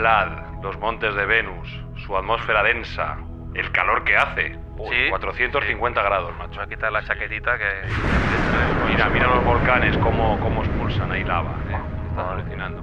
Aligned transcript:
Vlad, 0.00 0.62
los 0.62 0.78
montes 0.78 1.14
de 1.14 1.26
Venus, 1.26 1.68
su 1.96 2.16
atmósfera 2.16 2.62
densa, 2.62 3.18
el 3.54 3.70
calor 3.72 4.02
que 4.04 4.16
hace. 4.16 4.58
Uy, 4.78 4.88
Sí. 4.96 5.10
450 5.10 6.02
grados, 6.02 6.32
macho. 6.38 6.54
Voy 6.56 6.64
a 6.64 6.68
quitar 6.68 6.90
la 6.90 7.02
chaquetita 7.04 7.58
que... 7.58 7.68
Mira, 8.88 9.08
mira 9.10 9.26
los 9.26 9.44
volcanes 9.44 9.96
cómo, 9.98 10.38
cómo 10.40 10.62
expulsan 10.62 11.12
ahí 11.12 11.22
lava. 11.22 11.54
eh. 11.68 11.76
Alucinando. 12.18 12.82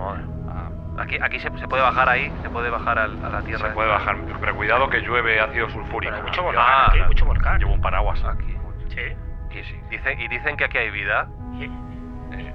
Ah, 0.00 0.68
Aquí, 0.98 1.18
aquí 1.20 1.40
se, 1.40 1.50
se 1.58 1.66
puede 1.68 1.82
bajar 1.82 2.08
ahí, 2.08 2.32
se 2.42 2.50
puede 2.50 2.68
bajar 2.70 2.98
al- 2.98 3.24
a 3.24 3.28
la 3.30 3.40
tierra. 3.42 3.68
se 3.68 3.74
puede 3.74 3.88
bajar, 3.88 4.16
pero 4.40 4.54
cuidado 4.54 4.88
que 4.90 5.00
llueve 5.00 5.40
ácido 5.40 5.68
sulfúrico. 5.70 6.12
Pero 6.14 6.26
mucho 6.28 6.42
volcán, 6.42 6.64
aquí 6.88 6.98
hay 7.00 7.06
mucho 7.06 7.24
volcán. 7.24 7.58
Llevo 7.58 7.72
un 7.72 7.80
paraguas. 7.80 8.22
Aquí. 8.24 8.54
Sí. 8.88 9.00
Sí, 9.52 9.64
sí. 9.64 9.80
Dicen, 9.90 10.20
y 10.20 10.28
dicen 10.28 10.56
que 10.56 10.64
aquí 10.64 10.78
hay 10.78 10.90
vida. 10.90 11.28
Y, 11.58 11.64
Eh, 11.64 11.70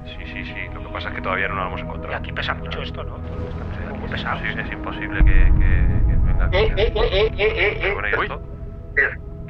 sí, 0.08 0.26
sí, 0.34 0.46
sí. 0.46 0.70
Lo 0.74 0.82
que 0.82 0.90
pasa 0.90 1.10
es 1.10 1.16
que 1.16 1.22
todavía 1.22 1.48
no 1.50 1.56
lo 1.56 1.68
hemos 1.68 1.80
y 1.80 1.84
encontrado. 1.84 2.18
aquí 2.18 2.32
pesa 2.32 2.54
mucho 2.54 2.82
esto, 2.82 3.04
¿no? 3.04 3.18
Está 3.18 3.94
muy 3.94 4.10
pesado. 4.10 4.36
imposible, 4.38 4.64
es 4.64 4.72
imposible 4.72 5.20
que, 5.26 5.34
que- 5.34 6.06
que 6.08 6.16
venga 6.26 6.46
aquí. 6.46 6.58
Eh, 6.58 6.74
eh, 6.78 6.94
eh, 6.96 7.12
eh, 7.12 7.34
eh, 7.38 7.80
eh, 7.90 7.94
Con 7.94 8.06
eh. 8.06 8.12
esto. 8.24 8.42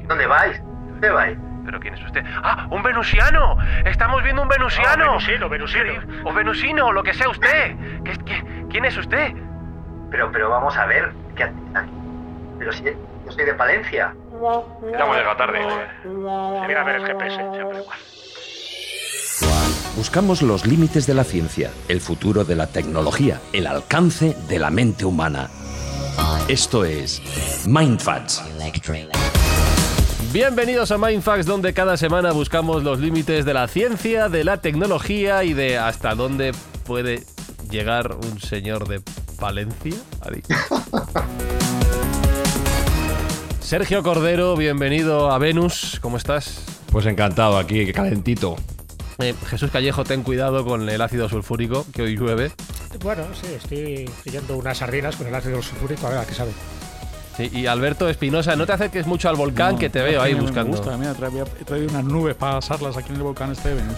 ¿Dónde 0.07 0.27
vais? 0.27 0.61
¿Dónde 0.63 1.09
vais? 1.09 1.37
¿Pero 1.65 1.79
quién 1.81 1.93
es 1.95 2.03
usted? 2.03 2.23
¡Ah! 2.43 2.65
¡Un 2.71 2.81
venusiano! 2.81 3.57
¡Estamos 3.85 4.23
viendo 4.23 4.41
un 4.41 4.47
venusiano! 4.47 4.89
Ah, 4.89 4.95
venusino, 5.07 5.49
venusino. 5.49 5.93
O 6.23 6.33
venusino, 6.33 6.91
lo 6.93 7.03
que 7.03 7.13
sea 7.13 7.27
usted. 7.29 7.75
¿Qué, 8.05 8.13
qué- 8.25 8.65
quién 8.69 8.85
es 8.85 8.95
usted? 8.97 9.33
Pero, 10.09 10.31
pero 10.31 10.49
vamos 10.49 10.77
a 10.77 10.85
ver, 10.85 11.11
¿qué 11.35 11.43
aquí? 11.43 11.59
Pero 12.57 12.71
si 12.71 12.83
yo 12.85 12.91
soy 13.31 13.43
de 13.45 13.53
Palencia. 13.53 14.13
Ya 14.93 15.03
hemos 15.03 15.17
llegado 15.17 15.35
tarde. 15.35 15.59
Mira 16.05 16.81
a 16.81 16.83
ver 16.85 16.95
el 16.95 17.05
GPS, 17.05 17.35
siempre 17.35 17.79
igual. 17.79 17.97
Buscamos 19.97 20.43
los 20.43 20.67
límites 20.67 21.07
de 21.07 21.15
la 21.15 21.23
ciencia, 21.23 21.71
el 21.87 22.01
futuro 22.01 22.45
de 22.45 22.55
la 22.55 22.67
tecnología, 22.67 23.41
el 23.51 23.65
alcance 23.65 24.37
de 24.47 24.59
la 24.59 24.69
mente 24.69 25.05
humana. 25.05 25.49
Esto 26.47 26.85
es 26.85 27.19
Mindfacts. 27.65 28.43
Bienvenidos 30.31 30.91
a 30.91 30.99
Mindfax, 30.99 31.47
donde 31.47 31.73
cada 31.73 31.97
semana 31.97 32.31
buscamos 32.31 32.83
los 32.83 32.99
límites 32.99 33.43
de 33.43 33.55
la 33.55 33.67
ciencia, 33.67 34.29
de 34.29 34.43
la 34.43 34.61
tecnología 34.61 35.43
y 35.43 35.53
de 35.53 35.79
hasta 35.79 36.13
dónde 36.13 36.51
puede 36.85 37.23
llegar 37.71 38.17
un 38.17 38.39
señor 38.39 38.87
de 38.87 39.01
Palencia. 39.39 39.95
Sergio 43.61 44.03
Cordero, 44.03 44.55
bienvenido 44.55 45.31
a 45.31 45.39
Venus. 45.39 45.97
¿Cómo 46.03 46.17
estás? 46.17 46.63
Pues 46.91 47.07
encantado 47.07 47.57
aquí, 47.57 47.91
calentito. 47.91 48.57
Eh, 49.19 49.33
Jesús 49.49 49.71
Callejo, 49.71 50.03
ten 50.03 50.21
cuidado 50.23 50.63
con 50.63 50.87
el 50.87 51.01
ácido 51.01 51.27
sulfúrico, 51.27 51.85
que 51.93 52.03
hoy 52.03 52.15
llueve. 52.15 52.51
Bueno, 53.01 53.23
sí, 53.33 53.47
estoy 53.55 54.09
siguiendo 54.23 54.55
unas 54.57 54.77
sardinas 54.77 55.15
con 55.15 55.27
el 55.27 55.33
ácido 55.35 55.61
sulfúrico, 55.61 56.05
a 56.07 56.11
ver 56.11 56.19
a 56.19 56.25
qué 56.25 56.33
sabe. 56.35 56.51
Sí, 57.35 57.49
y 57.53 57.65
Alberto 57.67 58.09
Espinosa, 58.09 58.55
no 58.55 58.65
te 58.65 58.73
acerques 58.73 59.05
mucho 59.07 59.29
al 59.29 59.35
volcán, 59.35 59.73
No, 59.73 59.79
que 59.79 59.89
te 59.89 60.01
veo 60.01 60.21
ahí 60.21 60.35
me 60.35 60.41
buscando. 60.41 60.77
gusta, 60.77 60.97
mira, 60.97 61.13
traía- 61.13 61.45
he 61.59 61.63
traído 61.65 61.89
unas 61.89 62.03
nubes 62.03 62.35
para 62.35 62.57
asarlas 62.57 62.95
aquí 62.97 63.09
en 63.09 63.15
el 63.17 63.23
volcán 63.23 63.51
este 63.51 63.69
de 63.69 63.75
Venus. 63.75 63.97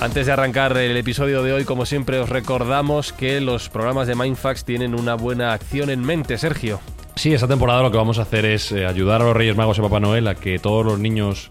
Antes 0.00 0.26
de 0.26 0.32
arrancar 0.32 0.76
el 0.76 0.96
episodio 0.98 1.42
de 1.42 1.52
hoy, 1.54 1.64
como 1.64 1.86
siempre, 1.86 2.18
os 2.18 2.28
recordamos 2.28 3.12
que 3.14 3.40
los 3.40 3.70
programas 3.70 4.06
de 4.06 4.14
Mindfax 4.14 4.64
tienen 4.64 4.94
una 4.94 5.14
buena 5.14 5.54
acción 5.54 5.88
en 5.88 6.00
mente, 6.02 6.36
Sergio. 6.36 6.80
Sí, 7.24 7.32
esta 7.32 7.48
temporada 7.48 7.80
lo 7.80 7.90
que 7.90 7.96
vamos 7.96 8.18
a 8.18 8.22
hacer 8.24 8.44
es 8.44 8.70
eh, 8.70 8.84
ayudar 8.84 9.22
a 9.22 9.24
los 9.24 9.34
Reyes 9.34 9.56
Magos 9.56 9.78
y 9.78 9.80
Papá 9.80 9.98
Noel 9.98 10.28
a 10.28 10.34
que 10.34 10.58
todos 10.58 10.84
los 10.84 10.98
niños 10.98 11.48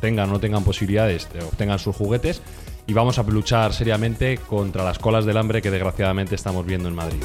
tengan 0.00 0.28
o 0.30 0.32
no 0.32 0.40
tengan 0.40 0.64
posibilidades, 0.64 1.32
de 1.32 1.44
obtengan 1.44 1.78
sus 1.78 1.94
juguetes 1.94 2.42
y 2.88 2.92
vamos 2.92 3.20
a 3.20 3.22
luchar 3.22 3.72
seriamente 3.72 4.38
contra 4.38 4.82
las 4.82 4.98
colas 4.98 5.24
del 5.24 5.36
hambre 5.36 5.62
que 5.62 5.70
desgraciadamente 5.70 6.34
estamos 6.34 6.66
viendo 6.66 6.88
en 6.88 6.96
Madrid. 6.96 7.22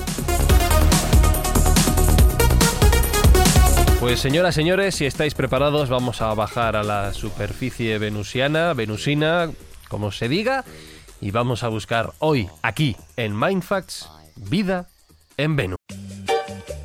Pues 4.00 4.20
señoras, 4.20 4.54
señores, 4.54 4.94
si 4.94 5.08
estáis 5.08 5.34
preparados, 5.34 5.90
vamos 5.90 6.22
a 6.22 6.32
bajar 6.36 6.76
a 6.76 6.84
la 6.84 7.16
superficie 7.16 7.98
venusiana, 7.98 8.76
venusina, 8.76 9.50
como 9.90 10.12
se 10.12 10.30
diga, 10.30 10.66
y 11.20 11.32
vamos 11.32 11.64
a 11.64 11.70
buscar 11.70 12.14
hoy, 12.20 12.48
aquí, 12.62 12.96
en 13.16 13.36
Mindfacts, 13.36 14.08
vida 14.36 14.88
en 15.38 15.56
Venus. 15.56 15.78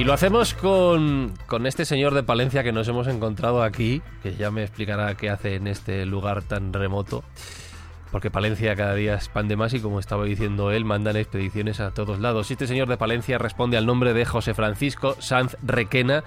Y 0.00 0.04
lo 0.04 0.14
hacemos 0.14 0.54
con, 0.54 1.34
con 1.46 1.66
este 1.66 1.84
señor 1.84 2.14
de 2.14 2.22
Palencia 2.22 2.62
que 2.62 2.72
nos 2.72 2.88
hemos 2.88 3.06
encontrado 3.06 3.62
aquí, 3.62 4.00
que 4.22 4.34
ya 4.34 4.50
me 4.50 4.62
explicará 4.62 5.14
qué 5.14 5.28
hace 5.28 5.56
en 5.56 5.66
este 5.66 6.06
lugar 6.06 6.42
tan 6.42 6.72
remoto. 6.72 7.22
Porque 8.10 8.30
Palencia 8.30 8.74
cada 8.76 8.94
día 8.94 9.14
expande 9.14 9.56
más 9.56 9.74
y 9.74 9.80
como 9.80 10.00
estaba 10.00 10.24
diciendo 10.24 10.70
él, 10.70 10.86
mandan 10.86 11.16
expediciones 11.16 11.80
a 11.80 11.90
todos 11.90 12.18
lados. 12.18 12.50
Este 12.50 12.66
señor 12.66 12.88
de 12.88 12.96
Palencia 12.96 13.36
responde 13.36 13.76
al 13.76 13.84
nombre 13.84 14.14
de 14.14 14.24
José 14.24 14.54
Francisco 14.54 15.16
Sanz 15.18 15.58
Requena. 15.62 16.24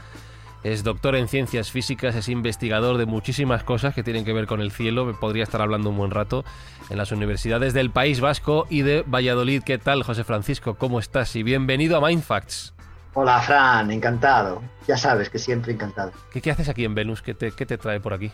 Es 0.63 0.83
doctor 0.83 1.15
en 1.15 1.27
ciencias 1.27 1.71
físicas, 1.71 2.13
es 2.13 2.29
investigador 2.29 2.99
de 2.99 3.07
muchísimas 3.07 3.63
cosas 3.63 3.95
que 3.95 4.03
tienen 4.03 4.23
que 4.23 4.33
ver 4.33 4.45
con 4.45 4.61
el 4.61 4.71
cielo. 4.71 5.11
Podría 5.19 5.41
estar 5.41 5.63
hablando 5.63 5.89
un 5.89 5.97
buen 5.97 6.11
rato 6.11 6.45
en 6.91 6.97
las 6.99 7.11
universidades 7.11 7.73
del 7.73 7.89
País 7.89 8.21
Vasco 8.21 8.67
y 8.69 8.83
de 8.83 9.01
Valladolid. 9.01 9.63
¿Qué 9.63 9.79
tal, 9.79 10.03
José 10.03 10.23
Francisco? 10.23 10.75
¿Cómo 10.75 10.99
estás? 10.99 11.35
Y 11.35 11.41
bienvenido 11.41 11.97
a 11.97 12.07
Mindfacts. 12.07 12.73
Hola, 13.15 13.39
Fran, 13.41 13.91
encantado. 13.91 14.61
Ya 14.87 14.97
sabes 14.97 15.29
que 15.29 15.37
siempre 15.39 15.71
encantado. 15.73 16.11
¿Qué, 16.31 16.41
qué 16.41 16.51
haces 16.51 16.67
aquí 16.69 16.83
en 16.83 16.95
Venus? 16.95 17.21
¿Qué 17.21 17.33
te, 17.33 17.51
qué 17.51 17.65
te 17.65 17.77
trae 17.77 17.99
por 17.99 18.13
aquí? 18.13 18.31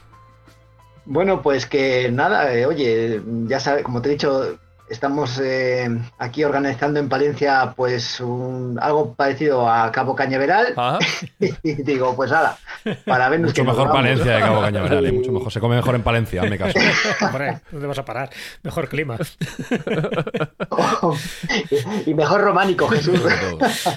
Bueno, 1.05 1.41
pues 1.41 1.65
que 1.65 2.11
nada, 2.11 2.53
eh, 2.53 2.65
oye, 2.65 3.21
ya 3.45 3.59
sabes, 3.59 3.83
como 3.83 4.01
te 4.01 4.09
he 4.09 4.11
dicho, 4.13 4.57
estamos 4.89 5.39
eh, 5.43 5.87
aquí 6.17 6.43
organizando 6.43 6.99
en 6.99 7.09
Palencia 7.09 7.73
pues 7.75 8.19
un- 8.19 8.77
algo 8.81 9.13
parecido 9.13 9.69
a 9.69 9.91
Cabo 9.91 10.15
Cañaveral 10.15 10.73
Ah, 10.77 10.97
y 11.63 11.73
digo, 11.83 12.15
pues 12.15 12.31
ala, 12.31 12.57
para 13.05 13.29
Venus 13.29 13.51
Mucho 13.51 13.61
que 13.61 13.67
nos 13.67 13.75
mejor 13.77 13.87
vamos. 13.89 14.01
Palencia 14.01 14.31
de 14.35 14.39
Cabo 14.41 14.61
Cañaveral, 14.61 15.05
¿eh? 15.05 15.11
mucho 15.11 15.31
mejor. 15.31 15.51
Se 15.51 15.59
come 15.59 15.75
mejor 15.75 15.95
en 15.95 16.01
Palencia, 16.03 16.41
hazme 16.41 16.57
caso. 16.57 16.79
Hombre, 17.25 17.59
¿dónde 17.71 17.87
vas 17.87 17.99
a 17.99 18.05
parar? 18.05 18.29
Mejor 18.63 18.89
clima. 18.89 19.17
y 22.05 22.13
mejor 22.13 22.41
románico, 22.41 22.87
Jesús. 22.87 23.19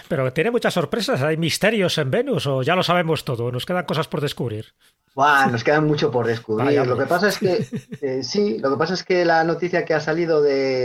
Pero 0.08 0.32
tiene 0.32 0.50
muchas 0.50 0.74
sorpresas. 0.74 1.22
¿Hay 1.22 1.36
misterios 1.36 1.96
en 1.98 2.10
Venus 2.10 2.46
o 2.46 2.62
ya 2.62 2.74
lo 2.76 2.82
sabemos 2.82 3.24
todo? 3.24 3.50
Nos 3.52 3.66
quedan 3.66 3.84
cosas 3.84 4.08
por 4.08 4.20
descubrir. 4.20 4.66
Buah, 5.14 5.46
nos 5.48 5.62
queda 5.62 5.80
mucho 5.82 6.10
por 6.10 6.26
descubrir. 6.26 6.64
Vaya, 6.66 6.84
lo 6.84 6.96
que 6.96 7.04
pasa 7.04 7.28
es 7.28 7.38
que, 7.38 7.66
eh, 8.00 8.22
sí, 8.22 8.58
lo 8.60 8.70
que 8.70 8.76
pasa 8.78 8.94
es 8.94 9.04
que 9.04 9.26
la 9.26 9.44
noticia 9.44 9.84
que 9.84 9.92
ha 9.92 10.00
salido 10.00 10.40
de, 10.40 10.81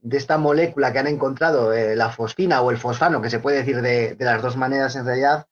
de 0.00 0.16
esta 0.16 0.38
molécula 0.38 0.92
que 0.92 0.98
han 0.98 1.06
encontrado, 1.06 1.72
eh, 1.72 1.96
la 1.96 2.10
fosfina 2.10 2.60
o 2.62 2.70
el 2.70 2.78
fosfano, 2.78 3.22
que 3.22 3.30
se 3.30 3.40
puede 3.40 3.58
decir 3.58 3.80
de, 3.82 4.16
las 4.18 4.42
dos 4.42 4.56
maneras 4.56 4.96
en 4.96 5.04
realidad, 5.04 5.46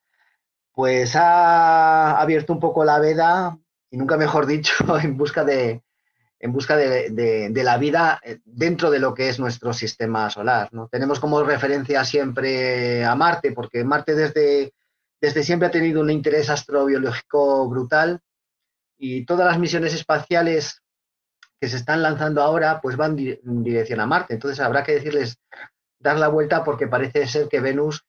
pues 0.73 1.15
ha 1.15 2.19
abierto 2.19 2.53
un 2.53 2.59
poco 2.59 2.85
la 2.85 2.99
veda, 2.99 3.57
y 3.89 3.97
nunca 3.97 4.17
mejor 4.17 4.45
dicho, 4.45 4.73
en 5.03 5.17
busca 5.17 5.43
de, 5.43 5.83
en 6.39 6.53
busca 6.53 6.77
de 6.77 7.61
la 7.63 7.77
vida 7.77 8.19
eh, 8.23 8.39
dentro 8.45 8.91
de 8.91 8.99
lo 8.99 9.13
que 9.13 9.29
es 9.29 9.39
nuestro 9.39 9.73
sistema 9.73 10.29
solar. 10.29 10.69
¿no? 10.71 10.87
Tenemos 10.87 11.19
como 11.19 11.43
referencia 11.43 12.05
siempre 12.05 13.03
a 13.05 13.15
Marte, 13.15 13.51
porque 13.51 13.83
Marte 13.83 14.15
desde, 14.15 14.73
desde 15.19 15.43
siempre 15.43 15.67
ha 15.67 15.71
tenido 15.71 16.01
un 16.01 16.09
interés 16.09 16.49
astrobiológico 16.49 17.67
brutal 17.67 18.21
y 18.97 19.25
todas 19.25 19.47
las 19.47 19.59
misiones 19.59 19.93
espaciales 19.93 20.81
que 21.59 21.67
se 21.69 21.77
están 21.77 22.01
lanzando 22.03 22.41
ahora 22.41 22.79
pues 22.81 22.95
van 22.97 23.15
di- 23.15 23.39
en 23.45 23.63
dirección 23.63 23.99
a 23.99 24.05
Marte. 24.05 24.33
Entonces 24.33 24.59
habrá 24.59 24.83
que 24.83 24.93
decirles 24.93 25.39
dar 25.99 26.17
la 26.19 26.27
vuelta 26.27 26.63
porque 26.63 26.87
parece 26.87 27.25
ser 27.27 27.47
que 27.49 27.59
Venus 27.59 28.05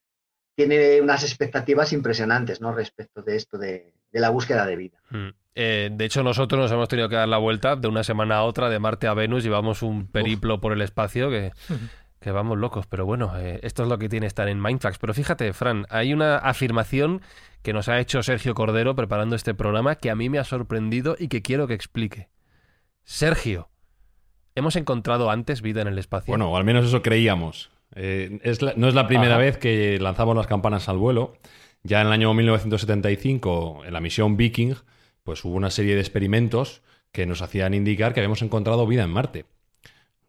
tiene 0.57 1.01
unas 1.01 1.23
expectativas 1.23 1.93
impresionantes, 1.93 2.61
¿no? 2.61 2.73
Respecto 2.75 3.23
de 3.23 3.37
esto 3.37 3.59
de, 3.59 3.95
de 4.11 4.21
la 4.21 4.31
búsqueda 4.31 4.67
de 4.67 4.77
vida. 4.77 4.99
Mm. 5.11 5.29
Eh, 5.55 5.91
de 5.93 6.05
hecho, 6.05 6.23
nosotros 6.23 6.61
nos 6.61 6.71
hemos 6.73 6.89
tenido 6.89 7.09
que 7.09 7.17
dar 7.17 7.29
la 7.29 7.39
vuelta 7.39 7.77
de 7.77 7.89
una 7.89 8.03
semana 8.05 8.37
a 8.39 8.43
otra, 8.45 8.69
de 8.69 8.79
Marte 8.79 9.07
a 9.07 9.15
Venus, 9.15 9.43
llevamos 9.45 9.83
un 9.83 10.07
periplo 10.09 10.61
por 10.61 10.73
el 10.73 10.83
espacio 10.83 11.31
que, 11.31 11.53
que 12.21 12.31
vamos 12.31 12.59
locos. 12.59 12.87
Pero 12.87 13.07
bueno, 13.07 13.33
eh, 13.39 13.59
esto 13.63 13.83
es 13.85 13.89
lo 13.89 13.99
que 13.99 14.09
tiene 14.09 14.27
estar 14.27 14.49
en 14.49 14.61
Mindfax. 14.63 14.99
Pero 14.99 15.15
fíjate, 15.15 15.53
Fran, 15.53 15.87
hay 15.91 16.13
una 16.13 16.37
afirmación 16.39 17.23
que 17.63 17.73
nos 17.73 17.89
ha 17.89 17.99
hecho 17.99 18.23
Sergio 18.23 18.55
Cordero 18.55 18.95
preparando 18.95 19.35
este 19.37 19.55
programa 19.55 19.97
que 19.97 20.11
a 20.11 20.15
mí 20.15 20.29
me 20.29 20.39
ha 20.39 20.45
sorprendido 20.45 21.17
y 21.19 21.27
que 21.29 21.43
quiero 21.43 21.67
que 21.67 21.75
explique. 21.75 22.29
Sergio, 23.11 23.71
¿hemos 24.55 24.77
encontrado 24.77 25.31
antes 25.31 25.63
vida 25.63 25.81
en 25.81 25.89
el 25.89 25.99
espacio? 25.99 26.31
Bueno, 26.31 26.53
o 26.53 26.59
al 26.59 26.65
menos 26.65 26.85
eso 26.85 27.01
creíamos. 27.01 27.71
Eh, 27.95 28.39
es 28.43 28.61
la- 28.61 28.75
no 28.77 28.87
es 28.87 28.93
la 28.95 29.07
primera 29.07 29.37
Ajá. 29.37 29.39
vez 29.45 29.57
que 29.57 29.99
lanzamos 29.99 30.37
las 30.37 30.47
campanas 30.47 30.91
al 30.91 30.99
vuelo. 30.99 31.33
Ya 31.83 32.03
en 32.03 32.09
el 32.09 32.13
año 32.13 32.35
1975, 32.35 33.81
en 33.87 33.95
la 33.95 34.01
misión 34.01 34.37
Viking, 34.37 34.75
pues 35.23 35.43
hubo 35.47 35.55
una 35.55 35.71
serie 35.71 35.95
de 35.95 36.03
experimentos 36.03 36.83
que 37.11 37.25
nos 37.25 37.41
hacían 37.41 37.73
indicar 37.73 38.13
que 38.13 38.21
habíamos 38.21 38.43
encontrado 38.43 38.87
vida 38.87 39.05
en 39.05 39.11
Marte. 39.11 39.47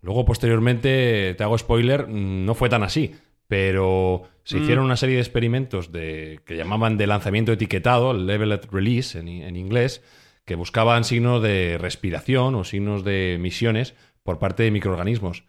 Luego, 0.02 0.24
posteriormente, 0.24 1.36
te 1.38 1.44
hago 1.44 1.58
spoiler, 1.58 2.08
mm, 2.08 2.46
no 2.46 2.56
fue 2.56 2.70
tan 2.70 2.84
así. 2.84 3.14
Pero 3.50 4.24
se 4.46 4.58
Mm. 4.58 4.64
hicieron 4.64 4.86
una 4.86 4.96
serie 4.96 5.16
de 5.16 5.22
experimentos 5.22 5.92
de, 5.92 6.40
que 6.46 6.56
llamaban 6.56 6.96
de 6.98 7.08
lanzamiento 7.08 7.52
etiquetado, 7.52 8.14
Leveled 8.14 8.62
Release 8.72 9.20
en, 9.20 9.28
en 9.28 9.58
inglés, 9.58 10.02
que 10.50 10.56
buscaban 10.56 11.04
signos 11.04 11.44
de 11.44 11.78
respiración 11.78 12.56
o 12.56 12.64
signos 12.64 13.04
de 13.04 13.36
emisiones 13.36 13.94
por 14.24 14.40
parte 14.40 14.64
de 14.64 14.72
microorganismos. 14.72 15.44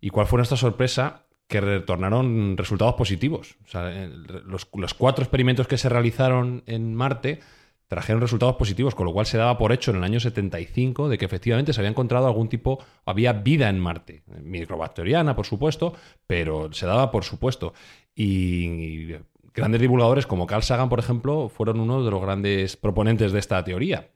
¿Y 0.00 0.10
cuál 0.10 0.28
fue 0.28 0.36
nuestra 0.36 0.56
sorpresa? 0.56 1.26
Que 1.48 1.60
retornaron 1.60 2.56
resultados 2.56 2.94
positivos. 2.94 3.56
El- 3.74 4.22
los, 4.46 4.68
los 4.72 4.94
cuatro 4.94 5.24
experimentos 5.24 5.66
que 5.66 5.76
se 5.76 5.88
realizaron 5.88 6.62
en 6.66 6.94
Marte 6.94 7.40
trajeron 7.88 8.20
resultados 8.22 8.54
positivos, 8.54 8.94
con 8.94 9.06
lo 9.06 9.12
cual 9.12 9.26
se 9.26 9.38
daba 9.38 9.58
por 9.58 9.72
hecho 9.72 9.90
en 9.90 9.96
el 9.96 10.04
año 10.04 10.20
75 10.20 11.08
de 11.08 11.18
que 11.18 11.24
efectivamente 11.24 11.72
se 11.72 11.80
había 11.80 11.90
encontrado 11.90 12.28
algún 12.28 12.48
tipo, 12.48 12.78
había 13.04 13.32
vida 13.32 13.68
en 13.68 13.80
Marte, 13.80 14.22
microbacteriana, 14.40 15.34
por 15.34 15.46
supuesto, 15.46 15.94
pero 16.28 16.72
se 16.72 16.86
daba 16.86 17.10
por 17.10 17.24
supuesto. 17.24 17.74
Y 18.14 19.14
grandes 19.52 19.80
divulgadores 19.80 20.26
como 20.26 20.46
Carl 20.46 20.62
Sagan, 20.62 20.88
por 20.88 20.98
ejemplo, 21.00 21.48
fueron 21.48 21.80
uno 21.80 22.04
de 22.04 22.10
los 22.10 22.22
grandes 22.22 22.76
proponentes 22.76 23.32
de 23.32 23.38
esta 23.40 23.62
teoría. 23.64 24.10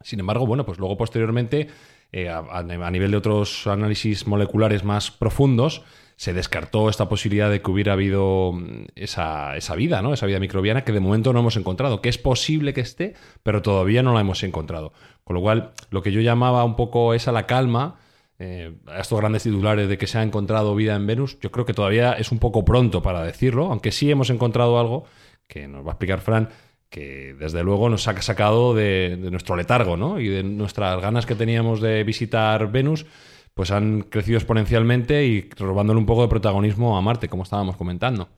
Sin 0.00 0.20
embargo, 0.20 0.46
bueno, 0.46 0.64
pues 0.64 0.78
luego 0.78 0.96
posteriormente, 0.96 1.68
eh, 2.12 2.28
a, 2.28 2.62
nivel 2.62 3.10
de 3.10 3.16
otros 3.16 3.66
análisis 3.66 4.26
moleculares 4.26 4.84
más 4.84 5.10
profundos, 5.10 5.82
se 6.16 6.32
descartó 6.32 6.88
esta 6.88 7.08
posibilidad 7.08 7.50
de 7.50 7.62
que 7.62 7.70
hubiera 7.70 7.92
habido 7.92 8.52
mm, 8.52 8.86
esa, 8.96 9.56
esa 9.56 9.74
vida, 9.74 10.02
¿no? 10.02 10.12
Esa 10.12 10.26
vida 10.26 10.40
microbiana 10.40 10.84
que 10.84 10.92
de 10.92 11.00
momento 11.00 11.32
no 11.32 11.40
hemos 11.40 11.56
encontrado, 11.56 12.00
que 12.00 12.08
es 12.08 12.18
posible 12.18 12.74
que 12.74 12.80
esté, 12.80 13.14
pero 13.42 13.62
todavía 13.62 14.02
no 14.02 14.14
la 14.14 14.20
hemos 14.20 14.42
encontrado. 14.42 14.92
Con 15.24 15.34
lo 15.34 15.42
cual, 15.42 15.72
lo 15.90 16.02
que 16.02 16.12
yo 16.12 16.20
llamaba 16.20 16.64
un 16.64 16.76
poco 16.76 17.14
es 17.14 17.28
a 17.28 17.32
la 17.32 17.46
calma, 17.46 17.98
eh, 18.40 18.76
a 18.86 19.00
estos 19.00 19.18
grandes 19.18 19.42
titulares 19.42 19.88
de 19.88 19.98
que 19.98 20.06
se 20.06 20.18
ha 20.18 20.22
encontrado 20.22 20.76
vida 20.76 20.94
en 20.94 21.06
Venus, 21.06 21.40
yo 21.40 21.50
creo 21.50 21.66
que 21.66 21.74
todavía 21.74 22.12
es 22.12 22.30
un 22.30 22.38
poco 22.38 22.64
pronto 22.64 23.02
para 23.02 23.22
decirlo, 23.24 23.66
aunque 23.66 23.90
sí 23.90 24.10
hemos 24.10 24.30
encontrado 24.30 24.78
algo 24.78 25.04
que 25.48 25.66
nos 25.66 25.84
va 25.84 25.90
a 25.90 25.92
explicar 25.94 26.20
Fran, 26.20 26.48
que 26.90 27.34
desde 27.38 27.62
luego 27.62 27.88
nos 27.88 28.08
ha 28.08 28.20
sacado 28.22 28.74
de, 28.74 29.16
nuestro 29.30 29.56
letargo, 29.56 29.96
¿no? 29.96 30.20
Y 30.20 30.28
de 30.28 30.42
nuestras 30.42 31.00
ganas 31.00 31.26
que 31.26 31.34
teníamos 31.34 31.80
de 31.80 32.02
visitar 32.04 32.70
Venus, 32.70 33.06
pues 33.54 33.70
han 33.70 34.02
crecido 34.02 34.38
exponencialmente 34.38 35.26
y 35.26 35.50
robándole 35.58 35.98
un 35.98 36.06
poco 36.06 36.22
de 36.22 36.28
protagonismo 36.28 36.96
a 36.96 37.02
Marte, 37.02 37.28
como 37.28 37.42
estábamos 37.42 37.76
comentando. 37.76 38.28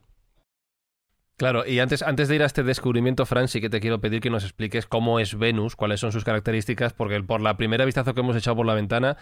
Claro, 1.36 1.64
y 1.66 1.78
antes, 1.78 2.02
antes 2.02 2.28
de 2.28 2.34
ir 2.34 2.42
a 2.42 2.46
este 2.46 2.62
descubrimiento, 2.62 3.24
Fran, 3.24 3.48
sí 3.48 3.62
que 3.62 3.70
te 3.70 3.80
quiero 3.80 4.00
pedir 4.00 4.20
que 4.20 4.28
nos 4.28 4.44
expliques 4.44 4.86
cómo 4.86 5.20
es 5.20 5.38
Venus, 5.38 5.74
cuáles 5.74 6.00
son 6.00 6.12
sus 6.12 6.24
características, 6.24 6.92
porque 6.92 7.22
por 7.22 7.40
la 7.40 7.56
primera 7.56 7.86
vistazo 7.86 8.12
que 8.12 8.20
hemos 8.20 8.36
echado 8.36 8.56
por 8.56 8.66
la 8.66 8.74
ventana, 8.74 9.16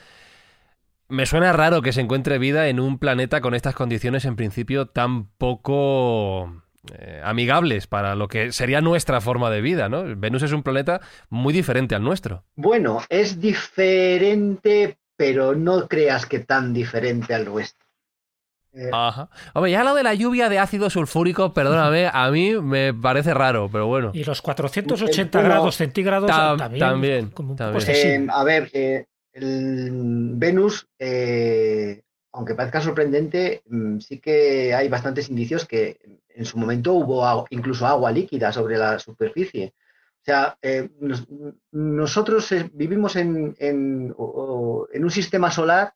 me 1.09 1.27
suena 1.27 1.53
raro 1.53 1.81
que 1.81 1.93
se 1.93 2.01
encuentre 2.01 2.39
vida 2.39 2.69
en 2.69 2.81
un 2.81 2.99
planeta 2.99 3.41
con 3.41 3.55
estas 3.55 3.75
condiciones 3.75 4.25
en 4.25 4.37
principio 4.37 4.87
tan 4.87 5.27
poco 5.27 6.65
eh, 6.99 7.21
amigables 7.25 7.87
para 7.87 8.15
lo 8.15 8.29
que 8.29 8.53
sería 8.53 8.81
nuestra 8.81 9.21
forma 9.21 9.51
de 9.51 9.61
vida, 9.61 9.89
¿no? 9.89 10.05
Venus 10.17 10.43
es 10.43 10.53
un 10.53 10.63
planeta 10.63 11.01
muy 11.29 11.53
diferente 11.53 11.95
al 11.95 12.03
nuestro. 12.03 12.45
Bueno, 12.57 13.03
es 13.09 13.41
diferente, 13.41 14.99
pero 15.17 15.55
no 15.55 15.89
creas 15.89 16.27
que 16.27 16.39
tan 16.41 16.73
diferente 16.73 17.35
al 17.35 17.45
nuestro. 17.45 17.87
Eh, 18.75 18.91
Ajá. 18.93 19.29
Hombre, 19.55 19.73
ya 19.73 19.83
lo 19.83 19.95
de 19.95 20.03
la 20.03 20.15
lluvia 20.15 20.49
de 20.49 20.59
ácido 20.59 20.91
sulfúrico, 20.91 21.53
perdóname, 21.55 22.09
a 22.13 22.31
mí 22.31 22.55
me 22.61 22.93
parece 22.95 23.33
raro, 23.35 23.69
pero 23.73 23.87
bueno. 23.87 24.11
Y 24.15 24.25
los 24.25 24.43
480 24.43 25.39
Bueno, 25.39 25.55
grados 25.55 25.77
centígrados 25.77 26.31
tam- 26.31 26.59
también. 26.59 26.81
también, 26.81 27.31
como 27.31 27.53
un 27.53 27.57
también. 27.57 27.81
poco 27.81 27.91
excesivo. 27.91 28.25
Eh, 28.25 28.27
a 28.31 28.45
ver, 28.45 28.71
eh, 28.75 29.07
el 29.33 29.91
Venus, 30.35 30.87
eh, 30.99 32.03
aunque 32.39 32.55
parezca 32.55 32.81
sorprendente, 32.81 33.63
mm, 33.67 33.99
sí 33.99 34.21
que 34.21 34.73
hay 34.73 34.89
bastantes 34.89 35.29
indicios 35.29 35.67
que 35.67 35.99
en 36.29 36.45
su 36.45 36.57
momento 36.57 36.93
hubo 36.93 37.47
incluso 37.51 37.85
agua 37.85 38.13
líquida 38.13 38.53
sobre 38.53 38.79
la 38.79 39.01
superficie. 39.01 39.75
O 40.23 40.25
sea, 40.25 40.57
eh, 40.63 40.89
nos- 41.01 41.27
nosotros 41.73 42.53
eh, 42.53 42.71
vivimos 42.73 43.17
en, 43.17 43.57
un 44.17 45.11
sistema 45.11 45.51
solar 45.51 45.95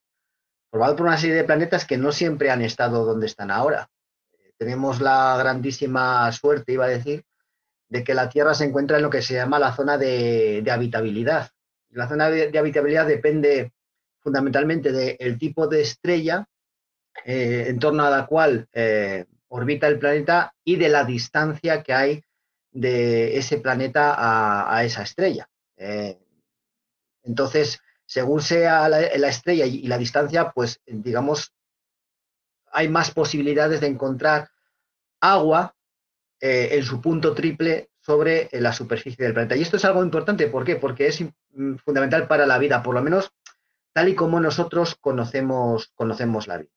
formado 0.68 0.96
por 0.96 1.06
una 1.06 1.16
serie 1.16 1.36
de 1.36 1.44
planetas 1.44 1.84
que 1.86 1.96
no 1.96 2.10
siempre 2.10 2.50
han 2.50 2.62
estado 2.62 3.04
donde 3.04 3.26
están 3.26 3.52
ahora. 3.52 3.88
Tenemos 4.58 5.00
la 5.00 5.36
grandísima 5.38 6.32
suerte, 6.32 6.72
iba 6.72 6.86
a 6.86 6.88
decir, 6.88 7.22
de 7.88 8.02
que 8.02 8.14
la 8.14 8.28
Tierra 8.28 8.54
se 8.54 8.64
encuentra 8.64 8.96
en 8.96 9.04
lo 9.04 9.10
que 9.10 9.22
se 9.22 9.34
llama 9.34 9.60
la 9.60 9.76
zona 9.76 9.96
de, 9.96 10.64
habitabilidad. 10.72 11.50
La 11.90 12.08
zona 12.08 12.30
de 12.30 12.58
habitabilidad 12.58 13.06
depende 13.06 13.72
fundamentalmente 14.22 14.92
del 14.92 15.38
tipo 15.38 15.66
de 15.66 15.82
estrella 15.82 16.48
eh, 17.24 17.66
en 17.68 17.78
torno 17.78 18.04
a 18.04 18.10
la 18.10 18.26
cual 18.26 18.68
eh, 18.72 19.26
orbita 19.48 19.86
el 19.88 19.98
planeta 19.98 20.54
y 20.64 20.76
de 20.76 20.88
la 20.88 21.04
distancia 21.04 21.82
que 21.82 21.92
hay 21.92 22.24
de 22.70 23.36
ese 23.36 23.58
planeta 23.58 24.14
a, 24.16 24.82
esa 24.84 25.02
estrella. 25.02 25.48
Eh, 25.76 26.18
entonces, 27.22 27.80
según 28.06 28.40
sea 28.40 28.88
la, 28.88 29.00
la 29.16 29.28
estrella 29.28 29.66
y, 29.66 29.80
y 29.80 29.86
la 29.88 29.98
distancia, 29.98 30.52
pues 30.52 30.80
digamos, 30.86 31.52
hay 32.72 32.88
más 32.88 33.10
posibilidades 33.10 33.80
de 33.80 33.88
encontrar 33.88 34.48
agua 35.20 35.74
en 36.40 36.82
su 36.82 37.00
punto 37.00 37.34
triple 37.34 37.90
sobre 38.00 38.48
la 38.52 38.72
superficie 38.72 39.24
del 39.24 39.32
planeta. 39.32 39.54
Y 39.54 39.62
esto 39.62 39.76
es 39.76 39.84
algo 39.84 40.02
importante, 40.02 40.48
¿por 40.48 40.64
qué? 40.64 40.74
Porque 40.74 41.06
es 41.06 41.20
mm, 41.20 41.76
fundamental 41.76 42.26
para 42.26 42.46
la 42.46 42.58
vida, 42.58 42.82
por 42.82 42.94
lo 42.94 43.02
menos 43.02 43.32
tal 43.92 44.08
y 44.08 44.14
como 44.14 44.40
nosotros 44.40 44.96
conocemos, 45.00 45.90
conocemos 45.94 46.46
la 46.48 46.58
vida. 46.58 46.70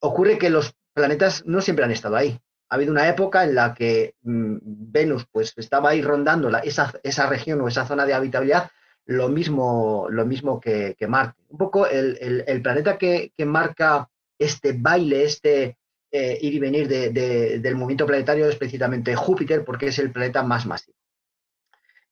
Ocurre 0.00 0.38
que 0.38 0.50
los 0.50 0.74
planetas 0.94 1.44
no 1.46 1.60
siempre 1.60 1.84
han 1.84 1.90
estado 1.90 2.16
ahí. 2.16 2.38
Ha 2.68 2.74
habido 2.76 2.92
una 2.92 3.08
época 3.08 3.44
en 3.44 3.54
la 3.54 3.74
que 3.74 4.14
mm, 4.22 4.56
Venus 4.62 5.26
pues, 5.30 5.52
estaba 5.56 5.90
ahí 5.90 6.02
rondando 6.02 6.48
esa, 6.58 6.92
esa 7.02 7.26
región 7.28 7.60
o 7.60 7.68
esa 7.68 7.86
zona 7.86 8.04
de 8.06 8.14
habitabilidad, 8.14 8.70
lo 9.06 9.28
mismo, 9.28 10.06
lo 10.10 10.24
mismo 10.26 10.60
que, 10.60 10.96
Marte. 11.08 11.40
Un 11.48 11.58
poco 11.58 11.86
el, 11.86 12.44
el- 12.46 12.62
planeta 12.62 12.96
que, 12.98 13.32
que 13.36 13.44
marca 13.44 14.08
este 14.38 14.72
baile, 14.72 15.24
este, 15.24 15.76
eh, 16.10 16.38
ir 16.40 16.54
y 16.54 16.58
venir 16.58 16.88
de- 16.88 17.10
de- 17.10 17.58
del 17.58 17.74
movimiento 17.76 18.06
planetario 18.06 18.46
es 18.48 18.56
precisamente 18.56 19.14
Júpiter, 19.16 19.64
porque 19.64 19.88
es 19.88 19.98
el 19.98 20.12
planeta 20.12 20.42
más 20.42 20.66
masivo. 20.66 20.96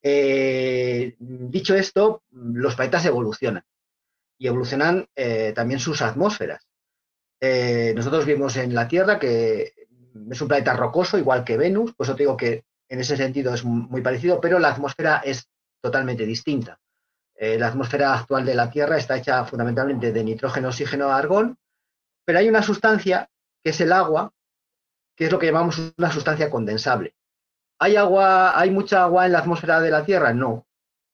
Eh, 0.02 1.14
dicho 1.18 1.74
esto, 1.74 2.22
los 2.30 2.74
planetas 2.74 3.04
evolucionan 3.06 3.62
y 4.40 4.46
evolucionan 4.46 5.06
eh, 5.14 5.52
también 5.54 5.78
sus 5.78 6.00
atmósferas. 6.00 6.66
Eh, 7.38 7.92
nosotros 7.94 8.24
vivimos 8.24 8.56
en 8.56 8.74
la 8.74 8.88
Tierra, 8.88 9.18
que 9.18 9.74
es 10.30 10.40
un 10.40 10.48
planeta 10.48 10.72
rocoso, 10.72 11.18
igual 11.18 11.44
que 11.44 11.58
Venus, 11.58 11.92
por 11.92 12.06
eso 12.06 12.16
te 12.16 12.22
digo 12.22 12.38
que 12.38 12.64
en 12.88 13.00
ese 13.00 13.18
sentido 13.18 13.52
es 13.52 13.64
muy 13.64 14.00
parecido, 14.00 14.40
pero 14.40 14.58
la 14.58 14.70
atmósfera 14.70 15.18
es 15.18 15.46
totalmente 15.82 16.24
distinta. 16.24 16.80
Eh, 17.34 17.58
la 17.58 17.68
atmósfera 17.68 18.14
actual 18.14 18.46
de 18.46 18.54
la 18.54 18.70
Tierra 18.70 18.96
está 18.96 19.18
hecha 19.18 19.44
fundamentalmente 19.44 20.10
de 20.10 20.24
nitrógeno, 20.24 20.68
oxígeno, 20.68 21.12
argón, 21.12 21.58
pero 22.24 22.38
hay 22.38 22.48
una 22.48 22.62
sustancia 22.62 23.28
que 23.62 23.70
es 23.70 23.80
el 23.82 23.92
agua, 23.92 24.32
que 25.14 25.26
es 25.26 25.32
lo 25.32 25.38
que 25.38 25.46
llamamos 25.46 25.92
una 25.98 26.10
sustancia 26.10 26.48
condensable. 26.48 27.14
¿Hay 27.78 27.96
agua, 27.96 28.58
hay 28.58 28.70
mucha 28.70 29.04
agua 29.04 29.26
en 29.26 29.32
la 29.32 29.40
atmósfera 29.40 29.80
de 29.80 29.90
la 29.90 30.02
Tierra? 30.02 30.32
No, 30.32 30.66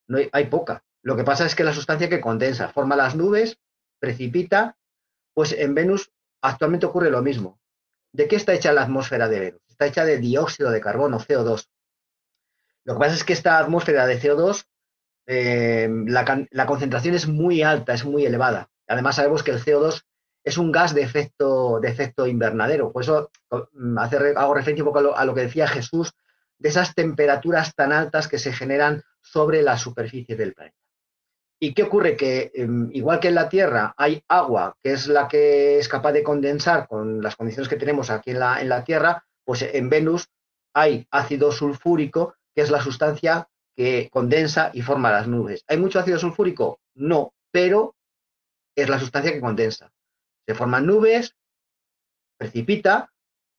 no 0.07 0.19
hay, 0.19 0.29
hay 0.33 0.47
poca. 0.47 0.85
Lo 1.07 1.15
que 1.15 1.23
pasa 1.23 1.47
es 1.47 1.55
que 1.55 1.63
la 1.63 1.73
sustancia 1.73 2.09
que 2.09 2.21
condensa 2.21 2.69
forma 2.69 2.97
las 2.97 3.15
nubes, 3.15 3.61
precipita, 4.01 4.77
pues 5.35 5.53
en 5.53 5.73
Venus 5.73 6.11
actualmente 6.43 6.87
ocurre 6.87 7.11
lo 7.11 7.23
mismo. 7.23 7.61
¿De 8.13 8.27
qué 8.27 8.35
está 8.35 8.55
hecha 8.55 8.73
la 8.73 8.83
atmósfera 8.83 9.29
de 9.29 9.39
Venus? 9.39 9.61
Está 9.69 9.87
hecha 9.87 10.05
de 10.05 10.19
dióxido 10.19 10.73
de 10.73 10.81
carbono, 10.81 11.21
CO2. 11.21 11.69
Lo 12.83 12.95
que 12.95 12.99
pasa 12.99 13.15
es 13.15 13.23
que 13.23 13.35
esta 13.35 13.61
atmósfera 13.61 14.05
de 14.05 14.21
CO2, 14.21 14.65
eh, 15.29 15.89
la, 16.09 16.67
concentración 16.67 17.15
es 17.15 17.29
muy 17.29 17.63
alta, 17.63 17.95
es 17.95 18.05
muy 18.05 18.27
elevada. 18.27 18.69
Además 18.89 19.15
sabemos 19.15 19.45
que 19.45 19.53
el 19.53 19.63
CO2 19.63 20.03
es 20.43 20.59
un 20.59 20.73
gas 20.73 20.93
de 20.93 21.03
efecto, 21.03 21.79
de 21.79 21.89
efecto 21.89 22.27
invernadero. 22.27 22.91
Por 22.91 23.05
eso 23.05 23.31
mm, 23.53 23.97
hago 23.97 24.55
referencia 24.55 24.83
un 24.83 24.93
poco 24.93 25.15
a 25.15 25.25
lo, 25.25 25.35
que 25.37 25.43
decía 25.43 25.69
Jesús, 25.69 26.15
de 26.59 26.69
esas 26.69 26.97
temperaturas 26.97 27.77
tan 27.77 27.93
altas 27.93 28.27
que 28.27 28.41
se 28.41 28.53
generan 28.53 29.05
sobre 29.23 29.63
la 29.63 29.79
superficie 29.79 30.35
del 30.35 30.53
planeta. 30.53 30.86
¿Y 31.59 31.73
qué 31.73 31.85
ocurre? 31.85 32.17
Que 32.17 32.51
em, 32.55 32.91
igual 32.93 33.21
que 33.21 33.29
en 33.29 33.35
la 33.35 33.49
Tierra 33.49 33.95
hay 33.97 34.23
agua, 34.29 34.77
que 34.83 34.93
es 34.93 35.07
la 35.09 35.27
que 35.27 35.79
es 35.79 35.89
capaz 35.89 36.13
de 36.13 36.23
condensar 36.23 36.87
con 36.87 37.23
las 37.23 37.37
condiciones 37.37 37.69
que 37.69 37.77
tenemos 37.77 38.11
aquí 38.11 38.33
en 38.33 38.41
la, 38.41 38.61
en 38.61 38.69
la 38.69 38.85
Tierra, 38.85 39.25
pues 39.45 39.63
en 39.63 39.89
Venus 39.89 40.29
hay 40.75 41.07
ácido 41.11 41.53
sulfúrico, 41.53 42.35
que 42.55 42.63
es 42.63 42.71
la 42.71 42.83
sustancia 42.83 43.49
que 43.75 44.11
condensa 44.11 44.71
y 44.75 44.83
forma 44.83 45.11
las 45.11 45.29
nubes. 45.29 45.65
¿Hay 45.69 45.79
mucho 45.79 45.99
ácido 45.99 46.19
sulfúrico? 46.19 46.81
No, 46.95 47.33
pero 47.51 47.95
es 48.77 48.89
la 48.89 48.99
sustancia 48.99 49.33
que 49.33 49.41
condensa. 49.41 49.91
Se 50.47 50.55
forman 50.55 50.87
nubes, 50.87 51.35
precipita. 52.39 53.11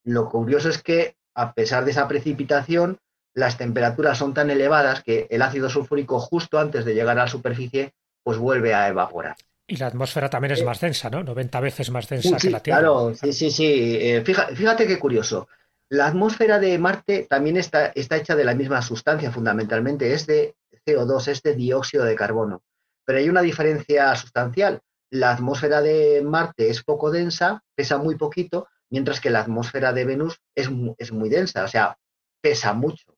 Lo 0.03 0.29
curioso 0.29 0.69
es 0.69 0.81
que, 0.81 1.17
a 1.35 1.53
pesar 1.53 1.85
de 1.85 1.91
esa 1.91 2.07
precipitación, 2.07 2.99
las 3.37 3.57
temperaturas 3.57 4.17
son 4.17 4.33
tan 4.33 4.49
elevadas 4.49 5.03
que 5.03 5.27
el 5.29 5.41
ácido 5.41 5.69
sulfúrico, 5.69 6.19
justo 6.19 6.59
antes 6.59 6.85
de 6.85 6.93
llegar 6.93 7.17
a 7.19 7.23
la 7.23 7.29
superficie, 7.29 7.93
pues 8.23 8.37
vuelve 8.37 8.73
a 8.73 8.87
evaporar. 8.87 9.35
Y 9.67 9.77
la 9.77 9.87
atmósfera 9.87 10.29
también 10.29 10.53
es 10.53 10.61
eh, 10.61 10.65
más 10.65 10.79
densa, 10.79 11.09
¿no? 11.09 11.23
90 11.23 11.59
veces 11.59 11.91
más 11.91 12.07
densa 12.07 12.37
que 12.37 12.49
la 12.49 12.61
Tierra. 12.61 12.79
Claro, 12.79 13.13
sí, 13.13 13.33
sí, 13.33 13.51
sí. 13.51 13.97
Eh, 13.99 14.23
fíjate, 14.23 14.87
qué 14.87 14.97
curioso. 14.97 15.47
La 15.89 16.07
atmósfera 16.07 16.59
de 16.59 16.77
Marte 16.77 17.27
también 17.29 17.57
está, 17.57 17.87
está 17.87 18.17
hecha 18.17 18.35
de 18.35 18.43
la 18.43 18.55
misma 18.55 18.81
sustancia, 18.81 19.31
fundamentalmente. 19.31 20.13
Es 20.13 20.25
de 20.25 20.55
CO2, 20.85 21.27
es 21.27 21.43
de 21.43 21.53
dióxido 21.53 22.05
de 22.05 22.15
carbono. 22.15 22.63
Pero 23.05 23.19
hay 23.19 23.29
una 23.29 23.41
diferencia 23.41 24.15
sustancial 24.15 24.81
la 25.09 25.31
atmósfera 25.31 25.81
de 25.81 26.21
Marte 26.23 26.69
es 26.69 26.83
poco 26.83 27.11
densa, 27.11 27.63
pesa 27.75 27.97
muy 27.97 28.15
poquito, 28.15 28.67
mientras 28.89 29.21
que 29.21 29.29
la 29.29 29.39
atmósfera 29.39 29.93
de 29.93 30.05
Venus 30.05 30.39
es, 30.55 30.69
es 30.97 31.11
muy 31.11 31.29
densa, 31.29 31.63
o 31.63 31.67
sea, 31.67 31.97
pesa 32.41 32.73
mucho. 32.73 33.16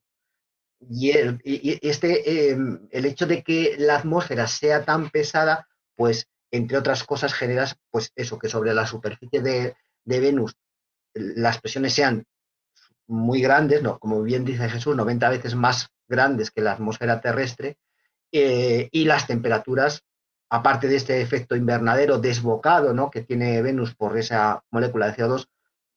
Y, 0.79 1.11
el, 1.11 1.39
este, 1.43 2.51
em, 2.51 2.87
el 2.91 3.05
hecho 3.05 3.25
de 3.27 3.43
que 3.43 3.75
la 3.77 3.97
atmósfera 3.97 4.47
sea 4.47 4.85
tan 4.85 5.09
pesada, 5.09 5.67
pues, 5.95 6.27
entre 6.51 6.77
otras 6.77 7.03
cosas, 7.03 7.33
genera 7.33 7.67
pues 7.91 8.11
eso, 8.15 8.39
que 8.39 8.49
sobre 8.49 8.73
la 8.73 8.87
superficie 8.87 9.41
de, 9.41 9.75
Venus 10.05 10.55
las 11.13 11.59
presiones 11.59 11.93
sean 11.93 12.25
muy 13.07 13.41
grandes, 13.41 13.83
¿no? 13.83 13.99
como 13.99 14.21
bien 14.23 14.45
dice 14.45 14.69
Jesús, 14.69 14.95
90 14.95 15.29
veces 15.29 15.55
más 15.55 15.89
grandes 16.07 16.51
que 16.51 16.61
la 16.61 16.71
atmósfera 16.71 17.21
terrestre, 17.21 17.77
eh, 18.31 18.89
y 18.91 19.05
las 19.05 19.27
temperaturas 19.27 20.03
aparte 20.49 20.87
de 20.87 20.95
este 20.95 21.21
efecto 21.21 21.55
invernadero 21.55 22.19
desbocado 22.19 22.93
¿no? 22.93 23.09
que 23.09 23.21
tiene 23.21 23.61
Venus 23.61 23.95
por 23.95 24.17
esa 24.17 24.63
molécula 24.71 25.07
de 25.07 25.13
CO2, 25.15 25.47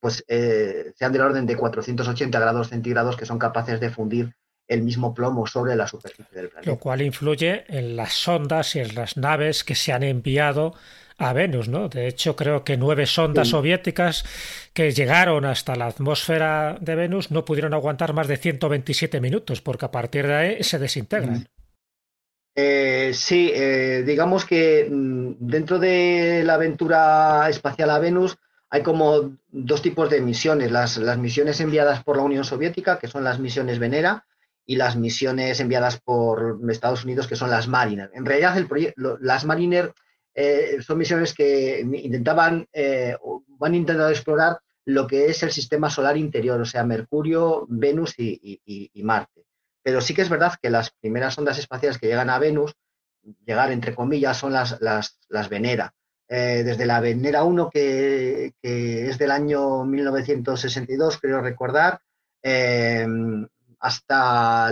pues 0.00 0.24
eh, 0.28 0.92
sean 0.96 1.12
del 1.12 1.22
orden 1.22 1.46
de 1.46 1.56
480 1.56 2.38
grados 2.38 2.68
centígrados 2.68 3.16
que 3.16 3.26
son 3.26 3.38
capaces 3.38 3.80
de 3.80 3.90
fundir 3.90 4.34
el 4.68 4.82
mismo 4.82 5.14
plomo 5.14 5.46
sobre 5.46 5.76
la 5.76 5.86
superficie 5.86 6.34
del 6.34 6.48
planeta. 6.48 6.70
Lo 6.70 6.78
cual 6.78 7.02
influye 7.02 7.64
en 7.68 7.96
las 7.96 8.12
sondas 8.12 8.74
y 8.76 8.80
en 8.80 8.94
las 8.94 9.16
naves 9.16 9.64
que 9.64 9.74
se 9.74 9.92
han 9.92 10.02
enviado 10.02 10.74
a 11.18 11.32
Venus, 11.32 11.68
¿no? 11.68 11.88
De 11.88 12.08
hecho, 12.08 12.34
creo 12.36 12.64
que 12.64 12.76
nueve 12.76 13.06
sondas 13.06 13.48
soviéticas 13.48 14.24
que 14.72 14.90
llegaron 14.92 15.44
hasta 15.44 15.76
la 15.76 15.86
atmósfera 15.86 16.76
de 16.80 16.94
Venus 16.94 17.30
no 17.30 17.44
pudieron 17.44 17.74
aguantar 17.74 18.12
más 18.12 18.28
de 18.28 18.36
127 18.36 19.20
minutos, 19.20 19.60
porque 19.60 19.84
a 19.84 19.90
partir 19.90 20.26
de 20.26 20.34
ahí 20.34 20.62
se 20.64 20.78
desintegran. 20.78 21.46
Eh, 22.54 23.12
sí, 23.14 23.50
eh, 23.54 24.02
digamos 24.06 24.44
que 24.44 24.86
mm, 24.90 25.34
dentro 25.38 25.78
de 25.78 26.42
la 26.44 26.54
aventura 26.54 27.48
espacial 27.48 27.90
a 27.90 27.98
Venus 27.98 28.36
hay 28.68 28.82
como 28.82 29.36
dos 29.50 29.82
tipos 29.82 30.10
de 30.10 30.20
misiones. 30.20 30.70
Las, 30.70 30.98
misiones 31.18 31.60
enviadas 31.60 32.02
por 32.04 32.16
la 32.16 32.22
Unión 32.22 32.44
Soviética, 32.44 32.98
que 32.98 33.08
son 33.08 33.24
las 33.24 33.38
misiones 33.38 33.78
Venera, 33.78 34.24
y 34.66 34.76
las 34.76 34.96
misiones 34.96 35.60
enviadas 35.60 36.00
por 36.00 36.58
Estados 36.70 37.04
Unidos, 37.04 37.26
que 37.26 37.36
son 37.36 37.50
las 37.50 37.68
Mariner. 37.68 38.10
En 38.14 38.24
realidad, 38.24 38.56
el 38.56 38.94
las 39.20 39.44
Mariner 39.44 39.92
eh, 40.34 40.78
son 40.80 40.98
misiones 40.98 41.34
que 41.34 41.80
intentaban, 41.80 42.66
intentando 42.72 44.08
explorar 44.08 44.58
lo 44.84 45.06
que 45.06 45.26
es 45.26 45.42
el 45.42 45.52
sistema 45.52 45.90
solar 45.90 46.16
interior, 46.16 46.60
o 46.60 46.64
sea, 46.64 46.84
Mercurio, 46.84 47.66
Venus 47.68 48.14
y 48.18 48.90
Marte. 49.02 49.42
Pero 49.82 50.00
sí 50.00 50.14
que 50.14 50.22
es 50.22 50.28
verdad 50.28 50.54
que 50.60 50.70
las 50.70 50.90
primeras 50.90 51.36
ondas 51.38 51.58
espaciales 51.58 51.98
que 51.98 52.06
llegan 52.06 52.30
a 52.30 52.38
Venus, 52.38 52.74
llegar 53.44 53.72
entre 53.72 53.94
comillas, 53.94 54.36
son 54.36 54.52
las, 54.52 54.80
las, 54.80 55.48
Venera. 55.48 55.92
Eh, 56.28 56.62
desde 56.64 56.86
la 56.86 57.00
Venera 57.00 57.42
1, 57.42 57.70
que, 57.70 58.54
es 58.62 59.18
del 59.18 59.30
año 59.30 59.84
1962, 59.84 61.18
creo 61.20 61.40
recordar, 61.40 62.00
eh, 62.42 63.06
hasta 63.82 64.70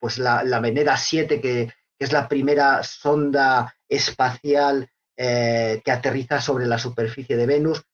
pues 0.00 0.18
la, 0.18 0.60
Venera 0.60 0.96
7, 0.96 1.40
que, 1.40 1.72
es 1.98 2.12
la 2.12 2.28
primera 2.28 2.82
sonda 2.82 3.74
espacial 3.88 4.88
eh, 5.16 5.82
que 5.84 5.90
aterriza 5.90 6.40
sobre 6.40 6.66
la 6.66 6.78
superficie 6.78 7.36
de 7.36 7.46
Venus. 7.46 7.84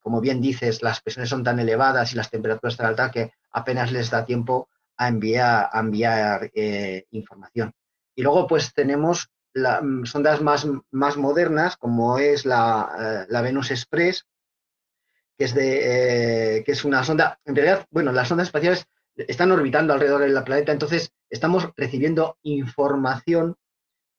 como 0.00 0.20
bien 0.20 0.40
dices, 0.40 0.82
las 0.82 1.00
presiones 1.00 1.30
son 1.30 1.44
tan 1.44 1.58
elevadas 1.60 2.12
y 2.12 2.16
las 2.16 2.30
temperaturas 2.30 2.76
tan 2.76 2.86
altas 2.86 3.12
que 3.12 3.32
apenas 3.52 3.92
les 3.92 4.10
da 4.10 4.24
tiempo 4.24 4.68
a 4.96 5.08
enviar, 5.08 5.70
enviar 5.72 6.50
eh, 6.54 7.06
información. 7.10 7.72
Y 8.14 8.22
luego 8.22 8.46
pues 8.46 8.74
tenemos 8.74 9.30
la, 9.52 9.80
mm, 9.80 10.04
sondas 10.06 10.40
más, 10.40 10.66
más 10.90 11.16
modernas, 11.16 11.76
como 11.76 12.18
es 12.18 12.44
la, 12.44 13.26
eh, 13.30 13.42
Venus 13.42 13.70
Express, 13.70 14.26
que 15.40 15.44
es, 15.46 15.54
de, 15.54 16.58
eh, 16.58 16.64
que 16.64 16.72
es 16.72 16.84
una 16.84 17.02
sonda, 17.02 17.40
en 17.46 17.56
realidad, 17.56 17.86
bueno, 17.90 18.12
las 18.12 18.28
sondas 18.28 18.48
espaciales 18.48 18.84
están 19.16 19.50
orbitando 19.50 19.94
alrededor 19.94 20.20
del 20.20 20.44
planeta, 20.44 20.70
entonces 20.70 21.14
estamos 21.30 21.70
recibiendo 21.78 22.36
información 22.42 23.56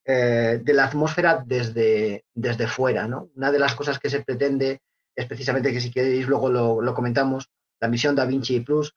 de 0.04 0.74
la 0.74 0.86
atmósfera 0.86 1.44
desde, 1.46 2.26
desde 2.34 2.68
fuera. 2.68 3.08
¿no? 3.08 3.30
Una 3.36 3.52
de 3.52 3.60
las 3.60 3.76
cosas 3.76 4.00
que 4.00 4.10
se 4.10 4.22
pretende 4.22 4.82
es 5.16 5.28
precisamente 5.28 5.72
que 5.72 5.80
si 5.80 5.92
queréis 5.92 6.28
luego 6.28 6.50
lo, 6.50 6.94
comentamos, 6.96 7.52
la 7.80 7.88
misión 7.88 8.16
Da 8.16 8.26
Vinci 8.26 8.60
Plus, 8.62 8.96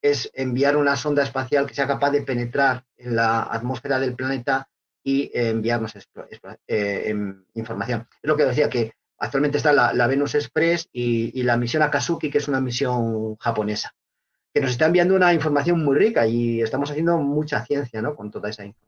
es 0.00 0.30
enviar 0.32 0.78
una 0.78 0.96
sonda 0.96 1.22
espacial 1.22 1.66
que 1.66 1.74
sea 1.74 1.86
capaz 1.86 2.10
de 2.10 2.22
penetrar 2.22 2.84
en 2.96 3.16
la 3.16 3.42
atmósfera 3.42 4.00
del 4.00 4.14
planeta 4.14 4.66
y 5.02 5.24
eh, 5.34 5.50
enviarnos 5.50 5.94
eh, 5.96 7.02
em, 7.06 7.44
información. 7.54 8.08
Es 8.22 8.28
lo 8.28 8.36
que 8.36 8.44
decía, 8.44 8.68
que 8.68 8.92
actualmente 9.18 9.58
está 9.58 9.72
la, 9.72 10.06
Venus 10.06 10.34
Express 10.34 10.88
y, 10.92 11.42
la 11.42 11.56
misión 11.56 11.82
Akasuki, 11.82 12.30
que 12.30 12.38
es 12.38 12.48
una 12.48 12.60
misión 12.60 13.36
japonesa, 13.36 13.94
que 14.52 14.60
nos 14.60 14.70
está 14.70 14.86
enviando 14.86 15.14
una 15.14 15.32
información 15.32 15.84
muy 15.84 15.96
rica 15.96 16.26
y 16.26 16.60
estamos 16.60 16.90
haciendo 16.90 17.18
mucha 17.18 17.64
ciencia 17.64 18.02
¿no? 18.02 18.14
con 18.14 18.30
toda 18.30 18.50
esa 18.50 18.64
información. 18.64 18.86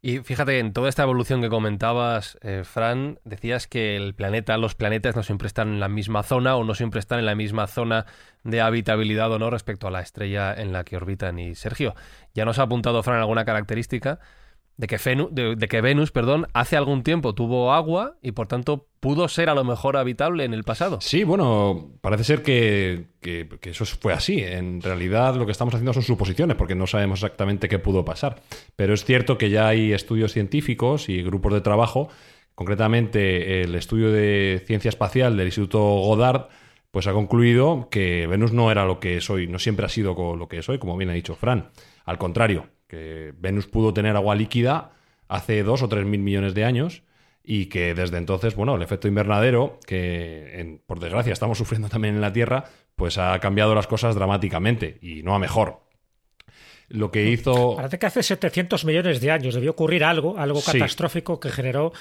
Y 0.00 0.20
fíjate, 0.20 0.60
en 0.60 0.72
toda 0.72 0.88
esta 0.88 1.02
evolución 1.02 1.42
que 1.42 1.48
comentabas, 1.48 2.38
eh, 2.42 2.62
Fran, 2.64 3.18
decías 3.24 3.66
que 3.66 3.96
el 3.96 4.14
planeta, 4.14 4.56
los 4.56 4.74
planetas 4.74 5.16
no 5.16 5.22
siempre 5.22 5.46
están 5.46 5.68
en 5.68 5.80
la 5.80 5.88
misma 5.88 6.22
zona 6.22 6.56
o 6.56 6.64
no 6.64 6.74
siempre 6.74 7.00
están 7.00 7.18
en 7.18 7.26
la 7.26 7.34
misma 7.34 7.66
zona 7.66 8.06
de 8.44 8.60
habitabilidad 8.60 9.30
o 9.32 9.38
no 9.38 9.50
respecto 9.50 9.86
a 9.86 9.90
la 9.90 10.00
estrella 10.00 10.54
en 10.54 10.72
la 10.72 10.84
que 10.84 10.96
orbitan. 10.96 11.38
Y 11.38 11.54
Sergio, 11.54 11.94
ya 12.32 12.44
nos 12.44 12.58
ha 12.58 12.62
apuntado 12.62 13.02
Fran 13.02 13.18
alguna 13.18 13.44
característica 13.44 14.20
de 14.78 14.86
que, 14.86 14.96
de, 14.96 15.68
que 15.68 15.80
Venus 15.80 16.12
perdón, 16.12 16.46
hace 16.54 16.76
algún 16.76 17.02
tiempo 17.02 17.34
tuvo 17.34 17.72
agua 17.72 18.16
y 18.22 18.30
por 18.30 18.46
tanto 18.46 18.86
pudo 19.00 19.26
ser 19.26 19.50
a 19.50 19.54
lo 19.54 19.64
mejor 19.64 19.96
habitable 19.96 20.44
en 20.44 20.54
el 20.54 20.62
pasado. 20.62 21.00
Sí, 21.00 21.24
bueno, 21.24 21.98
parece 22.00 22.22
ser 22.22 22.42
que, 22.42 23.06
eso 23.62 23.84
fue 23.84 24.12
así. 24.12 24.38
En 24.40 24.80
realidad 24.80 25.34
lo 25.34 25.46
que 25.46 25.52
estamos 25.52 25.74
haciendo 25.74 25.92
son 25.92 26.04
suposiciones 26.04 26.56
porque 26.56 26.76
no 26.76 26.86
sabemos 26.86 27.18
exactamente 27.18 27.68
qué 27.68 27.80
pudo 27.80 28.04
pasar. 28.04 28.40
Pero 28.76 28.94
es 28.94 29.04
cierto 29.04 29.36
que 29.36 29.50
ya 29.50 29.66
hay 29.66 29.92
estudios 29.92 30.32
científicos 30.32 31.08
y 31.08 31.22
grupos 31.24 31.54
de 31.54 31.60
trabajo, 31.60 32.08
concretamente 32.54 33.62
el 33.62 33.74
estudio 33.74 34.12
de 34.12 34.62
ciencia 34.64 34.90
espacial 34.90 35.36
del 35.36 35.48
Instituto 35.48 35.80
Goddard, 35.80 36.46
pues 36.92 37.08
ha 37.08 37.12
concluido 37.12 37.88
que 37.90 38.28
Venus 38.28 38.52
no 38.52 38.70
era 38.70 38.84
lo 38.84 39.00
que 39.00 39.16
es 39.16 39.28
hoy, 39.28 39.48
no 39.48 39.58
siempre 39.58 39.86
ha 39.86 39.88
sido 39.88 40.36
lo 40.36 40.48
que 40.48 40.58
es 40.58 40.68
hoy, 40.68 40.78
como 40.78 40.96
bien 40.96 41.10
ha 41.10 41.14
dicho 41.14 41.34
Fran. 41.34 41.70
Al 42.04 42.16
contrario, 42.16 42.68
que 42.88 43.32
Venus 43.38 43.66
pudo 43.66 43.94
tener 43.94 44.16
agua 44.16 44.34
líquida 44.34 44.90
hace 45.28 45.62
dos 45.62 45.82
o 45.82 45.88
tres 45.88 46.04
mil 46.06 46.20
millones 46.20 46.54
de 46.54 46.64
años 46.64 47.02
y 47.44 47.66
que 47.66 47.94
desde 47.94 48.18
entonces, 48.18 48.56
bueno, 48.56 48.74
el 48.74 48.82
efecto 48.82 49.08
invernadero, 49.08 49.78
que 49.86 50.80
por 50.86 50.98
desgracia 50.98 51.32
estamos 51.32 51.58
sufriendo 51.58 51.88
también 51.88 52.14
en 52.16 52.20
la 52.20 52.32
Tierra, 52.32 52.64
pues 52.96 53.16
ha 53.18 53.38
cambiado 53.38 53.74
las 53.74 53.86
cosas 53.86 54.14
dramáticamente 54.14 54.98
y 55.00 55.22
no 55.22 55.34
a 55.34 55.38
mejor. 55.38 55.87
Lo 56.90 57.10
que 57.10 57.28
hizo. 57.30 57.76
Parece 57.76 57.98
que 57.98 58.06
hace 58.06 58.22
700 58.22 58.84
millones 58.84 59.20
de 59.20 59.30
años 59.30 59.54
debió 59.54 59.72
ocurrir 59.72 60.04
algo, 60.04 60.38
algo 60.38 60.62
catastrófico 60.62 61.38
que 61.38 61.50
generó 61.50 61.92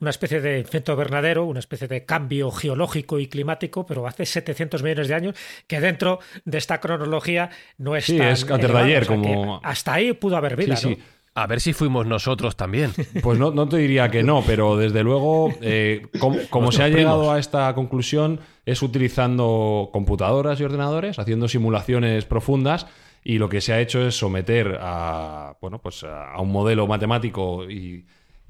una 0.00 0.10
especie 0.10 0.40
de 0.40 0.58
efecto 0.58 0.92
invernadero, 0.92 1.44
una 1.44 1.60
especie 1.60 1.86
de 1.86 2.04
cambio 2.04 2.50
geológico 2.50 3.20
y 3.20 3.28
climático, 3.28 3.86
pero 3.86 4.06
hace 4.06 4.26
700 4.26 4.82
millones 4.82 5.06
de 5.06 5.14
años 5.14 5.36
que 5.68 5.80
dentro 5.80 6.18
de 6.44 6.58
esta 6.58 6.80
cronología 6.80 7.50
no 7.78 7.94
está. 7.94 8.12
Sí, 8.12 8.18
es 8.20 8.50
antes 8.50 8.72
de 8.72 8.78
ayer, 8.78 9.06
como. 9.06 9.60
Hasta 9.62 9.94
ahí 9.94 10.12
pudo 10.12 10.36
haber 10.36 10.56
vida. 10.56 10.74
Sí, 10.76 10.96
sí. 10.96 11.02
A 11.34 11.46
ver 11.46 11.60
si 11.60 11.72
fuimos 11.72 12.06
nosotros 12.06 12.56
también. 12.56 12.92
Pues 13.22 13.38
no, 13.38 13.52
no 13.52 13.68
te 13.68 13.76
diría 13.76 14.10
que 14.10 14.24
no, 14.24 14.42
pero 14.44 14.76
desde 14.76 15.04
luego, 15.04 15.54
eh, 15.60 16.08
como, 16.18 16.38
como 16.50 16.72
se 16.72 16.82
ha 16.82 16.88
llegado 16.88 17.30
a 17.30 17.38
esta 17.38 17.72
conclusión, 17.74 18.40
es 18.66 18.82
utilizando 18.82 19.90
computadoras 19.92 20.60
y 20.60 20.64
ordenadores, 20.64 21.18
haciendo 21.20 21.46
simulaciones 21.46 22.24
profundas, 22.24 22.86
y 23.24 23.38
lo 23.38 23.48
que 23.48 23.60
se 23.60 23.72
ha 23.72 23.80
hecho 23.80 24.06
es 24.06 24.16
someter 24.16 24.78
a, 24.80 25.56
bueno, 25.60 25.80
pues 25.80 26.04
a 26.04 26.40
un 26.40 26.50
modelo 26.50 26.86
matemático 26.86 27.68
y 27.70 28.04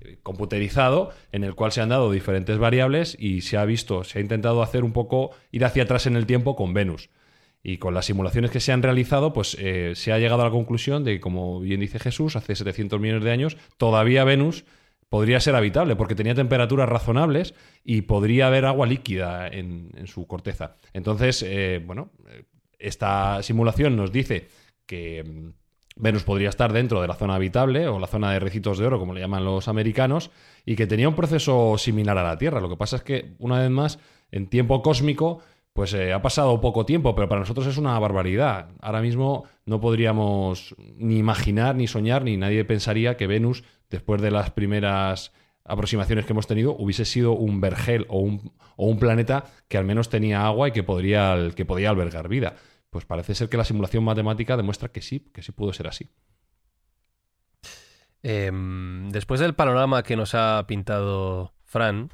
eh, 0.04 0.18
computerizado 0.22 1.10
en 1.30 1.44
el 1.44 1.54
cual 1.54 1.72
se 1.72 1.80
han 1.80 1.90
dado 1.90 2.10
diferentes 2.10 2.58
variables 2.58 3.16
y 3.18 3.42
se 3.42 3.56
ha 3.56 3.64
visto, 3.64 4.04
se 4.04 4.18
ha 4.18 4.22
intentado 4.22 4.62
hacer 4.62 4.84
un 4.84 4.92
poco 4.92 5.30
ir 5.52 5.64
hacia 5.64 5.84
atrás 5.84 6.06
en 6.06 6.16
el 6.16 6.26
tiempo 6.26 6.56
con 6.56 6.74
Venus. 6.74 7.10
Y 7.62 7.78
con 7.78 7.94
las 7.94 8.06
simulaciones 8.06 8.50
que 8.50 8.58
se 8.58 8.72
han 8.72 8.82
realizado, 8.82 9.32
pues 9.32 9.56
eh, 9.60 9.92
se 9.94 10.12
ha 10.12 10.18
llegado 10.18 10.42
a 10.42 10.46
la 10.46 10.50
conclusión 10.50 11.04
de 11.04 11.14
que, 11.14 11.20
como 11.20 11.60
bien 11.60 11.78
dice 11.78 12.00
Jesús, 12.00 12.34
hace 12.34 12.56
700 12.56 12.98
millones 12.98 13.22
de 13.22 13.30
años, 13.30 13.56
todavía 13.76 14.24
Venus 14.24 14.64
podría 15.08 15.38
ser 15.38 15.54
habitable 15.54 15.94
porque 15.94 16.16
tenía 16.16 16.34
temperaturas 16.34 16.88
razonables 16.88 17.54
y 17.84 18.02
podría 18.02 18.48
haber 18.48 18.64
agua 18.64 18.86
líquida 18.86 19.46
en, 19.46 19.92
su 20.06 20.26
corteza. 20.26 20.74
Entonces, 20.92 21.44
eh, 21.46 21.80
bueno, 21.84 22.10
esta 22.80 23.42
simulación 23.42 23.94
nos 23.94 24.10
dice 24.10 24.48
que 24.86 25.24
mm, 25.24 25.52
Venus 25.96 26.24
podría 26.24 26.48
estar 26.48 26.72
dentro 26.72 27.00
de 27.00 27.08
la 27.08 27.14
zona 27.14 27.34
habitable 27.34 27.88
o 27.88 27.98
la 27.98 28.06
zona 28.06 28.32
de 28.32 28.40
recitos 28.40 28.78
de 28.78 28.86
oro, 28.86 28.98
como 28.98 29.14
le 29.14 29.20
llaman 29.20 29.44
los 29.44 29.68
americanos, 29.68 30.30
y 30.64 30.76
que 30.76 30.86
tenía 30.86 31.08
un 31.08 31.14
proceso 31.14 31.76
similar 31.78 32.16
a 32.18 32.22
la 32.22 32.38
Tierra. 32.38 32.60
Lo 32.60 32.68
que 32.68 32.76
pasa 32.76 32.96
es 32.96 33.02
que, 33.02 33.34
una 33.38 33.60
vez 33.60 33.70
más, 33.70 33.98
en 34.30 34.46
tiempo 34.46 34.82
cósmico, 34.82 35.40
pues 35.72 35.94
eh, 35.94 36.12
ha 36.12 36.20
pasado 36.20 36.60
poco 36.60 36.84
tiempo, 36.84 37.14
pero 37.14 37.28
para 37.28 37.40
nosotros 37.40 37.66
es 37.66 37.78
una 37.78 37.98
barbaridad. 37.98 38.68
Ahora 38.80 39.00
mismo 39.00 39.44
no 39.64 39.80
podríamos 39.80 40.74
ni 40.96 41.18
imaginar, 41.18 41.74
ni 41.76 41.86
soñar, 41.86 42.24
ni 42.24 42.36
nadie 42.36 42.64
pensaría 42.64 43.16
que 43.16 43.26
Venus, 43.26 43.64
después 43.90 44.20
de 44.20 44.30
las 44.30 44.50
primeras 44.50 45.32
aproximaciones 45.64 46.26
que 46.26 46.32
hemos 46.32 46.46
tenido, 46.46 46.74
hubiese 46.76 47.04
sido 47.04 47.32
un 47.32 47.60
vergel 47.60 48.06
o 48.08 48.18
un, 48.18 48.52
o 48.76 48.86
un 48.86 48.98
planeta 48.98 49.44
que 49.68 49.78
al 49.78 49.84
menos 49.84 50.08
tenía 50.08 50.44
agua 50.44 50.68
y 50.68 50.72
que 50.72 50.82
podría, 50.82 51.50
que 51.54 51.64
podía 51.64 51.90
albergar 51.90 52.28
vida. 52.28 52.56
Pues 52.92 53.06
parece 53.06 53.34
ser 53.34 53.48
que 53.48 53.56
la 53.56 53.64
simulación 53.64 54.04
matemática 54.04 54.54
demuestra 54.54 54.90
que 54.90 55.00
sí, 55.00 55.20
que 55.32 55.40
sí 55.40 55.50
pudo 55.50 55.72
ser 55.72 55.88
así. 55.88 56.10
Em, 58.22 59.08
después 59.08 59.40
del 59.40 59.54
panorama 59.54 60.02
que 60.02 60.14
nos 60.14 60.34
ha 60.34 60.62
pintado 60.68 61.54
Fran, 61.64 62.10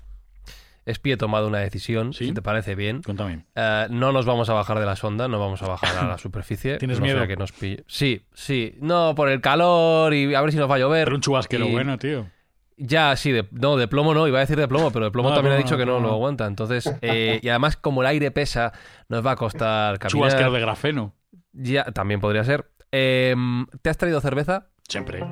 Espi 0.87 1.11
he 1.13 1.17
tomado 1.17 1.49
una 1.49 1.59
decisión, 1.59 2.13
¿Sí? 2.13 2.27
si 2.29 2.33
te 2.33 2.43
parece 2.43 2.77
bien. 2.77 3.03
Cuéntame. 3.03 3.45
Eh, 3.57 3.89
no 3.91 4.13
nos 4.13 4.25
vamos 4.25 4.49
a 4.51 4.55
bajar 4.55 4.79
de 4.79 4.87
la 4.87 4.95
sonda, 4.95 5.27
no 5.27 5.41
vamos 5.41 5.61
a 5.63 5.67
bajar 5.67 5.97
a 5.99 6.07
la 6.07 6.17
superficie. 6.19 6.79
¿Tienes 6.79 7.01
no 7.01 7.07
miedo? 7.07 7.27
que 7.27 7.37
nos 7.37 7.51
pille. 7.51 7.83
Sí, 7.89 8.23
sí. 8.33 8.77
No, 8.81 9.17
por 9.17 9.29
el 9.31 9.41
calor 9.41 10.15
y 10.15 10.33
a 10.33 10.41
ver 10.41 10.53
si 10.53 10.59
nos 10.59 10.71
va 10.71 10.77
a 10.77 10.79
llover. 10.79 11.07
Pero 11.07 11.17
un 11.17 11.23
chubasquero 11.23 11.67
Y- 11.67 11.73
bueno, 11.73 11.99
tío. 11.99 12.31
Ya, 12.79 13.17
sí, 13.17 13.33
de, 13.33 13.47
no, 13.51 13.77
de 13.77 13.89
plomo 13.89 14.15
no, 14.15 14.29
iba 14.29 14.39
a 14.39 14.41
decir 14.41 14.57
de 14.57 14.69
plomo, 14.69 14.93
pero 14.93 15.07
de 15.07 15.11
plomo 15.11 15.31
No, 15.31 15.35
también 15.35 15.55
ha 15.55 15.59
dicho 15.59 15.77
que 15.77 15.85
no, 15.85 15.99
lo 15.99 16.13
aguanta. 16.13 16.47
Entonces, 16.47 16.95
eh, 17.03 17.41
y 17.43 17.49
además, 17.49 17.77
como 17.77 18.03
el 18.03 18.07
aire 18.07 18.31
pesa, 18.31 18.73
nos 19.09 19.27
va 19.27 19.33
a 19.33 19.37
costar 19.37 19.99
Chubasquero 20.07 20.45
caminar. 20.45 20.53
de 20.53 20.61
grafeno. 20.61 21.15
Ya, 21.53 21.85
también 21.87 22.21
podría 22.21 22.45
ser. 22.45 22.71
Em, 22.93 23.67
¿Te 23.83 23.91
has 23.91 23.99
traído 23.99 24.21
cerveza? 24.21 24.69
Siempre. 24.89 25.25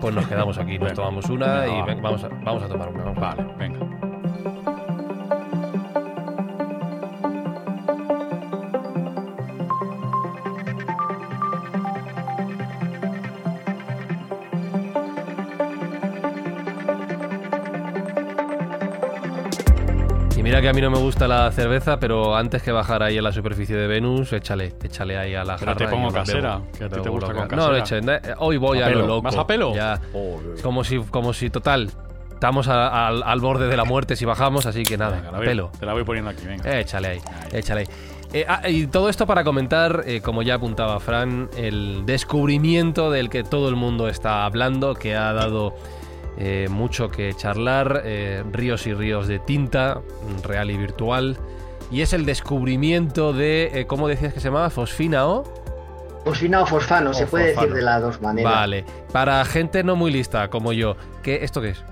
Pues 0.00 0.14
nos 0.14 0.26
quedamos 0.26 0.56
aquí, 0.58 0.78
nos 0.78 0.94
tomamos 0.94 1.28
una 1.28 1.66
y 1.66 2.00
vamos, 2.00 2.24
a, 2.24 2.28
vamos 2.28 2.62
a 2.62 2.68
tomar 2.68 2.88
una. 2.88 3.04
Vale, 3.10 3.44
venga. 3.58 4.17
Mira 20.48 20.62
que 20.62 20.68
a 20.68 20.72
mí 20.72 20.80
no 20.80 20.90
me 20.90 20.98
gusta 20.98 21.28
la 21.28 21.50
cerveza, 21.52 22.00
pero 22.00 22.34
antes 22.34 22.62
que 22.62 22.72
bajar 22.72 23.02
ahí 23.02 23.18
a 23.18 23.22
la 23.22 23.32
superficie 23.32 23.76
de 23.76 23.86
Venus, 23.86 24.32
échale, 24.32 24.72
échale 24.82 25.18
ahí 25.18 25.34
a 25.34 25.44
la 25.44 25.56
Pero 25.56 25.72
jarra. 25.74 25.86
te 25.86 25.88
pongo 25.94 26.10
casera, 26.10 26.60
que 26.76 26.84
a 26.84 26.88
ti 26.88 27.00
te 27.02 27.08
gusta 27.10 27.34
con 27.34 27.48
No, 27.48 27.70
casera. 27.70 27.72
leche, 27.72 27.98
eh, 28.30 28.34
hoy 28.38 28.56
voy 28.56 28.80
¿A 28.80 28.86
a, 28.86 28.90
lo 28.90 29.06
loco. 29.06 29.22
¿Vas 29.22 29.36
a 29.36 29.46
pelo? 29.46 29.74
Ya. 29.74 30.00
Como 30.62 30.84
si, 30.84 30.98
como 31.00 31.34
si 31.34 31.50
total, 31.50 31.90
estamos 32.32 32.66
a- 32.68 33.08
al, 33.08 33.22
al 33.22 33.40
borde 33.40 33.68
de 33.68 33.76
la 33.76 33.84
muerte 33.84 34.16
si 34.16 34.24
bajamos, 34.24 34.64
así 34.64 34.84
que 34.84 34.96
nada, 34.96 35.16
Venga, 35.16 35.32
la 35.32 35.38
voy- 35.38 35.46
pelo. 35.46 35.70
Te 35.78 35.84
la 35.84 35.92
voy 35.92 36.04
poniendo 36.04 36.30
aquí, 36.30 36.46
venga. 36.46 36.78
Échale 36.78 37.08
ahí, 37.08 37.20
échale 37.52 37.80
ahí. 37.82 37.86
Eh, 38.32 38.44
ah, 38.48 38.68
y 38.68 38.86
todo 38.86 39.08
esto 39.10 39.26
para 39.26 39.44
comentar, 39.44 40.02
eh, 40.06 40.20
como 40.22 40.42
ya 40.42 40.54
apuntaba 40.54 40.98
Fran, 41.00 41.48
el 41.56 42.04
descubrimiento 42.06 43.10
del 43.10 43.28
que 43.30 43.42
todo 43.42 43.68
el 43.68 43.76
mundo 43.76 44.08
está 44.08 44.44
hablando, 44.44 44.94
que 44.94 45.14
ha 45.16 45.32
dado 45.34 45.74
eh, 46.38 46.68
mucho 46.70 47.08
que 47.10 47.34
charlar, 47.34 48.02
eh, 48.04 48.42
ríos 48.52 48.86
y 48.86 48.94
ríos 48.94 49.26
de 49.28 49.38
tinta, 49.40 50.00
real 50.44 50.70
y 50.70 50.76
virtual, 50.78 51.36
y 51.90 52.00
es 52.02 52.12
el 52.12 52.24
descubrimiento 52.24 53.32
de, 53.32 53.70
eh, 53.74 53.86
¿cómo 53.86 54.08
decías 54.08 54.32
que 54.32 54.40
se 54.40 54.48
llamaba? 54.48 54.70
Fosfina 54.70 55.26
o... 55.26 55.44
Fosfina 56.24 56.62
o 56.62 56.66
fosfano, 56.66 57.10
O 57.10 57.14
se 57.14 57.26
puede 57.26 57.46
fosfano. 57.54 57.66
decir 57.68 57.76
de 57.76 57.82
las 57.82 58.02
dos 58.02 58.20
maneras. 58.20 58.52
Vale, 58.52 58.84
para 59.12 59.44
gente 59.44 59.82
no 59.82 59.96
muy 59.96 60.10
lista 60.12 60.48
como 60.48 60.72
yo, 60.72 60.96
¿qué, 61.22 61.42
¿esto 61.44 61.60
qué 61.60 61.70
es? 61.70 61.82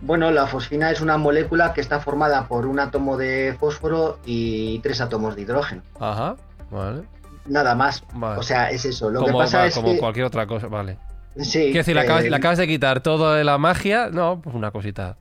Bueno, 0.00 0.30
la 0.30 0.46
fosfina 0.46 0.90
es 0.92 1.00
una 1.00 1.18
molécula 1.18 1.74
que 1.74 1.80
está 1.80 1.98
formada 2.00 2.46
por 2.46 2.66
un 2.66 2.78
átomo 2.78 3.16
de 3.16 3.56
fósforo 3.58 4.18
y 4.24 4.78
tres 4.78 5.00
átomos 5.00 5.34
de 5.34 5.42
hidrógeno. 5.42 5.82
Ajá, 5.98 6.36
vale. 6.70 7.02
Nada 7.46 7.74
más. 7.74 8.04
Vale. 8.14 8.38
O 8.38 8.42
sea, 8.44 8.70
es 8.70 8.84
eso. 8.84 9.10
Lo 9.10 9.20
como 9.20 9.38
que 9.38 9.44
pasa 9.44 9.58
va- 9.58 9.66
es 9.66 9.74
como 9.74 9.92
que. 9.92 9.98
cualquier 9.98 10.26
otra 10.26 10.46
cosa, 10.46 10.68
vale. 10.68 10.98
Sí, 11.36 11.58
Quiero 11.64 11.78
decir, 11.78 11.94
le 11.94 12.00
acabas, 12.00 12.24
eh, 12.24 12.30
le 12.30 12.36
acabas 12.36 12.58
de 12.58 12.66
quitar 12.66 13.00
todo 13.02 13.34
de 13.34 13.44
la 13.44 13.58
magia. 13.58 14.08
No, 14.10 14.40
pues 14.42 14.54
una 14.56 14.70
cosita. 14.70 15.18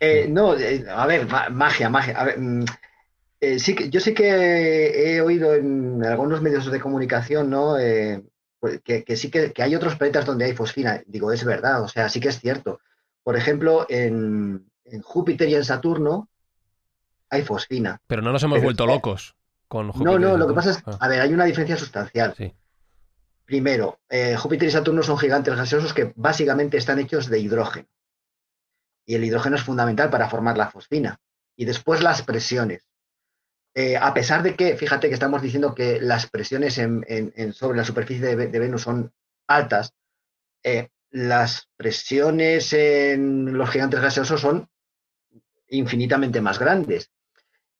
eh, 0.00 0.26
no, 0.28 0.56
eh, 0.56 0.84
a 0.88 1.06
ver, 1.06 1.26
ma- 1.26 1.48
magia, 1.50 1.88
magia. 1.90 2.18
A 2.20 2.24
ver, 2.24 2.38
mm, 2.38 2.64
sí 3.58 3.74
que, 3.74 3.88
yo 3.90 4.00
sí 4.00 4.12
que 4.14 5.14
he 5.16 5.20
oído 5.22 5.54
en 5.54 6.04
algunos 6.04 6.42
medios 6.42 6.70
de 6.70 6.80
comunicación, 6.80 7.48
¿no? 7.50 7.76
Pues 8.58 8.80
que, 8.84 9.04
que 9.04 9.16
sí 9.16 9.30
que, 9.30 9.52
que 9.52 9.62
hay 9.62 9.74
otros 9.74 9.96
planetas 9.96 10.26
donde 10.26 10.44
hay 10.44 10.52
fosfina. 10.54 11.02
Digo, 11.06 11.32
es 11.32 11.42
verdad, 11.44 11.82
o 11.82 11.88
sea, 11.88 12.10
sí 12.10 12.20
que 12.20 12.28
es 12.28 12.38
cierto. 12.40 12.80
Por 13.22 13.36
ejemplo, 13.36 13.86
en, 13.88 14.66
en 14.84 15.00
Júpiter 15.00 15.48
y 15.48 15.54
en 15.54 15.64
Saturno 15.64 16.28
hay 17.30 17.42
fosfina. 17.42 17.98
Pero 18.06 18.20
no 18.20 18.32
nos 18.32 18.42
hemos 18.42 18.56
Pero- 18.56 18.64
vuelto 18.66 18.86
locos 18.86 19.34
con 19.68 19.86
No, 19.86 19.92
Júpiter 19.94 20.20
y 20.20 20.22
no, 20.24 20.36
lo 20.36 20.48
que 20.48 20.52
pasa 20.54 20.70
es, 20.72 20.82
Ah, 20.84 20.98
a 21.00 21.08
ver, 21.08 21.20
hay 21.22 21.32
una 21.32 21.44
diferencia 21.46 21.76
sustancial. 21.78 22.34
sí. 22.36 22.52
Primero, 23.50 23.98
eh, 24.08 24.36
Júpiter 24.36 24.68
y 24.68 24.70
Saturno 24.70 25.02
son 25.02 25.18
gigantes 25.18 25.56
gaseosos 25.56 25.92
que 25.92 26.12
básicamente 26.14 26.76
están 26.76 27.00
hechos 27.00 27.28
de 27.28 27.40
hidrógeno. 27.40 27.88
Y 29.04 29.16
el 29.16 29.24
hidrógeno 29.24 29.56
es 29.56 29.64
fundamental 29.64 30.08
para 30.08 30.30
formar 30.30 30.56
la 30.56 30.70
fosfina. 30.70 31.18
Y 31.56 31.64
después 31.64 32.00
las 32.00 32.22
presiones. 32.22 32.86
Eh, 33.74 33.96
a 33.96 34.14
pesar 34.14 34.44
de 34.44 34.54
que, 34.54 34.76
fíjate 34.76 35.08
que 35.08 35.14
estamos 35.14 35.42
diciendo 35.42 35.74
que 35.74 36.00
las 36.00 36.30
presiones 36.30 36.74
sobre 36.74 37.76
la 37.76 37.84
superficie 37.84 38.36
de 38.36 38.58
Venus 38.60 38.82
son 38.82 39.12
altas, 39.48 39.94
eh, 40.62 40.90
las 41.10 41.68
presiones 41.76 42.72
en 42.72 43.58
los 43.58 43.68
gigantes 43.68 44.00
gaseosos 44.00 44.40
son 44.40 44.68
infinitamente 45.66 46.40
más 46.40 46.60
grandes. 46.60 47.10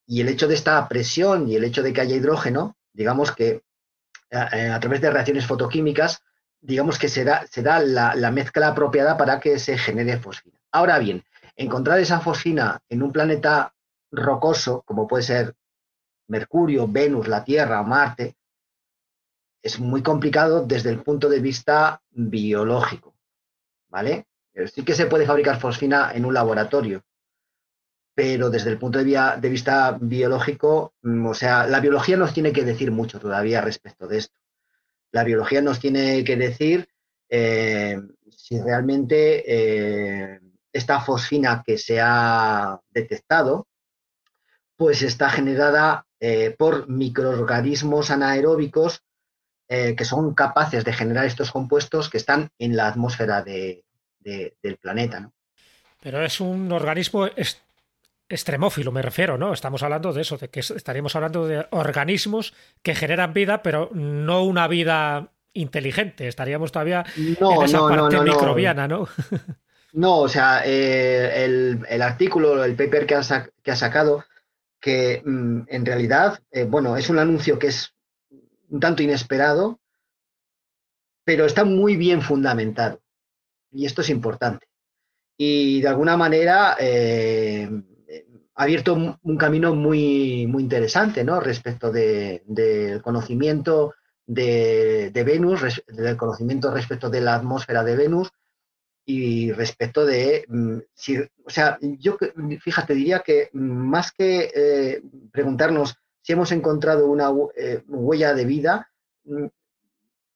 Y 0.04 0.20
el 0.20 0.30
hecho 0.30 0.48
de 0.48 0.54
esta 0.54 0.88
presión 0.88 1.48
y 1.48 1.54
el 1.54 1.62
hecho 1.62 1.84
de 1.84 1.92
que 1.92 2.00
haya 2.00 2.16
hidrógeno, 2.16 2.76
digamos 2.92 3.30
que 3.30 3.62
a, 4.32 4.56
eh, 4.56 4.70
a 4.70 4.80
través 4.80 5.00
de 5.00 5.10
reacciones 5.10 5.46
fotoquímicas, 5.46 6.22
digamos 6.60 6.98
que 6.98 7.08
se 7.08 7.24
da, 7.24 7.46
se 7.46 7.62
da 7.62 7.80
la, 7.80 8.14
la 8.14 8.30
mezcla 8.30 8.68
apropiada 8.68 9.16
para 9.16 9.40
que 9.40 9.58
se 9.58 9.78
genere 9.78 10.18
fosfina. 10.18 10.58
Ahora 10.72 10.98
bien, 10.98 11.24
encontrar 11.56 11.98
esa 12.00 12.20
fosfina 12.20 12.80
en 12.88 13.02
un 13.02 13.12
planeta 13.12 13.74
rocoso, 14.10 14.82
como 14.82 15.06
puede 15.06 15.22
ser 15.22 15.54
Mercurio, 16.28 16.86
Venus, 16.86 17.28
la 17.28 17.44
Tierra 17.44 17.80
o 17.80 17.84
Marte, 17.84 18.36
es 19.62 19.78
muy 19.78 20.02
complicado 20.02 20.64
desde 20.64 20.90
el 20.90 21.02
punto 21.02 21.28
de 21.28 21.40
vista 21.40 22.00
biológico. 22.10 23.14
¿Vale? 23.88 24.26
Eh, 24.54 24.68
Sí 24.68 24.84
que 24.84 24.94
se 24.94 25.06
puede 25.06 25.26
fabricar 25.26 25.58
fosfina 25.58 26.12
en 26.12 26.24
un 26.24 26.34
laboratorio, 26.34 27.02
pero 28.14 28.50
desde 28.50 28.70
el 28.70 28.78
punto 28.78 28.98
de, 28.98 29.04
via- 29.04 29.36
de 29.36 29.48
vista 29.48 29.96
biológico, 30.00 30.94
mm, 31.02 31.26
o 31.26 31.34
sea, 31.34 31.66
la 31.66 31.80
biología 31.80 32.16
nos 32.16 32.34
tiene 32.34 32.52
que 32.52 32.64
decir 32.64 32.90
mucho 32.90 33.18
todavía 33.18 33.60
respecto 33.60 34.06
de 34.06 34.18
esto. 34.18 34.38
La 35.12 35.24
biología 35.24 35.62
nos 35.62 35.80
tiene 35.80 36.22
que 36.24 36.36
decir 36.36 36.88
eh, 37.28 38.00
si 38.30 38.60
realmente 38.60 39.44
eh, 39.46 40.40
esta 40.72 41.00
fosfina 41.00 41.62
que 41.64 41.78
se 41.78 42.00
ha 42.00 42.80
detectado, 42.90 43.66
pues 44.76 45.02
está 45.02 45.28
generada 45.30 46.06
eh, 46.20 46.54
por 46.58 46.88
microorganismos 46.88 48.10
anaeróbicos 48.10 49.02
que 49.68 50.04
son 50.04 50.34
capaces 50.34 50.84
de 50.84 50.92
generar 50.92 51.26
estos 51.26 51.52
compuestos 51.52 52.10
que 52.10 52.16
están 52.16 52.50
en 52.58 52.74
la 52.76 52.88
atmósfera 52.88 53.40
de- 53.40 53.84
de- 54.18 54.56
del 54.60 54.78
planeta. 54.78 55.30
Pero 56.02 56.20
es 56.24 56.40
un 56.40 56.72
organismo 56.72 57.28
extremófilo, 58.30 58.92
me 58.92 59.02
refiero, 59.02 59.36
¿no? 59.36 59.52
Estamos 59.52 59.82
hablando 59.82 60.12
de 60.12 60.22
eso, 60.22 60.38
de 60.38 60.48
que 60.48 60.60
es- 60.60 60.70
estaríamos 60.70 61.14
hablando 61.16 61.46
de 61.46 61.66
organismos 61.70 62.54
que 62.82 62.94
generan 62.94 63.32
vida, 63.34 63.62
pero 63.62 63.90
no 63.92 64.44
una 64.44 64.68
vida 64.68 65.32
inteligente, 65.52 66.28
estaríamos 66.28 66.72
todavía 66.72 67.04
No, 67.16 67.56
en 67.56 67.62
esa 67.62 67.78
no, 67.80 67.88
parte 67.88 68.16
no, 68.16 68.24
no. 68.24 68.32
microbiana, 68.32 68.88
¿no? 68.88 69.08
No, 69.92 70.18
o 70.20 70.28
sea, 70.28 70.62
eh, 70.64 71.44
el, 71.44 71.84
el 71.88 72.02
artículo, 72.02 72.62
el 72.64 72.76
paper 72.76 73.06
que 73.06 73.16
ha, 73.16 73.20
sac- 73.22 73.50
que 73.62 73.72
ha 73.72 73.76
sacado, 73.76 74.24
que 74.80 75.22
mm, 75.24 75.62
en 75.68 75.84
realidad, 75.86 76.40
eh, 76.52 76.64
bueno, 76.64 76.96
es 76.96 77.10
un 77.10 77.18
anuncio 77.18 77.58
que 77.58 77.66
es 77.68 77.92
un 78.68 78.78
tanto 78.80 79.02
inesperado, 79.02 79.80
pero 81.24 81.44
está 81.44 81.64
muy 81.64 81.96
bien 81.96 82.22
fundamentado. 82.22 83.00
Y 83.72 83.86
esto 83.86 84.00
es 84.02 84.10
importante. 84.10 84.66
Y 85.36 85.80
de 85.80 85.88
alguna 85.88 86.16
manera 86.16 86.76
eh, 86.78 87.68
abierto 88.60 89.16
un, 89.22 89.36
camino 89.38 89.74
muy, 89.74 90.46
muy 90.46 90.62
interesante, 90.62 91.24
¿no? 91.24 91.40
Respecto 91.40 91.90
de- 91.90 92.42
del 92.44 93.00
conocimiento 93.00 93.94
de, 94.26 95.10
Venus, 95.24 95.82
del 95.88 96.16
conocimiento 96.18 96.70
respecto 96.70 97.08
de 97.08 97.22
la 97.22 97.36
atmósfera 97.36 97.82
de 97.82 97.96
Venus 97.96 98.30
y 99.06 99.50
respecto 99.52 100.04
de, 100.04 100.44
mm, 100.46 100.76
si, 100.94 101.18
o 101.18 101.48
sea, 101.50 101.78
yo 101.80 102.18
fíjate, 102.60 102.94
diría 102.94 103.20
que 103.20 103.48
más 103.54 104.12
que 104.12 104.50
eh, 104.54 105.02
preguntarnos 105.32 105.96
si 106.20 106.34
hemos 106.34 106.52
encontrado 106.52 107.06
una 107.06 107.30
eh, 107.56 107.82
huella 107.88 108.34
de 108.34 108.44
vida, 108.44 108.90
mm, 109.24 109.46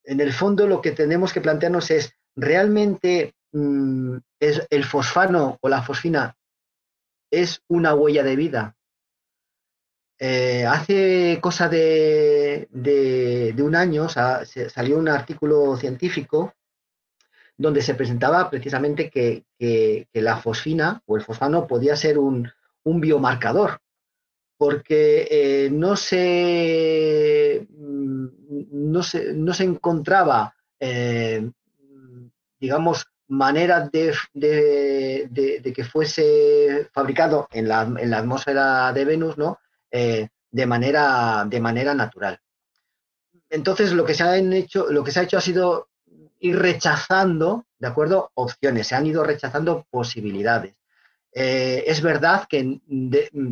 en 0.04 0.20
el 0.20 0.32
fondo 0.32 0.66
lo 0.66 0.80
que 0.80 0.92
tenemos 0.92 1.34
que 1.34 1.42
plantearnos 1.42 1.90
es, 1.90 2.10
¿realmente 2.34 3.34
mm, 3.52 4.16
es 4.40 4.66
el 4.70 4.84
fosfano 4.84 5.58
o 5.60 5.68
la 5.68 5.82
fosfina 5.82 6.34
es 7.42 7.62
una 7.68 7.94
huella 7.94 8.22
de 8.22 8.36
vida? 8.36 8.76
Eh, 10.18 10.64
hace 10.66 11.38
cosa 11.40 11.68
de, 11.68 12.68
de- 12.70 13.54
un 13.62 13.74
año 13.76 14.08
salió 14.08 14.98
un 14.98 15.08
artículo 15.08 15.76
científico 15.76 16.54
donde 17.56 17.82
se 17.82 17.94
presentaba 17.94 18.50
precisamente 18.50 19.10
que, 19.10 19.44
que- 19.58 20.08
que 20.12 20.22
la 20.22 20.36
fosfina 20.38 21.02
o 21.06 21.16
el 21.16 21.22
fosfano 21.22 21.66
podía 21.66 21.96
ser 21.96 22.18
un, 22.18 22.50
un 22.84 23.00
biomarcador, 23.00 23.80
porque 24.58 25.28
eh, 25.30 25.70
no, 25.72 25.96
se, 25.96 27.66
mm, 27.70 28.26
no, 28.92 29.02
se, 29.02 29.34
no 29.34 29.54
se 29.54 29.64
encontraba, 29.64 30.54
eh, 30.80 31.50
digamos, 32.60 33.06
manera 33.28 33.88
de, 33.92 34.14
que 35.74 35.84
fuese 35.84 36.88
fabricado 36.92 37.48
en 37.52 37.68
la, 37.68 37.82
en 37.82 38.10
la 38.10 38.18
atmósfera 38.18 38.92
de 38.92 39.04
Venus, 39.04 39.38
¿no? 39.38 39.58
Eh, 39.90 40.28
de, 40.50 40.66
manera, 40.66 41.44
de 41.46 41.60
manera 41.60 41.94
natural. 41.94 42.38
Entonces, 43.48 43.92
lo 43.92 44.04
que 44.04 44.14
se 44.14 44.22
han 44.24 44.52
hecho, 44.52 44.86
lo 44.90 45.04
que 45.04 45.10
se 45.10 45.20
ha 45.20 45.22
hecho 45.22 45.38
ha 45.38 45.40
sido 45.40 45.88
ir 46.40 46.58
rechazando, 46.58 47.66
¿de 47.78 47.88
acuerdo? 47.88 48.30
Opciones, 48.34 48.88
se 48.88 48.94
han 48.94 49.06
ido 49.06 49.24
rechazando 49.24 49.86
posibilidades. 49.90 50.74
Eh, 51.32 51.84
es 51.86 52.00
verdad 52.00 52.46
que 52.48 52.80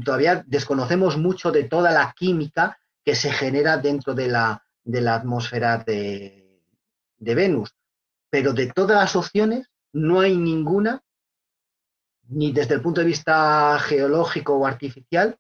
todavía 0.05 0.45
desconocemos 0.47 1.17
mucho 1.17 1.51
de 1.51 1.65
toda 1.65 1.91
la 1.91 2.15
química 2.17 2.79
que 3.05 3.15
se 3.17 3.33
genera 3.33 3.79
dentro 3.79 4.15
de 4.15 4.29
la, 4.29 4.63
atmósfera 5.15 5.79
de 5.79 6.45
Venus, 7.19 7.75
pero 8.33 8.55
de 8.55 8.69
todas 8.69 8.97
las 8.97 9.15
opciones 9.15 9.69
no 9.93 10.21
hay 10.21 10.39
ninguna, 10.39 11.03
ni 12.29 12.51
desde 12.51 12.75
el 12.75 12.81
punto 12.81 13.03
de 13.03 13.07
vista 13.07 13.79
geológico 13.79 14.57
o 14.57 14.67
artificial, 14.67 15.37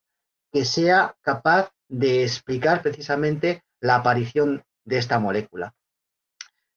que 0.52 0.66
sea 0.66 1.16
capaz 1.22 1.72
de 1.88 2.22
explicar 2.22 2.82
precisamente 2.82 3.64
la 3.80 3.94
aparición 3.96 4.62
de 4.84 4.98
esta 4.98 5.18
molécula. 5.18 5.74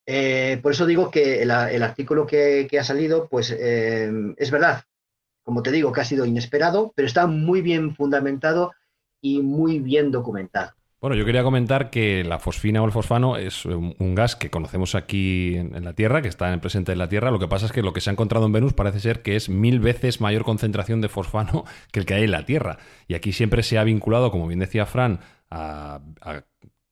Eh, 0.05 0.57
por 0.63 0.71
eso 0.71 0.85
digo 0.85 1.11
que 1.11 1.41
el, 1.41 1.51
artículo 1.51 2.25
que, 2.25 2.65
que, 2.71 2.79
ha 2.79 2.85
salido, 2.85 3.27
pues 3.27 3.51
eh, 3.51 4.09
es 4.37 4.51
verdad, 4.51 4.85
como 5.43 5.63
te 5.63 5.71
digo, 5.71 5.91
que 5.91 5.99
ha 5.99 6.05
sido 6.05 6.25
inesperado, 6.25 6.93
pero 6.95 7.09
está 7.09 7.27
muy 7.27 7.61
bien 7.61 7.93
fundamentado 7.93 8.71
y 9.19 9.41
muy 9.41 9.79
bien 9.79 10.11
documentado. 10.11 10.75
Bueno, 11.01 11.15
yo 11.15 11.25
quería 11.25 11.43
comentar 11.43 11.89
que 11.91 12.23
la 12.23 12.39
fosfina 12.39 12.81
o 12.81 12.85
el 12.85 12.91
fosfano 12.91 13.37
es 13.37 13.65
un, 13.65 14.15
gas 14.15 14.35
que 14.35 14.49
conocemos 14.49 14.95
aquí 14.95 15.55
en, 15.55 15.75
en, 15.75 15.83
la 15.83 15.93
Tierra, 15.93 16.21
que 16.21 16.29
está 16.29 16.51
en 16.51 16.61
presente 16.61 16.93
de 16.93 16.95
la 16.95 17.09
Tierra. 17.09 17.31
Lo 17.31 17.37
que 17.37 17.47
pasa 17.47 17.67
es 17.67 17.71
que 17.71 17.83
lo 17.83 17.93
que 17.93 18.01
se 18.01 18.09
ha 18.09 18.13
encontrado 18.13 18.45
en 18.45 18.53
Venus 18.53 18.73
parece 18.73 18.99
ser 18.99 19.21
que 19.21 19.35
es 19.35 19.49
mil 19.49 19.79
veces 19.79 20.21
mayor 20.21 20.43
concentración 20.43 21.01
de 21.01 21.09
fosfano 21.09 21.65
que 21.91 21.99
el 21.99 22.05
que 22.05 22.15
hay 22.15 22.23
en 22.23 22.31
la 22.31 22.45
Tierra. 22.45 22.79
Y 23.07 23.13
aquí 23.13 23.33
siempre 23.33 23.61
se 23.61 23.77
ha 23.77 23.83
vinculado, 23.83 24.31
como 24.31 24.47
bien 24.47 24.59
decía 24.59 24.85
Fran, 24.85 25.19
a, 25.51 25.99
a 26.21 26.43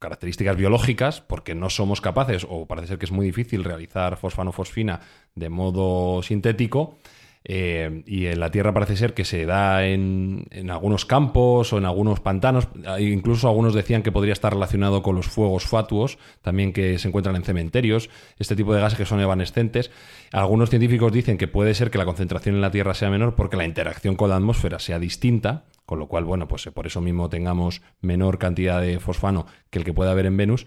características 0.04 0.58
biológicas, 0.58 1.22
porque 1.22 1.56
no 1.56 1.70
somos 1.70 2.02
capaces, 2.02 2.46
o 2.48 2.68
parece 2.68 2.88
ser 2.88 2.98
que 2.98 3.06
es 3.06 3.12
muy 3.12 3.26
difícil 3.26 3.64
realizar 3.64 4.18
fosfano-fosfina 4.18 5.00
de 5.34 5.48
modo 5.48 6.22
sintético. 6.22 6.98
Eh, 7.46 8.04
y 8.06 8.28
en 8.28 8.40
la 8.40 8.52
Tierra 8.52 8.74
parece 8.74 8.96
ser 8.96 9.14
que 9.14 9.26
se 9.26 9.46
da 9.46 9.86
en, 9.86 10.46
en, 10.52 10.70
algunos 10.70 11.06
campos 11.06 11.74
o 11.74 11.78
en 11.78 11.86
algunos 11.86 12.22
pantanos. 12.22 12.70
Incluso 13.00 13.48
algunos 13.48 13.74
decían 13.74 14.02
que 14.02 14.12
podría 14.12 14.34
estar 14.34 14.54
relacionado 14.54 15.04
con 15.04 15.16
los 15.16 15.28
fuegos 15.28 15.66
fatuos, 15.66 16.18
también 16.42 16.72
que 16.72 16.98
se 17.00 17.08
encuentran 17.08 17.36
en 17.36 17.44
cementerios, 17.44 18.10
este 18.40 18.56
tipo 18.56 18.74
de 18.74 18.82
gases 18.82 18.98
que 18.98 19.06
son 19.06 19.20
evanescentes. 19.20 19.92
Algunos 20.32 20.70
científicos 20.70 21.12
dicen 21.12 21.38
que 21.38 21.48
puede 21.48 21.74
ser 21.74 21.92
que 21.92 21.98
la 21.98 22.06
concentración 22.06 22.56
en 22.56 22.62
la 22.62 22.72
Tierra 22.72 22.94
sea 22.94 23.10
menor 23.10 23.36
porque 23.36 23.58
la 23.58 23.66
interacción 23.66 24.16
con 24.16 24.30
la 24.30 24.38
atmósfera 24.38 24.80
sea 24.80 25.00
distinta, 25.00 25.66
con 25.86 26.00
lo 26.00 26.08
cual, 26.08 26.24
bueno, 26.24 26.48
pues 26.48 26.66
por 26.74 26.88
eso 26.88 27.02
mismo 27.02 27.30
tengamos 27.30 27.82
menor 28.02 28.38
cantidad 28.38 28.82
de 28.82 29.00
fosfano 29.00 29.46
que 29.70 29.80
el 29.80 29.86
que 29.86 29.94
puede 29.94 30.12
haber 30.12 30.26
en 30.26 30.38
Venus. 30.38 30.66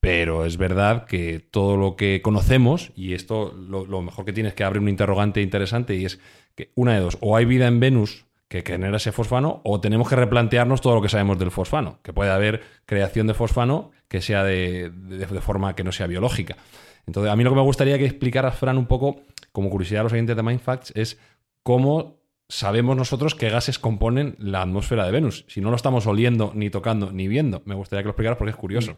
Pero 0.00 0.44
es 0.44 0.56
verdad 0.56 1.06
que 1.06 1.40
todo 1.40 1.76
lo 1.76 1.96
que 1.96 2.22
conocemos, 2.22 2.92
y 2.94 3.14
esto 3.14 3.52
lo, 3.52 4.02
mejor 4.02 4.24
que 4.24 4.32
tiene 4.32 4.50
es 4.50 4.54
que 4.54 4.64
abre 4.64 4.78
un 4.78 4.88
interrogante 4.88 5.42
interesante, 5.42 5.96
y 5.96 6.04
es 6.04 6.20
que 6.54 6.70
una 6.74 6.94
de 6.94 7.00
dos, 7.00 7.18
o 7.20 7.36
hay 7.36 7.44
vida 7.44 7.66
en 7.66 7.80
Venus 7.80 8.26
que 8.48 8.62
genera 8.62 8.96
ese 8.96 9.12
fosfano, 9.12 9.60
o 9.64 9.80
tenemos 9.80 10.08
que 10.08 10.16
replantearnos 10.16 10.80
todo 10.80 10.94
lo 10.94 11.02
que 11.02 11.08
sabemos 11.08 11.38
del 11.38 11.50
fosfano, 11.50 11.98
que 12.02 12.12
puede 12.12 12.30
haber 12.30 12.62
creación 12.86 13.26
de 13.26 13.34
fosfano 13.34 13.90
que 14.08 14.22
sea 14.22 14.42
de, 14.44 14.90
de, 14.90 15.26
forma 15.40 15.74
que 15.74 15.84
no 15.84 15.92
sea 15.92 16.06
biológica. 16.06 16.56
Entonces, 17.06 17.30
a 17.30 17.36
mí 17.36 17.44
lo 17.44 17.50
que 17.50 17.56
me 17.56 17.62
gustaría 17.62 17.98
que 17.98 18.06
explicaras, 18.06 18.56
Fran, 18.56 18.78
un 18.78 18.86
poco, 18.86 19.20
como 19.52 19.68
curiosidad 19.68 20.00
a 20.00 20.04
los 20.04 20.12
oyentes 20.12 20.36
de 20.36 20.42
Mindfacts, 20.42 20.92
es 20.94 21.18
cómo 21.62 22.22
sabemos 22.48 22.96
nosotros 22.96 23.34
qué 23.34 23.50
gases 23.50 23.78
componen 23.78 24.36
la 24.38 24.62
atmósfera 24.62 25.04
de 25.04 25.12
Venus. 25.12 25.44
Si 25.48 25.60
no 25.60 25.70
lo 25.70 25.76
estamos 25.76 26.06
oliendo, 26.06 26.52
ni 26.54 26.70
tocando, 26.70 27.12
ni 27.12 27.28
viendo. 27.28 27.62
Me 27.66 27.74
gustaría 27.74 28.02
que 28.02 28.06
lo 28.06 28.10
explicaras 28.12 28.38
porque 28.38 28.50
es 28.50 28.56
curioso. 28.56 28.96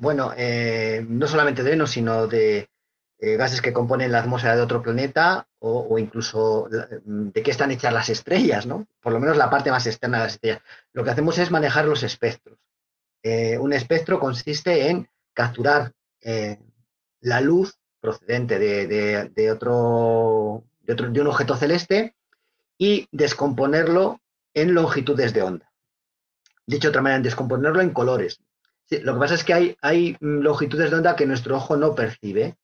Bueno, 0.00 0.32
eh, 0.36 1.04
no 1.08 1.26
solamente 1.26 1.62
de 1.62 1.70
Venus, 1.70 1.90
sino 1.90 2.26
de 2.26 2.68
eh, 3.18 3.36
gases 3.36 3.60
que 3.60 3.72
componen 3.72 4.10
la 4.10 4.18
atmósfera 4.18 4.56
de 4.56 4.62
otro 4.62 4.82
planeta 4.82 5.46
o, 5.60 5.98
incluso 5.98 6.68
de 6.68 7.42
qué 7.42 7.50
están 7.50 7.70
hechas 7.70 7.92
las 7.92 8.08
estrellas, 8.08 8.66
¿no? 8.66 8.86
Por 9.00 9.12
lo 9.12 9.20
menos 9.20 9.36
la 9.36 9.50
parte 9.50 9.70
más 9.70 9.86
externa 9.86 10.18
de 10.18 10.24
las 10.24 10.32
estrellas. 10.34 10.62
Lo 10.92 11.04
que 11.04 11.10
hacemos 11.10 11.38
es 11.38 11.50
manejar 11.50 11.84
los 11.84 12.02
espectros. 12.02 12.58
Eh, 13.22 13.56
un 13.58 13.72
espectro 13.72 14.18
consiste 14.18 14.88
en 14.88 15.08
capturar 15.32 15.92
la 17.20 17.40
luz 17.40 17.78
procedente 18.00 18.58
de, 18.58 19.28
de, 19.28 19.50
otro, 19.50 20.64
de, 20.82 20.92
otro, 20.92 21.10
de 21.10 21.20
un 21.20 21.26
objeto 21.26 21.56
celeste 21.56 22.14
y 22.78 23.08
descomponerlo 23.12 24.20
en 24.54 24.74
longitudes 24.74 25.32
de 25.32 25.42
onda. 25.42 25.72
Dicho 26.66 26.88
de 26.88 26.90
otra 26.90 27.02
manera, 27.02 27.22
descomponerlo 27.22 27.80
en 27.80 27.90
colores. 27.90 28.40
Lo 29.00 29.14
que 29.14 29.20
pasa 29.20 29.34
es 29.34 29.44
que 29.44 29.54
hay, 29.54 29.76
hay, 29.80 30.16
longitudes 30.20 30.90
de 30.90 30.96
onda 30.96 31.16
que 31.16 31.26
nuestro 31.26 31.56
ojo 31.56 31.76
no 31.76 31.94
percibe, 31.94 32.56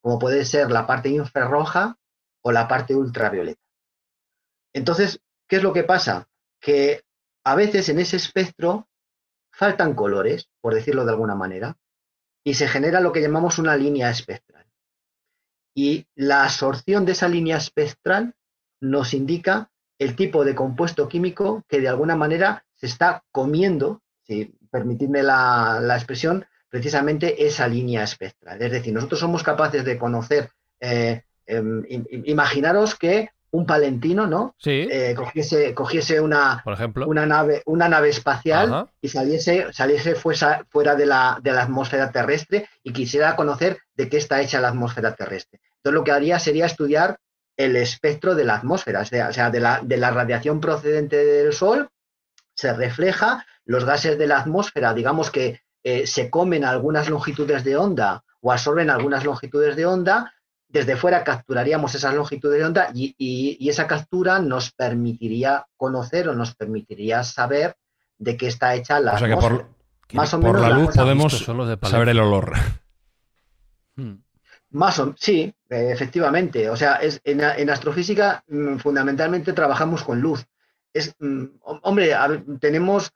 como 0.00 0.18
puede 0.18 0.44
ser 0.44 0.70
la 0.70 0.86
parte 0.86 1.08
infrarroja 1.08 1.96
o 2.42 2.52
la 2.52 2.68
parte 2.68 2.94
ultravioleta. 2.94 3.60
Entonces, 4.72 5.20
¿qué 5.48 5.56
es 5.56 5.62
lo 5.62 5.72
que 5.72 5.84
pasa? 5.84 6.28
Que 6.60 7.02
a 7.44 7.54
veces 7.54 7.88
en 7.88 7.98
ese 7.98 8.16
espectro 8.16 8.88
faltan 9.52 9.94
colores, 9.94 10.48
por 10.60 10.74
decirlo 10.74 11.04
de 11.04 11.12
alguna 11.12 11.34
manera, 11.34 11.76
y 12.44 12.54
se 12.54 12.68
genera 12.68 13.00
lo 13.00 13.12
que 13.12 13.22
llamamos 13.22 13.58
una 13.58 13.76
línea 13.76 14.10
espectral. 14.10 14.66
Y 15.74 16.06
la 16.14 16.44
absorción 16.44 17.04
de 17.04 17.12
esa 17.12 17.28
línea 17.28 17.56
espectral 17.56 18.34
nos 18.80 19.14
indica 19.14 19.70
el 19.98 20.14
tipo 20.14 20.44
de 20.44 20.54
compuesto 20.54 21.08
químico 21.08 21.64
que 21.68 21.80
de 21.80 21.88
alguna 21.88 22.16
manera 22.16 22.66
se 22.74 22.86
está 22.86 23.24
comiendo, 23.32 24.02
si 24.26 24.52
permitidme 24.70 25.22
la, 25.22 25.78
la, 25.80 25.96
expresión, 25.96 26.44
precisamente 26.68 27.46
esa 27.46 27.68
línea 27.68 28.02
espectral. 28.02 28.60
Es 28.60 28.72
decir, 28.72 28.92
nosotros 28.92 29.20
somos 29.20 29.42
capaces 29.42 29.84
de 29.84 29.98
conocer, 29.98 30.50
eh, 30.80 31.22
eh, 31.46 31.62
imaginaros 32.24 32.94
que 32.94 33.30
un 33.52 33.64
palentino, 33.64 34.26
¿no? 34.26 34.54
Sí. 34.58 34.86
Eh, 34.90 35.14
cogiese, 35.16 35.72
cogiese 35.74 36.20
una, 36.20 36.60
Por 36.64 36.74
ejemplo. 36.74 37.06
una, 37.06 37.24
nave, 37.24 37.62
una 37.64 37.88
nave 37.88 38.10
espacial 38.10 38.72
Ajá. 38.72 38.92
y 39.00 39.08
saliese, 39.08 39.72
saliese 39.72 40.14
fuera, 40.14 40.66
fuera 40.68 40.94
de, 40.94 41.06
la, 41.06 41.38
de 41.42 41.52
la 41.52 41.62
atmósfera 41.62 42.10
terrestre 42.10 42.68
y 42.82 42.92
quisiera 42.92 43.36
conocer 43.36 43.78
de 43.94 44.08
qué 44.08 44.18
está 44.18 44.42
hecha 44.42 44.60
la 44.60 44.68
atmósfera 44.68 45.14
terrestre. 45.14 45.60
Entonces 45.76 45.94
lo 45.94 46.04
que 46.04 46.12
haría 46.12 46.38
sería 46.38 46.66
estudiar 46.66 47.18
el 47.56 47.76
espectro 47.76 48.34
de 48.34 48.44
la 48.44 48.56
atmósfera, 48.56 49.00
o 49.00 49.04
sea, 49.04 49.28
o 49.28 49.32
sea 49.32 49.50
de, 49.50 49.60
la, 49.60 49.80
de 49.82 49.96
la 49.96 50.10
radiación 50.10 50.60
procedente 50.60 51.16
del 51.16 51.52
Sol, 51.52 51.88
se 52.54 52.72
refleja, 52.72 53.46
los 53.66 53.84
gases 53.84 54.16
de 54.16 54.26
la 54.26 54.38
atmósfera, 54.38 54.94
digamos 54.94 55.30
que 55.30 55.60
eh, 55.84 56.06
se 56.06 56.30
comen 56.30 56.64
algunas 56.64 57.10
longitudes 57.10 57.62
de 57.64 57.76
onda 57.76 58.24
o 58.40 58.52
absorben 58.52 58.90
algunas 58.90 59.24
longitudes 59.24 59.76
de 59.76 59.86
onda, 59.86 60.32
desde 60.68 60.96
fuera 60.96 61.24
capturaríamos 61.24 61.94
esas 61.94 62.14
longitudes 62.14 62.58
de 62.58 62.64
onda 62.64 62.90
y, 62.94 63.68
esa 63.68 63.86
captura 63.86 64.38
nos 64.38 64.72
permitiría 64.72 65.66
conocer 65.76 66.28
o 66.28 66.34
nos 66.34 66.54
permitiría 66.54 67.22
saber 67.24 67.76
de 68.18 68.36
qué 68.36 68.46
está 68.48 68.74
hecha 68.74 69.00
la. 69.00 69.14
O 69.14 69.18
sea 69.18 69.28
que 69.28 69.36
por, 69.36 69.68
más 70.12 70.32
o 70.34 70.38
menos 70.38 70.60
la 70.60 70.70
luz 70.70 70.94
podemos 70.94 71.44
saber 71.82 72.08
el 72.08 72.20
olor. 72.20 72.52
Hmm. 73.96 74.14
Más 74.70 74.98
o 74.98 75.14
sí, 75.18 75.54
efectivamente. 75.68 76.68
O 76.68 76.76
sea, 76.76 76.96
es, 76.96 77.20
en, 77.24 77.70
astrofísica 77.70 78.44
mm, 78.48 78.76
fundamentalmente 78.76 79.52
trabajamos 79.52 80.02
con 80.02 80.20
luz. 80.20 80.44
Es, 80.92 81.14
mm, 81.18 81.44
hombre, 81.60 82.14
tenemos, 82.60 83.12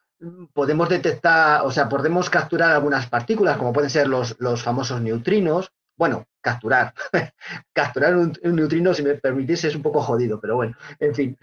podemos 0.52 0.88
detectar, 0.88 1.62
o 1.64 1.70
sea, 1.70 1.88
podemos 1.88 2.28
capturar 2.28 2.72
algunas 2.72 3.09
partículas, 3.09 3.56
como 3.56 3.72
pueden 3.72 3.90
ser 3.90 4.06
los, 4.06 4.37
los 4.38 4.62
famosos 4.62 5.00
neutrinos. 5.00 5.72
Bueno, 5.96 6.26
capturar. 6.40 6.94
capturar 7.72 8.16
un, 8.16 8.33
neutrino, 8.42 8.94
si 8.94 9.02
me 9.02 9.14
permitís, 9.14 9.64
es 9.64 9.74
un 9.74 9.83
poco 9.83 10.02
jodido, 10.02 10.40
pero 10.40 10.56
bueno, 10.56 10.76
en 10.98 11.14
fin. 11.14 11.38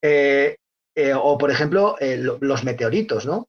Eh, 0.00 0.56
eh, 0.94 1.14
o, 1.14 1.38
por 1.38 1.50
ejemplo, 1.50 1.96
eh, 2.00 2.22
los 2.40 2.64
meteoritos, 2.64 3.26
¿no? 3.26 3.48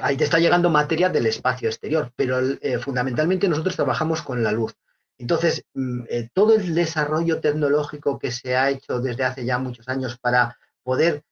Ahí 0.00 0.16
te 0.16 0.24
está 0.24 0.38
llegando 0.38 0.70
materia 0.70 1.08
del 1.08 1.26
espacio 1.26 1.68
exterior, 1.68 2.12
pero 2.16 2.38
fundamentalmente 2.80 3.46
nosotros 3.46 3.76
trabajamos 3.76 4.22
con 4.22 4.42
la 4.42 4.50
luz. 4.50 4.74
Entonces, 5.18 5.66
mm, 5.74 6.04
todo 6.32 6.54
el 6.54 6.74
desarrollo 6.74 7.40
tecnológico 7.40 8.18
que 8.18 8.32
se 8.32 8.56
ha 8.56 8.70
hecho 8.70 9.00
desde 9.00 9.24
hace 9.24 9.44
ya 9.44 9.58
muchos 9.58 9.88
años 9.88 10.18
para 10.18 10.56
poder 10.82 11.24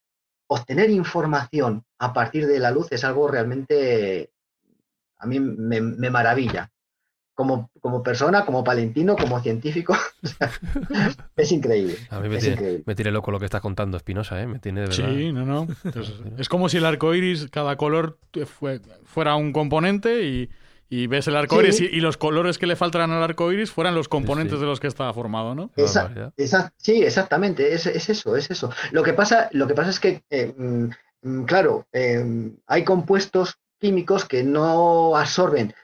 obtener 0.50 0.90
información 0.90 1.84
a 1.98 2.12
partir 2.12 2.46
de 2.46 2.58
la 2.58 2.70
luz 2.70 2.88
es 2.90 3.04
algo 3.04 3.28
realmente, 3.28 4.32
a 5.18 5.26
mí 5.26 5.38
me 5.38 6.10
maravilla 6.10 6.70
como, 7.40 7.70
como 7.80 8.02
persona, 8.02 8.44
como 8.44 8.62
palentino, 8.62 9.16
como 9.16 9.40
científico. 9.40 9.96
es 11.36 11.52
increíble. 11.52 11.96
A 12.10 12.20
mí 12.20 12.28
me, 12.28 12.38
tiene, 12.38 13.10
loco 13.10 13.30
lo 13.30 13.38
que 13.38 13.46
estás 13.46 13.62
contando, 13.62 13.96
Espinosa, 13.96 14.42
¿eh? 14.42 14.46
Me 14.46 14.58
tiene 14.58 14.82
de 14.82 14.88
verdad. 14.88 15.10
Sí, 15.10 15.32
no, 15.32 15.46
no. 15.46 15.66
Es, 16.38 16.50
como 16.50 16.68
si 16.68 16.76
el 16.76 16.84
arco 16.84 17.14
iris, 17.14 17.48
cada 17.50 17.76
color 17.76 18.18
fuera 19.04 19.36
un 19.36 19.54
componente 19.54 20.22
y, 20.22 20.50
ves 21.06 21.28
el 21.28 21.36
arco 21.36 21.60
iris 21.60 21.80
y, 21.80 22.00
los 22.00 22.16
colores 22.16 22.58
que 22.58 22.66
le 22.66 22.76
faltan 22.76 23.10
al 23.12 23.22
arco 23.22 23.52
iris 23.52 23.70
fueran 23.70 23.94
los 23.94 24.08
componentes 24.08 24.58
de 24.58 24.66
los 24.66 24.80
que 24.80 24.88
está 24.88 25.12
formado, 25.12 25.54
¿no? 25.54 25.70
sí, 26.76 27.02
exactamente. 27.02 27.72
Es, 27.72 27.86
eso, 27.86 28.36
es 28.36 28.50
eso. 28.50 28.70
Lo 28.90 29.02
que 29.02 29.12
pasa, 29.12 29.48
lo 29.52 29.66
que 29.66 29.74
pasa 29.74 29.90
es 29.90 30.00
que, 30.00 30.22
eh, 30.30 30.52
mm, 30.56 30.88
mm, 31.22 31.44
claro, 31.44 31.86
eh, 31.92 32.52
hay 32.66 32.84
compuestos 32.84 33.58
químicos 33.78 34.24
que 34.24 34.42
no 34.42 35.16
absorben 35.16 35.74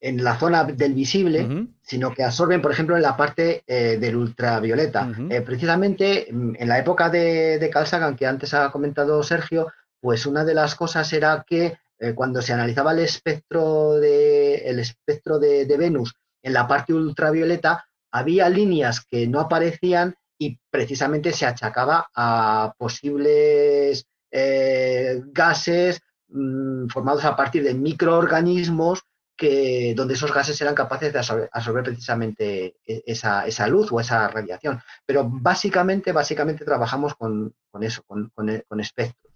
en 0.00 0.22
la 0.22 0.38
zona 0.38 0.64
del 0.64 0.94
visible, 0.94 1.68
sino 1.82 2.12
que 2.12 2.24
absorben, 2.24 2.60
por 2.60 2.72
ejemplo, 2.72 2.96
en 2.96 3.02
la 3.02 3.16
parte 3.16 3.62
eh, 3.66 3.96
del 3.98 4.16
ultravioleta. 4.16 5.10
Eh, 5.30 5.40
precisamente 5.40 6.28
mm, 6.30 6.56
en 6.58 6.68
la 6.68 6.78
época 6.78 7.08
de, 7.08 7.58
de 7.58 7.70
Carl 7.70 7.86
Sagan, 7.86 8.16
que 8.16 8.26
antes 8.26 8.54
ha 8.54 8.70
comentado 8.70 9.22
Sergio, 9.22 9.68
pues 10.00 10.26
una 10.26 10.44
de 10.44 10.54
las 10.54 10.74
cosas 10.74 11.12
era 11.12 11.44
que 11.46 11.78
eh, 11.98 12.14
cuando 12.14 12.42
se 12.42 12.52
analizaba 12.52 12.92
el 12.92 13.00
espectro 13.00 13.94
de, 13.94 14.56
el 14.56 14.78
espectro 14.78 15.38
de, 15.38 15.64
Venus 15.76 16.14
en 16.42 16.52
la 16.52 16.66
parte 16.66 16.94
ultravioleta, 16.94 17.84
había 18.10 18.48
líneas 18.48 19.04
que 19.04 19.26
no 19.26 19.40
aparecían 19.40 20.14
y 20.38 20.58
precisamente 20.70 21.32
se 21.32 21.46
achacaba 21.46 22.08
a 22.14 22.72
posibles 22.78 24.06
gases 24.30 26.00
mm, 26.28 26.88
formados 26.88 27.24
a 27.24 27.34
partir 27.34 27.64
de 27.64 27.72
microorganismos 27.72 29.02
que, 29.38 29.94
donde 29.96 30.14
esos 30.14 30.34
gases 30.34 30.60
eran 30.60 30.74
capaces 30.74 31.12
de 31.12 31.48
absorber, 31.52 31.84
precisamente 31.84 32.76
e, 32.84 33.02
esa, 33.06 33.46
esa, 33.46 33.68
luz 33.68 33.90
o 33.92 34.00
esa 34.00 34.26
radiación. 34.28 34.82
Pero 35.06 35.26
básicamente, 35.30 36.12
básicamente 36.12 36.64
trabajamos 36.64 37.14
con, 37.14 37.54
eso, 37.80 38.02
con, 38.04 38.30
con, 38.34 38.80
espectros. 38.80 39.27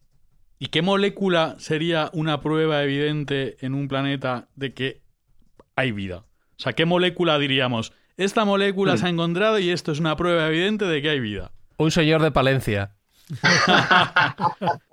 ¿Y 0.62 0.68
qué 0.68 0.80
molécula 0.80 1.56
sería 1.58 2.08
una 2.12 2.40
prueba 2.40 2.84
evidente 2.84 3.56
en 3.66 3.74
un 3.74 3.88
planeta 3.88 4.46
de 4.54 4.72
que 4.72 5.02
hay 5.74 5.90
vida? 5.90 6.18
O 6.18 6.62
sea, 6.62 6.72
¿qué 6.72 6.84
molécula 6.84 7.36
diríamos? 7.36 7.92
Esta 8.16 8.44
molécula 8.44 8.96
se 8.96 9.06
ha 9.06 9.08
mm. 9.08 9.14
encontrado 9.14 9.58
y 9.58 9.70
esto 9.70 9.90
es 9.90 9.98
una 9.98 10.14
prueba 10.14 10.46
evidente 10.46 10.84
de 10.84 11.02
que 11.02 11.10
hay 11.10 11.18
vida. 11.18 11.50
Un 11.78 11.90
señor 11.90 12.22
de 12.22 12.30
Palencia. 12.30 12.94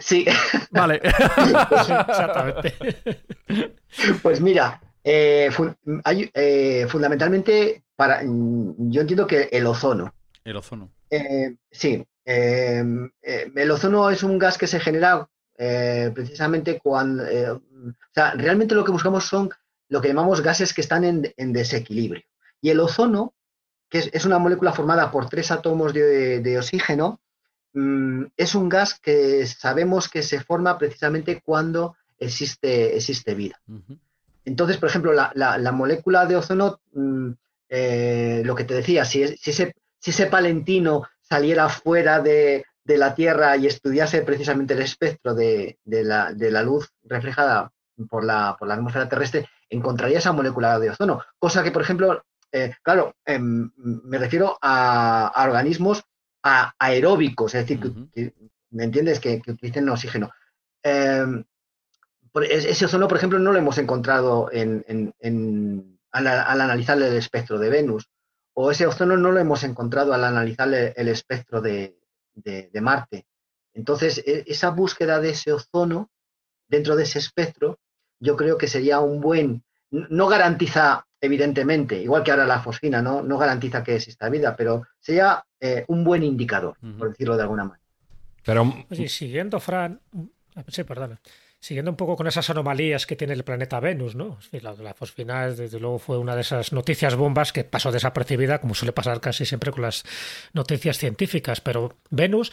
Sí. 0.00 0.24
Vale. 0.70 1.00
Exactamente. 1.02 2.74
Pues 4.22 4.40
mira, 4.40 4.80
eh, 5.02 5.50
eh, 6.32 6.86
fundamentalmente, 6.88 7.82
para, 7.96 8.22
yo 8.22 9.00
entiendo 9.00 9.26
que 9.26 9.48
el 9.52 9.66
ozono. 9.66 10.14
El 10.44 10.56
ozono. 10.56 10.93
Eh, 11.16 11.56
sí. 11.70 12.04
el 12.24 13.70
ozono 13.70 14.10
es 14.10 14.22
un 14.22 14.38
gas 14.38 14.58
que 14.58 14.66
se 14.66 14.80
genera 14.80 15.28
precisamente 15.56 16.80
cuando. 16.82 17.24
o 17.24 17.60
sea, 18.12 18.32
realmente 18.32 18.74
lo 18.74 18.84
que 18.84 18.92
buscamos 18.92 19.24
son 19.24 19.50
lo 19.88 20.00
que 20.00 20.08
llamamos 20.08 20.40
gases 20.40 20.72
que 20.72 20.80
están 20.80 21.04
en, 21.04 21.52
desequilibrio. 21.52 22.24
Y 22.60 22.70
el 22.70 22.80
ozono, 22.80 23.34
que 23.88 24.10
es, 24.12 24.24
una 24.24 24.38
molécula 24.38 24.72
formada 24.72 25.10
por 25.10 25.28
tres 25.28 25.50
átomos 25.50 25.92
de 25.92 26.56
oxígeno, 26.58 27.20
Mm, 27.74 28.26
es 28.36 28.54
un 28.54 28.68
gas 28.68 28.98
que 29.00 29.44
sabemos 29.46 30.08
que 30.08 30.22
se 30.22 30.40
forma 30.40 30.78
precisamente 30.78 31.42
cuando 31.44 31.96
existe, 32.18 32.96
existe 32.96 33.34
vida. 33.34 33.60
Entonces, 34.44 34.76
por 34.76 34.88
ejemplo, 34.88 35.12
la, 35.12 35.72
molécula 35.72 36.24
de 36.26 36.36
ozono, 36.36 36.80
mm, 36.92 37.30
eh, 37.68 38.42
lo 38.44 38.54
que 38.54 38.64
te 38.64 38.74
decía, 38.74 39.04
si, 39.04 39.22
ese, 39.22 39.74
si, 40.04 40.10
ese, 40.10 40.26
palentino 40.26 41.06
saliera 41.22 41.68
fuera 41.70 42.20
de, 42.20 42.66
la 42.84 43.14
Tierra 43.14 43.56
y 43.56 43.66
estudiase 43.66 44.20
precisamente 44.20 44.74
el 44.74 44.82
espectro 44.82 45.34
de, 45.34 45.78
la, 45.86 46.62
luz 46.62 46.92
reflejada 47.04 47.72
por 48.10 48.22
la, 48.24 48.56
por 48.58 48.68
la, 48.68 48.74
atmósfera 48.74 49.08
terrestre, 49.08 49.48
encontraría 49.70 50.18
esa 50.18 50.32
molécula 50.32 50.78
de 50.78 50.90
ozono. 50.90 51.22
Cosa 51.38 51.62
que, 51.62 51.70
por 51.70 51.80
ejemplo, 51.80 52.22
eh, 52.52 52.74
claro, 52.82 53.16
em, 53.24 53.70
me 53.76 54.18
refiero 54.18 54.58
a, 54.60 55.28
a 55.28 55.44
organismos 55.44 56.04
aeróbicos, 56.78 57.54
es 57.54 57.66
decir, 57.66 57.80
que, 58.12 58.34
¿me 58.70 58.84
entiendes? 58.84 59.20
Que, 59.20 59.40
utilicen 59.46 59.88
oxígeno. 59.88 60.30
Em, 60.82 61.44
ese 62.50 62.84
ozono, 62.84 63.08
por 63.08 63.16
ejemplo, 63.16 63.38
no 63.38 63.52
lo 63.52 63.58
hemos 63.58 63.78
encontrado 63.78 64.50
en, 64.52 65.14
al, 66.10 66.26
analizar 66.26 67.00
el 67.00 67.16
espectro 67.16 67.58
de 67.58 67.70
Venus, 67.70 68.10
o 68.54 68.70
ese 68.70 68.86
ozono 68.86 69.16
no 69.16 69.32
lo 69.32 69.40
hemos 69.40 69.64
encontrado 69.64 70.14
al 70.14 70.24
analizar 70.24 70.72
el, 70.72 71.08
espectro 71.08 71.60
de, 71.60 71.96
Marte. 72.80 73.26
Entonces, 73.74 74.22
e, 74.24 74.44
esa 74.46 74.70
búsqueda 74.70 75.20
de 75.20 75.30
ese 75.30 75.52
ozono 75.52 76.10
dentro 76.68 76.96
de 76.96 77.02
ese 77.02 77.18
espectro, 77.18 77.78
yo 78.20 78.36
creo 78.36 78.56
que 78.56 78.68
sería 78.68 79.00
un 79.00 79.20
buen, 79.20 79.64
no 79.90 80.28
garantiza 80.28 81.06
evidentemente, 81.20 82.00
igual 82.00 82.22
que 82.22 82.30
ahora 82.30 82.46
la 82.46 82.60
fosfina, 82.60 83.00
no, 83.00 83.22
no 83.22 83.38
garantiza 83.38 83.82
que 83.82 83.96
exista 83.96 84.28
vida, 84.28 84.54
pero 84.54 84.86
sería 85.00 85.44
eh, 85.58 85.84
un 85.88 86.04
buen 86.04 86.22
indicador, 86.22 86.76
por 86.98 87.10
decirlo 87.10 87.36
de 87.36 87.42
alguna 87.42 87.64
manera. 87.64 87.82
Pero... 88.44 88.72
siguiendo, 89.06 89.58
Fran, 89.58 90.00
sí, 90.68 90.84
perdona. 90.84 91.18
Siguiendo 91.64 91.90
un 91.90 91.96
poco 91.96 92.14
con 92.14 92.26
esas 92.26 92.50
anomalías 92.50 93.06
que 93.06 93.16
tiene 93.16 93.32
el 93.32 93.42
planeta 93.42 93.80
Venus, 93.80 94.14
¿no? 94.14 94.38
La, 94.50 94.74
la 94.74 94.92
fosfina, 94.92 95.48
desde 95.48 95.80
luego, 95.80 95.98
fue 95.98 96.18
una 96.18 96.34
de 96.34 96.42
esas 96.42 96.74
noticias 96.74 97.16
bombas 97.16 97.54
que 97.54 97.64
pasó 97.64 97.90
desapercibida, 97.90 98.60
como 98.60 98.74
suele 98.74 98.92
pasar 98.92 99.18
casi 99.22 99.46
siempre 99.46 99.72
con 99.72 99.80
las 99.80 100.04
noticias 100.52 100.98
científicas. 100.98 101.62
Pero 101.62 101.96
Venus 102.10 102.52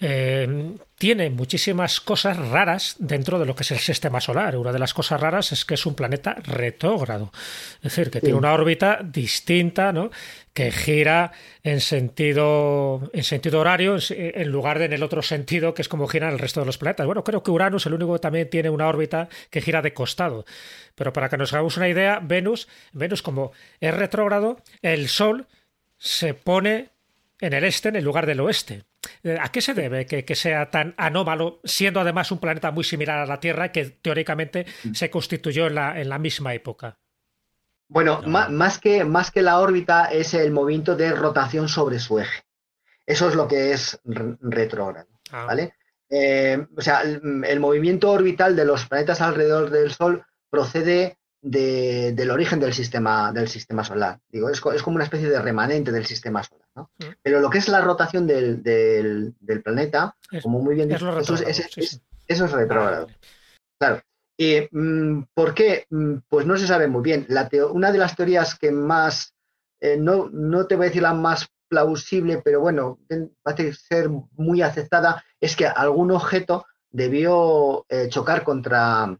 eh, 0.00 0.74
tiene 1.00 1.30
muchísimas 1.30 1.98
cosas 1.98 2.36
raras 2.36 2.96
dentro 2.98 3.38
de 3.38 3.46
lo 3.46 3.56
que 3.56 3.62
es 3.62 3.70
el 3.70 3.78
sistema 3.78 4.20
solar. 4.20 4.54
Una 4.58 4.70
de 4.70 4.78
las 4.78 4.92
cosas 4.92 5.18
raras 5.18 5.50
es 5.50 5.64
que 5.64 5.72
es 5.72 5.86
un 5.86 5.94
planeta 5.94 6.34
retrógrado, 6.44 7.32
es 7.76 7.84
decir, 7.84 8.10
que 8.10 8.20
tiene 8.20 8.36
una 8.36 8.52
órbita 8.52 9.00
distinta, 9.02 9.94
¿no? 9.94 10.10
que 10.52 10.70
gira 10.70 11.32
en 11.62 11.80
sentido, 11.80 13.08
en 13.14 13.24
sentido 13.24 13.60
horario 13.60 13.96
en 14.10 14.50
lugar 14.50 14.78
de 14.78 14.84
en 14.84 14.92
el 14.92 15.02
otro 15.02 15.22
sentido 15.22 15.72
que 15.72 15.80
es 15.80 15.88
como 15.88 16.06
giran 16.06 16.34
el 16.34 16.38
resto 16.38 16.60
de 16.60 16.66
los 16.66 16.76
planetas. 16.76 17.06
Bueno, 17.06 17.24
creo 17.24 17.42
que 17.42 17.50
Urano 17.50 17.78
es 17.78 17.86
el 17.86 17.94
único 17.94 18.12
que 18.12 18.18
también 18.18 18.50
tiene 18.50 18.68
una 18.68 18.86
órbita 18.86 19.30
que 19.48 19.62
gira 19.62 19.80
de 19.80 19.94
costado. 19.94 20.44
Pero 20.96 21.14
para 21.14 21.30
que 21.30 21.38
nos 21.38 21.54
hagamos 21.54 21.78
una 21.78 21.88
idea, 21.88 22.20
Venus, 22.22 22.68
Venus 22.92 23.22
como 23.22 23.52
es 23.80 23.94
retrógrado, 23.94 24.58
el 24.82 25.08
Sol 25.08 25.46
se 25.96 26.34
pone 26.34 26.90
en 27.40 27.54
el 27.54 27.64
este 27.64 27.88
en 27.88 27.96
el 27.96 28.04
lugar 28.04 28.26
del 28.26 28.40
oeste. 28.40 28.82
¿A 29.40 29.50
qué 29.50 29.60
se 29.60 29.74
debe 29.74 30.06
que, 30.06 30.34
sea 30.34 30.70
tan 30.70 30.94
anómalo, 30.96 31.60
siendo 31.64 32.00
además 32.00 32.30
un 32.32 32.38
planeta 32.38 32.70
muy 32.70 32.84
similar 32.84 33.18
a 33.18 33.26
la 33.26 33.40
Tierra 33.40 33.72
que 33.72 33.86
teóricamente 33.86 34.66
se 34.92 35.10
constituyó 35.10 35.66
en 35.68 35.74
la, 35.74 36.00
en 36.00 36.08
la 36.08 36.18
misma 36.18 36.54
época? 36.54 36.98
Bueno, 37.88 38.22
más, 38.22 38.78
que, 38.78 39.04
más 39.04 39.30
que 39.30 39.42
la 39.42 39.58
órbita 39.58 40.06
es 40.06 40.34
el 40.34 40.52
movimiento 40.52 40.94
de 40.94 41.12
rotación 41.12 41.68
sobre 41.68 41.98
su 41.98 42.20
eje. 42.20 42.44
Eso 43.04 43.28
es 43.28 43.34
lo 43.34 43.48
que 43.48 43.72
es 43.72 44.00
retrógrado. 44.04 45.08
Ah. 45.32 45.46
¿vale? 45.46 45.74
Eh, 46.08 46.66
o 46.76 46.80
sea, 46.80 47.02
el, 47.02 47.60
movimiento 47.60 48.10
orbital 48.10 48.54
de 48.54 48.64
los 48.64 48.86
planetas 48.86 49.20
alrededor 49.20 49.70
del 49.70 49.92
Sol 49.92 50.24
procede 50.50 51.18
del 51.42 52.30
origen 52.30 52.60
del 52.60 52.72
sistema, 52.72 53.32
del 53.32 53.48
sistema 53.48 53.82
solar. 53.82 54.20
Digo, 54.28 54.50
es, 54.50 54.60
como 54.60 54.96
una 54.96 55.04
especie 55.04 55.28
de 55.28 55.40
remanente 55.40 55.90
del 55.90 56.06
sistema 56.06 56.42
solar. 56.42 56.68
¿no? 56.74 56.90
Pero 57.22 57.40
lo 57.40 57.48
que 57.50 57.58
es 57.58 57.68
la 57.68 57.80
rotación 57.80 58.26
del, 58.26 59.34
planeta, 59.64 60.16
como 60.42 60.60
muy 60.60 60.74
bien 60.74 60.88
dicho, 60.88 61.18
eso, 61.18 61.34
es, 61.34 62.52
retrógrado. 62.52 63.08
Claro. 63.78 64.02
¿Y 64.36 64.68
mm, 64.70 65.24
por 65.34 65.54
qué? 65.54 65.86
Mm, 65.90 66.18
pues 66.28 66.46
no 66.46 66.56
se 66.56 66.66
sabe 66.66 66.88
muy 66.88 67.02
bien. 67.02 67.26
La 67.28 67.48
una 67.70 67.92
de 67.92 67.98
las 67.98 68.16
teorías 68.16 68.58
que 68.58 68.70
más, 68.70 69.34
eh, 69.80 69.96
no, 69.98 70.28
no 70.30 70.66
te 70.66 70.76
voy 70.76 70.86
a 70.86 70.88
decir 70.88 71.02
la 71.02 71.14
más 71.14 71.48
plausible, 71.68 72.42
pero 72.44 72.60
bueno, 72.60 72.98
parece 73.42 73.72
ser 73.74 74.08
muy 74.08 74.60
aceptada, 74.60 75.24
es 75.40 75.54
que 75.56 75.66
algún 75.66 76.10
objeto 76.10 76.66
debió 76.90 77.86
eh, 77.88 78.08
chocar 78.08 78.42
contra, 78.42 79.16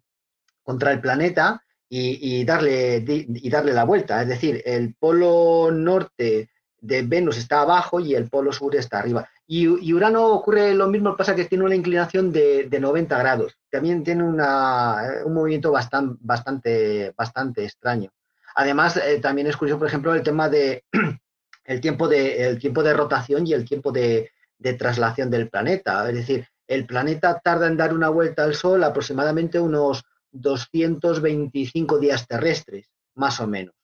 contra 0.62 0.90
el 0.90 1.00
planeta 1.00 1.62
y, 1.92 2.44
darle, 2.44 3.04
y 3.06 3.50
darle 3.50 3.72
la 3.72 3.84
vuelta. 3.84 4.22
Es 4.22 4.28
decir, 4.28 4.62
el 4.64 4.94
polo 4.94 5.70
norte 5.72 6.48
de 6.80 7.02
Venus 7.02 7.36
está 7.36 7.62
abajo 7.62 7.98
y 7.98 8.14
el 8.14 8.30
polo 8.30 8.52
sur 8.52 8.76
está 8.76 9.00
arriba. 9.00 9.28
Y, 9.46 9.92
Urano 9.92 10.28
ocurre 10.28 10.72
lo 10.74 10.86
mismo, 10.86 11.16
pasa 11.16 11.34
que 11.34 11.46
tiene 11.46 11.64
una 11.64 11.74
inclinación 11.74 12.30
de, 12.30 12.68
90 12.70 13.18
grados. 13.18 13.58
También 13.68 14.04
tiene 14.04 14.22
una, 14.22 15.22
un 15.24 15.34
movimiento 15.34 15.72
bastante, 15.72 17.12
bastante, 17.16 17.64
extraño. 17.64 18.12
Además, 18.54 18.96
eh, 18.96 19.18
también 19.20 19.48
es 19.48 19.56
curioso, 19.56 19.80
por 19.80 19.88
ejemplo, 19.88 20.14
el 20.14 20.22
tema 20.22 20.48
de 20.48 20.84
el 21.64 21.80
tiempo 21.80 22.06
de, 22.06 22.46
el 22.46 22.60
tiempo 22.60 22.84
de 22.84 22.94
rotación 22.94 23.46
y 23.46 23.52
el 23.52 23.64
tiempo 23.64 23.90
de, 23.90 24.30
de 24.58 24.74
traslación 24.74 25.28
del 25.28 25.50
planeta. 25.50 26.08
Es 26.08 26.14
decir, 26.14 26.46
el 26.68 26.86
planeta 26.86 27.40
tarda 27.42 27.66
en 27.66 27.76
dar 27.76 27.92
una 27.92 28.08
vuelta 28.10 28.44
al 28.44 28.54
Sol 28.54 28.84
aproximadamente 28.84 29.58
unos 29.58 30.04
225 30.32 31.98
días 31.98 32.26
terrestres, 32.26 32.90
más 33.14 33.40
o 33.40 33.46
menos. 33.46 33.74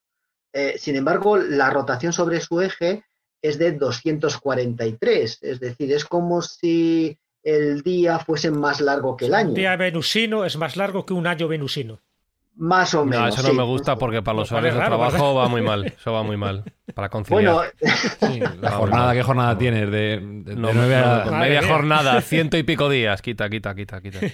Eh, 0.53 0.77
sin 0.79 0.97
embargo, 0.97 1.37
la 1.37 1.71
rotación 1.71 2.13
sobre 2.13 2.41
su 2.41 2.61
eje 2.61 3.05
es 3.43 3.59
de 3.59 3.73
243, 3.73 5.39
es 5.43 5.61
decir, 5.61 5.93
es 5.93 6.05
como 6.05 6.43
si 6.43 7.19
el 7.43 7.83
día 7.83 8.19
fuese 8.19 8.51
más 8.51 8.81
largo 8.81 9.17
que 9.17 9.27
el 9.27 9.35
año. 9.35 9.51
Un 9.51 9.55
día 9.55 9.77
venusino 9.77 10.45
es 10.45 10.57
más 10.57 10.77
largo 10.77 11.07
que 11.07 11.15
un 11.15 11.27
año 11.27 11.47
venusino. 11.47 12.01
Más 12.59 12.95
o 12.95 13.05
menos. 13.05 13.21
No, 13.21 13.29
eso 13.29 13.49
no 13.49 13.55
me 13.55 13.64
gusta 13.64 13.97
porque 13.97 14.23
para 14.23 14.38
los 14.38 14.51
horarios 14.51 14.77
de 14.77 14.81
trabajo 14.81 15.35
va 15.35 15.49
muy 15.49 15.61
mal. 15.61 15.85
Eso 15.85 16.12
va 16.12 16.23
muy 16.23 16.38
mal. 16.38 16.64
Para 16.95 17.11
conciliar. 17.11 17.55
Bueno, 17.55 18.53
la 18.61 18.71
jornada, 18.71 19.12
¿qué 19.12 19.23
jornada 19.23 19.59
tienes? 19.59 19.90
De, 19.90 20.21
media 20.21 21.62
jornada, 21.66 22.21
ciento 22.23 22.57
y 22.57 22.62
pico 22.62 22.88
días. 22.88 23.21
Quita, 23.21 23.51
quita, 23.51 23.75
quita, 23.75 24.01
quita. 24.01 24.21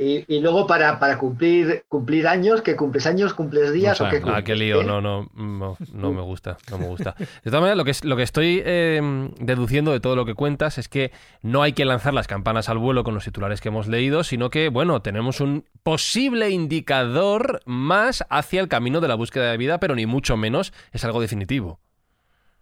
Y, 0.00 0.40
luego 0.40 0.66
para, 0.66 0.98
para, 0.98 1.18
cumplir 1.18 1.84
cumplir 1.88 2.26
años, 2.26 2.62
que 2.62 2.74
cumples 2.74 3.06
años, 3.06 3.34
cumples 3.34 3.72
días 3.72 4.00
o, 4.00 4.08
qué 4.08 4.22
Ah, 4.26 4.42
qué 4.42 4.56
lío. 4.56 4.82
No, 4.82 5.00
no, 5.00 5.28
no, 5.34 5.76
no, 5.92 6.12
me 6.12 6.22
gusta. 6.22 6.56
No 6.70 6.78
me 6.78 6.86
gusta. 6.86 7.14
De 7.18 7.26
todas 7.44 7.60
maneras, 7.60 7.76
lo 7.76 7.84
que, 7.84 7.92
lo 8.02 8.16
que 8.16 8.22
estoy 8.22 8.62
em, 8.64 9.30
deduciendo 9.38 9.92
de 9.92 10.00
todo 10.00 10.16
lo 10.16 10.24
que 10.24 10.34
cuentas 10.34 10.78
es 10.78 10.88
que 10.88 11.12
no 11.42 11.62
hay 11.62 11.72
que 11.74 11.84
lanzar 11.84 12.14
las 12.14 12.26
campanas 12.26 12.68
al 12.68 12.78
vuelo 12.78 13.04
con 13.04 13.14
los 13.14 13.24
titulares 13.24 13.60
que 13.60 13.68
hemos 13.68 13.86
leído, 13.86 14.24
sino 14.24 14.50
que, 14.50 14.68
bueno, 14.68 15.02
tenemos 15.02 15.40
un 15.40 15.64
posible 15.82 16.50
indicador 16.50 17.51
más 17.64 18.24
hacia 18.30 18.60
el 18.60 18.68
camino 18.68 19.00
de 19.00 19.08
la 19.08 19.14
búsqueda 19.14 19.50
de 19.50 19.56
vida, 19.56 19.78
pero 19.78 19.94
ni 19.94 20.06
mucho 20.06 20.36
menos 20.36 20.72
es 20.92 21.04
algo 21.04 21.20
definitivo. 21.20 21.80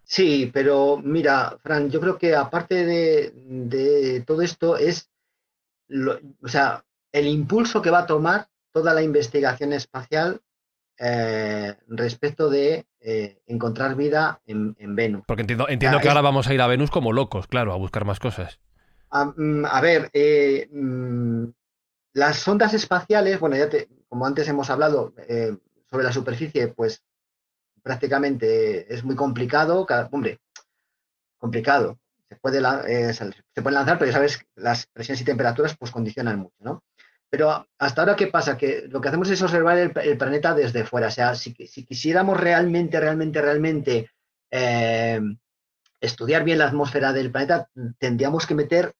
Sí, 0.03 0.49
pero 0.53 0.97
mira, 1.01 1.57
Fran, 1.63 1.89
yo 1.89 2.01
creo 2.01 2.17
que 2.17 2.35
aparte 2.35 2.85
de, 2.85 4.23
todo 4.27 4.41
esto 4.41 4.75
es, 4.77 5.09
o 6.43 6.47
sea, 6.47 6.83
el 7.11 7.27
impulso 7.27 7.81
que 7.81 7.91
va 7.91 7.99
a 7.99 8.05
tomar 8.05 8.47
toda 8.73 8.93
la 8.93 9.03
investigación 9.03 9.73
espacial 9.73 10.41
eh, 10.99 11.75
respecto 11.87 12.49
de 12.49 12.85
eh, 12.99 13.41
encontrar 13.47 13.95
vida 13.95 14.41
en, 14.45 14.75
Venus. 14.95 15.23
Porque 15.25 15.41
entiendo, 15.41 15.67
entiendo 15.69 15.99
que 15.99 16.09
ahora 16.09 16.21
vamos 16.21 16.47
a 16.47 16.53
ir 16.53 16.61
a 16.61 16.67
Venus 16.67 16.91
como 16.91 17.13
locos, 17.13 17.47
claro, 17.47 17.73
a 17.73 17.77
buscar 17.77 18.05
más 18.05 18.19
cosas. 18.19 18.59
A, 19.09 19.25
mm, 19.25 19.63
ver, 19.81 20.09
eh, 20.13 20.69
mm, 20.71 21.45
las 22.13 22.37
sondas 22.37 22.73
espaciales, 22.73 23.39
bueno, 23.39 23.55
ya 23.55 23.69
te, 23.69 23.87
como 24.11 24.25
antes 24.25 24.45
hemos 24.49 24.69
hablado, 24.69 25.13
eh, 25.29 25.55
sobre 25.89 26.03
la 26.03 26.11
superficie, 26.11 26.67
pues 26.67 27.01
prácticamente 27.81 28.93
es 28.93 29.05
muy 29.05 29.15
complicado. 29.15 29.87
hombre, 30.11 30.41
complicado. 31.37 31.97
Se 32.27 32.35
puede, 32.35 32.59
eh, 32.89 33.13
se 33.13 33.61
lanzar, 33.71 33.97
pero 33.97 34.11
ya 34.11 34.17
sabes, 34.17 34.45
las 34.55 34.85
presiones 34.87 35.21
y 35.21 35.23
temperaturas 35.23 35.77
pues 35.77 35.91
condicionan 35.91 36.39
mucho, 36.39 36.57
¿no? 36.59 36.83
Pero 37.29 37.65
hasta 37.79 38.01
ahora, 38.01 38.17
¿qué 38.17 38.27
pasa? 38.27 38.57
Que 38.57 38.85
lo 38.89 38.99
que 38.99 39.07
hacemos 39.07 39.29
es 39.29 39.41
observar 39.41 39.77
el, 39.77 40.17
planeta 40.17 40.53
desde 40.53 40.83
fuera. 40.83 41.07
O 41.07 41.11
sea, 41.11 41.33
si, 41.35 41.53
quisiéramos 41.53 42.37
realmente, 42.37 42.99
realmente, 42.99 43.41
realmente 43.41 44.11
eh, 44.51 45.21
estudiar 46.01 46.43
bien 46.43 46.57
la 46.57 46.67
atmósfera 46.67 47.13
del 47.13 47.31
planeta, 47.31 47.69
tendríamos 47.97 48.45
que 48.45 48.55
meter 48.55 48.93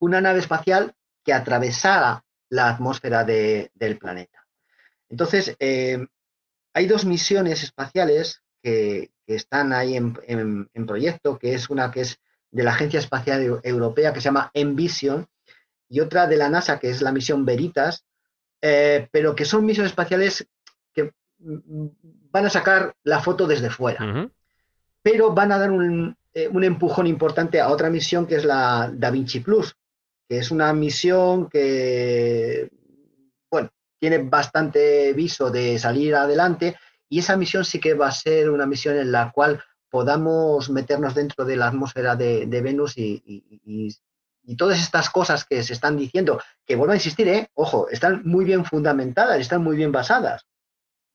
una 0.00 0.20
nave 0.20 0.40
espacial 0.40 0.94
que 1.24 1.32
atravesara 1.32 2.23
la 2.54 2.68
atmósfera 2.68 3.24
del 3.24 3.98
planeta. 3.98 4.46
Entonces, 5.08 5.56
eh, 5.58 6.06
hay 6.72 6.86
dos 6.86 7.04
misiones 7.04 7.64
espaciales 7.64 8.42
que, 8.62 9.10
están 9.26 9.72
ahí 9.72 9.96
en, 9.96 10.86
proyecto, 10.86 11.38
que 11.38 11.54
es 11.54 11.70
una 11.70 11.90
que 11.90 12.02
es 12.02 12.20
de 12.50 12.62
la 12.62 12.72
Agencia 12.72 13.00
Espacial 13.00 13.60
Europea, 13.62 14.12
que 14.12 14.20
se 14.20 14.26
llama 14.26 14.50
Envision, 14.52 15.26
y 15.88 16.00
otra 16.00 16.26
de 16.26 16.36
la 16.36 16.50
NASA, 16.50 16.78
que 16.78 16.90
es 16.90 17.00
la 17.00 17.10
misión 17.10 17.46
Veritas, 17.46 18.04
eh, 18.60 19.08
pero 19.10 19.34
que 19.34 19.46
son 19.46 19.64
misiones 19.64 19.92
espaciales 19.92 20.46
que 20.92 21.12
van 21.38 22.44
a 22.44 22.50
sacar 22.50 22.94
la 23.02 23.20
foto 23.20 23.46
desde 23.46 23.70
fuera, 23.70 24.30
pero 25.02 25.32
van 25.32 25.52
a 25.52 25.58
dar 25.58 25.70
un, 25.70 26.16
eh, 26.34 26.48
un 26.48 26.64
empujón 26.64 27.06
importante 27.06 27.60
a 27.60 27.70
otra 27.70 27.88
misión 27.88 28.26
que 28.26 28.36
es 28.36 28.44
la 28.44 28.90
Da 28.92 29.10
Vinci 29.10 29.40
Plus, 29.40 29.74
que 30.28 30.38
es 30.38 30.50
una 30.50 30.72
misión 30.72 31.48
que, 31.48 32.68
bueno, 33.50 33.70
tiene 33.98 34.18
bastante 34.18 35.12
viso 35.12 35.50
de 35.50 35.78
salir 35.78 36.14
adelante 36.14 36.76
y 37.08 37.18
esa 37.18 37.36
misión 37.36 37.64
sí 37.64 37.80
que 37.80 37.94
va 37.94 38.08
a 38.08 38.12
ser 38.12 38.50
una 38.50 38.66
misión 38.66 38.96
en 38.96 39.12
la 39.12 39.30
cual 39.32 39.62
podamos 39.90 40.70
meternos 40.70 41.14
dentro 41.14 41.44
de 41.44 41.56
la 41.56 41.68
atmósfera 41.68 42.16
de, 42.16 42.46
Venus 42.46 42.94
y, 42.96 43.94
todas 44.58 44.80
estas 44.80 45.08
cosas 45.08 45.44
que 45.44 45.62
se 45.62 45.72
están 45.72 45.96
diciendo, 45.96 46.40
que 46.66 46.76
vuelvo 46.76 46.92
a 46.92 46.96
insistir, 46.96 47.28
¿eh? 47.28 47.48
ojo, 47.54 47.88
están 47.88 48.22
muy 48.24 48.44
bien 48.44 48.64
fundamentadas, 48.64 49.38
están 49.38 49.62
muy 49.62 49.76
bien 49.76 49.92
basadas, 49.92 50.46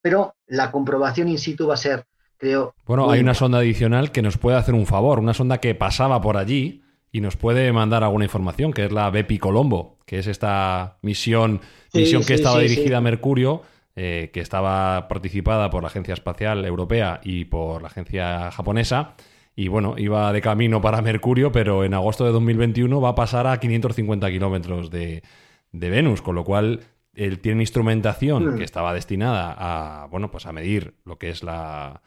pero 0.02 0.36
la 0.48 0.72
comprobación 0.72 1.28
in 1.28 1.38
situ 1.38 1.67
va 1.67 1.74
a 1.74 1.78
ser, 1.78 2.06
creo... 2.38 2.74
Bueno, 2.86 3.12
hay 3.12 3.19
una 3.19 3.34
sonda 3.34 3.60
adicional 3.60 4.12
que 4.12 4.22
nos 4.22 4.38
puede 4.38 4.58
hacer 4.58 4.74
un 4.74 4.86
favor, 4.86 5.19
una 5.19 5.34
sonda 5.34 5.58
que 5.58 5.76
pasaba 5.76 6.22
por 6.22 6.38
allí 6.38 6.82
y 7.12 7.22
nos 7.22 7.38
puede 7.38 7.72
mandar 7.72 8.04
alguna 8.04 8.26
información, 8.26 8.72
que 8.72 8.86
es 8.86 8.91
la 8.91 9.10
Bepi 9.10 9.38
Colombo, 9.38 9.98
que 10.06 10.19
es 10.19 10.28
esta 10.28 10.98
misión, 11.02 11.62
misión 11.93 12.24
que 12.24 12.36
estaba 12.36 12.60
dirigida 12.60 12.98
a 12.98 13.02
Mercurio, 13.02 13.63
eh, 13.95 14.30
que 14.32 14.41
estaba 14.41 15.08
participada 15.08 15.69
por 15.69 15.82
la 15.84 15.88
Agencia 15.89 16.13
Espacial 16.13 16.65
Europea 16.65 17.19
y 17.24 17.45
por 17.45 17.82
la 17.82 17.88
Agencia 17.88 18.52
Japonesa. 18.52 19.15
Y 19.56 19.67
bueno, 19.67 19.95
iba 19.98 20.32
de 20.32 20.41
camino 20.41 20.82
para 20.82 21.02
Mercurio, 21.02 21.52
pero 21.52 21.84
en 21.84 21.93
agosto 21.93 22.26
de 22.26 22.32
2021 22.32 23.02
va 23.02 23.10
a 23.10 23.15
pasar 23.15 23.48
a 23.48 23.60
550 23.60 24.30
kilómetros 24.30 24.89
de, 24.89 25.24
de 25.72 25.89
Venus, 25.89 26.22
con 26.22 26.36
lo 26.36 26.45
cual 26.45 26.82
él 27.13 27.39
tiene 27.39 27.63
instrumentación 27.63 28.54
mm. 28.54 28.58
que 28.58 28.63
estaba 28.63 28.93
destinada 28.93 29.54
a, 29.58 30.06
bueno, 30.08 30.32
pues 30.32 30.45
a 30.45 30.54
medir 30.54 30.93
lo 31.04 31.17
que 31.17 31.30
es 31.30 31.43
la, 31.43 32.02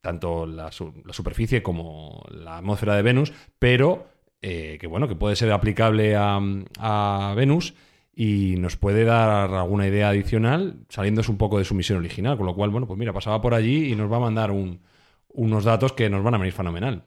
tanto 0.00 0.46
la, 0.46 0.70
superficie 0.72 1.62
como 1.62 2.24
la 2.30 2.58
atmósfera 2.58 2.96
de 2.96 3.02
Venus, 3.02 3.32
pero 3.58 4.06
eh, 4.42 4.78
que 4.80 4.86
bueno, 4.86 5.08
que 5.08 5.16
puede 5.16 5.36
ser 5.36 5.52
aplicable 5.52 6.14
a, 6.16 7.34
Venus 7.36 7.74
y 8.14 8.56
nos 8.58 8.76
puede 8.76 9.04
dar 9.04 9.52
alguna 9.52 9.86
idea 9.86 10.08
adicional 10.08 10.76
saliéndose 10.88 11.30
un 11.30 11.38
poco 11.38 11.58
de 11.58 11.64
su 11.64 11.74
misión 11.74 11.98
original, 11.98 12.36
con 12.36 12.46
lo 12.46 12.54
cual, 12.54 12.70
bueno, 12.70 12.86
pues 12.86 12.98
mira, 12.98 13.12
pasaba 13.12 13.40
por 13.40 13.54
allí 13.54 13.92
y 13.92 13.96
nos 13.96 14.10
va 14.10 14.16
a 14.16 14.20
mandar 14.20 14.52
unos 15.28 15.64
datos 15.64 15.92
que 15.92 16.08
nos 16.08 16.22
van 16.22 16.34
a 16.34 16.38
venir 16.38 16.52
fenomenal. 16.52 17.04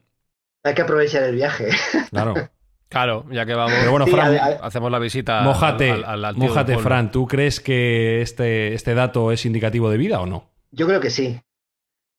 Hay 0.62 0.74
que 0.74 0.82
aprovechar 0.82 1.22
el 1.24 1.36
viaje. 1.36 1.68
Claro. 2.10 2.34
Claro, 2.90 3.24
ya 3.30 3.46
que 3.46 3.54
vamos. 3.54 3.72
Pero 3.78 3.92
bueno, 3.92 4.06
Fran, 4.08 4.36
hacemos 4.60 4.90
la 4.90 4.98
visita. 4.98 5.42
Mójate, 5.42 5.92
al, 5.92 6.34
Fran. 6.80 7.12
¿Tú 7.12 7.24
crees 7.28 7.60
que 7.60 8.20
este, 8.20 8.74
este 8.74 8.94
dato 8.94 9.30
es 9.30 9.46
indicativo 9.46 9.88
de 9.90 9.96
vida 9.96 10.20
o 10.20 10.26
no? 10.26 10.50
Yo 10.72 10.88
creo 10.88 11.00
que 11.00 11.10
sí. 11.10 11.40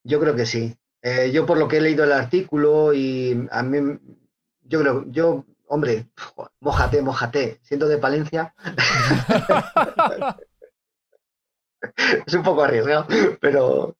Yo 0.04 0.20
creo 0.20 0.36
que 0.36 0.46
sí. 0.46 0.76
Eh, 1.02 1.32
yo 1.32 1.46
por 1.46 1.58
lo 1.58 1.68
que 1.68 1.78
he 1.78 1.82
leído 1.82 2.04
el 2.04 2.12
artículo 2.12 2.94
y 2.94 3.48
a 3.52 3.64
mí, 3.64 3.98
yo 4.64 4.82
creo, 4.82 5.06
yo, 5.10 5.46
hombre, 5.68 6.08
mojate, 6.60 7.02
mojate, 7.02 7.60
siendo 7.64 7.88
de 7.88 7.98
Palencia. 7.98 8.54
es 12.28 12.34
un 12.34 12.44
poco 12.44 12.64
arriesgado, 12.64 13.08
pero 13.40 13.96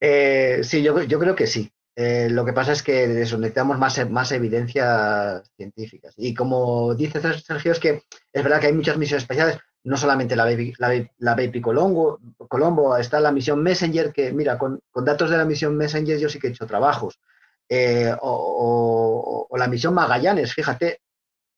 eh, 0.00 0.60
sí, 0.62 0.82
yo, 0.82 1.02
yo 1.02 1.18
creo 1.18 1.34
que 1.34 1.46
sí. 1.46 1.70
Eh, 1.98 2.28
lo 2.30 2.44
que 2.44 2.52
pasa 2.52 2.72
es 2.72 2.82
que 2.82 3.06
necesitamos 3.06 3.78
más, 3.78 4.10
más 4.10 4.30
evidencias 4.32 5.50
científicas. 5.56 6.12
Y 6.18 6.34
como 6.34 6.94
dice 6.94 7.20
Sergio, 7.20 7.72
es 7.72 7.80
que 7.80 8.02
es 8.32 8.44
verdad 8.44 8.60
que 8.60 8.66
hay 8.66 8.74
muchas 8.74 8.98
misiones 8.98 9.22
espaciales, 9.22 9.58
no 9.86 9.96
solamente 9.96 10.34
la 10.34 10.44
Baby, 10.44 10.74
la, 10.78 11.34
Baby 11.36 11.60
Colombo, 11.60 12.18
Colombo, 12.48 12.96
está 12.96 13.20
la 13.20 13.30
misión 13.30 13.62
Messenger, 13.62 14.12
que 14.12 14.32
mira, 14.32 14.58
con, 14.58 14.80
datos 14.92 15.30
de 15.30 15.36
la 15.36 15.44
misión 15.44 15.76
Messenger 15.76 16.18
yo 16.18 16.28
sí 16.28 16.40
que 16.40 16.48
he 16.48 16.50
hecho 16.50 16.66
trabajos. 16.66 17.20
Eh, 17.68 18.12
o, 18.20 19.48
la 19.56 19.68
misión 19.68 19.94
Magallanes, 19.94 20.54
fíjate, 20.54 21.02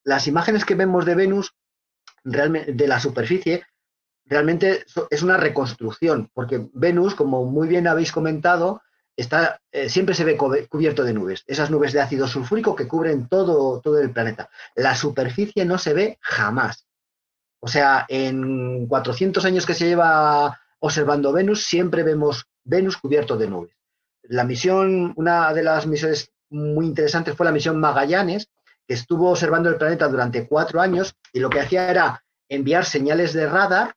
las 0.03 0.27
imágenes 0.27 0.63
que 0.63 0.75
vemos 0.75 1.05
de 1.05 1.15
Venus, 1.15 1.55
realmente, 2.23 2.71
de 2.71 2.87
la 2.87 2.99
superficie, 2.99 3.63
realmente 4.25 4.85
es 5.09 5.23
una 5.23 5.37
reconstrucción, 5.37 6.29
porque 6.31 6.69
Venus, 6.73 7.15
como 7.15 7.45
muy 7.45 7.67
bien 7.67 7.87
habéis 7.87 8.11
comentado, 8.11 8.83
está, 9.17 9.59
eh, 9.71 9.89
siempre 9.89 10.13
se 10.13 10.23
ve 10.23 10.37
cubierto 10.37 11.03
de 11.03 11.13
nubes, 11.13 11.43
esas 11.47 11.71
nubes 11.71 11.93
de 11.93 12.01
ácido 12.01 12.27
sulfúrico 12.27 12.75
que 12.75 12.87
cubren 12.87 13.27
todo, 13.27 13.81
todo 13.81 13.99
el 13.99 14.11
planeta. 14.11 14.51
La 14.75 14.95
superficie 14.95 15.65
no 15.65 15.79
se 15.79 15.95
ve 15.95 16.19
jamás. 16.21 16.88
O 17.59 17.67
sea, 17.67 18.05
en 18.07 18.87
400 18.87 19.43
años 19.45 19.65
que 19.65 19.73
se 19.73 19.87
lleva 19.87 20.59
observando 20.79 21.33
Venus, 21.33 21.65
siempre 21.65 22.03
vemos 22.03 22.47
Venus 22.63 22.97
cubierto 22.97 23.37
de 23.37 23.49
nubes. 23.49 23.75
La 24.23 24.43
misión, 24.43 25.13
una 25.15 25.53
de 25.53 25.63
las 25.63 25.85
misiones 25.85 26.31
muy 26.49 26.85
interesantes 26.85 27.35
fue 27.35 27.45
la 27.45 27.51
misión 27.51 27.79
Magallanes, 27.79 28.49
que 28.87 28.93
estuvo 28.93 29.29
observando 29.29 29.69
el 29.69 29.77
planeta 29.77 30.07
durante 30.07 30.47
cuatro 30.47 30.81
años 30.81 31.15
y 31.33 31.39
lo 31.39 31.49
que 31.49 31.59
hacía 31.59 31.89
era 31.89 32.23
enviar 32.47 32.85
señales 32.85 33.33
de 33.33 33.47
radar, 33.47 33.95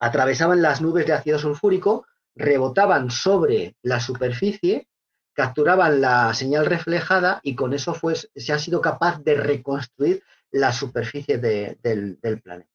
atravesaban 0.00 0.62
las 0.62 0.80
nubes 0.80 1.06
de 1.06 1.12
ácido 1.12 1.38
sulfúrico 1.38 2.06
rebotaban 2.34 3.10
sobre 3.10 3.76
la 3.82 4.00
superficie, 4.00 4.88
capturaban 5.32 6.00
la 6.00 6.32
señal 6.34 6.66
reflejada 6.66 7.40
y 7.42 7.54
con 7.54 7.72
eso 7.72 7.94
fue, 7.94 8.14
se 8.14 8.52
ha 8.52 8.58
sido 8.58 8.80
capaz 8.80 9.22
de 9.22 9.34
reconstruir 9.34 10.22
la 10.52 10.72
superficie 10.72 11.38
del, 11.38 12.18
planeta. 12.42 12.70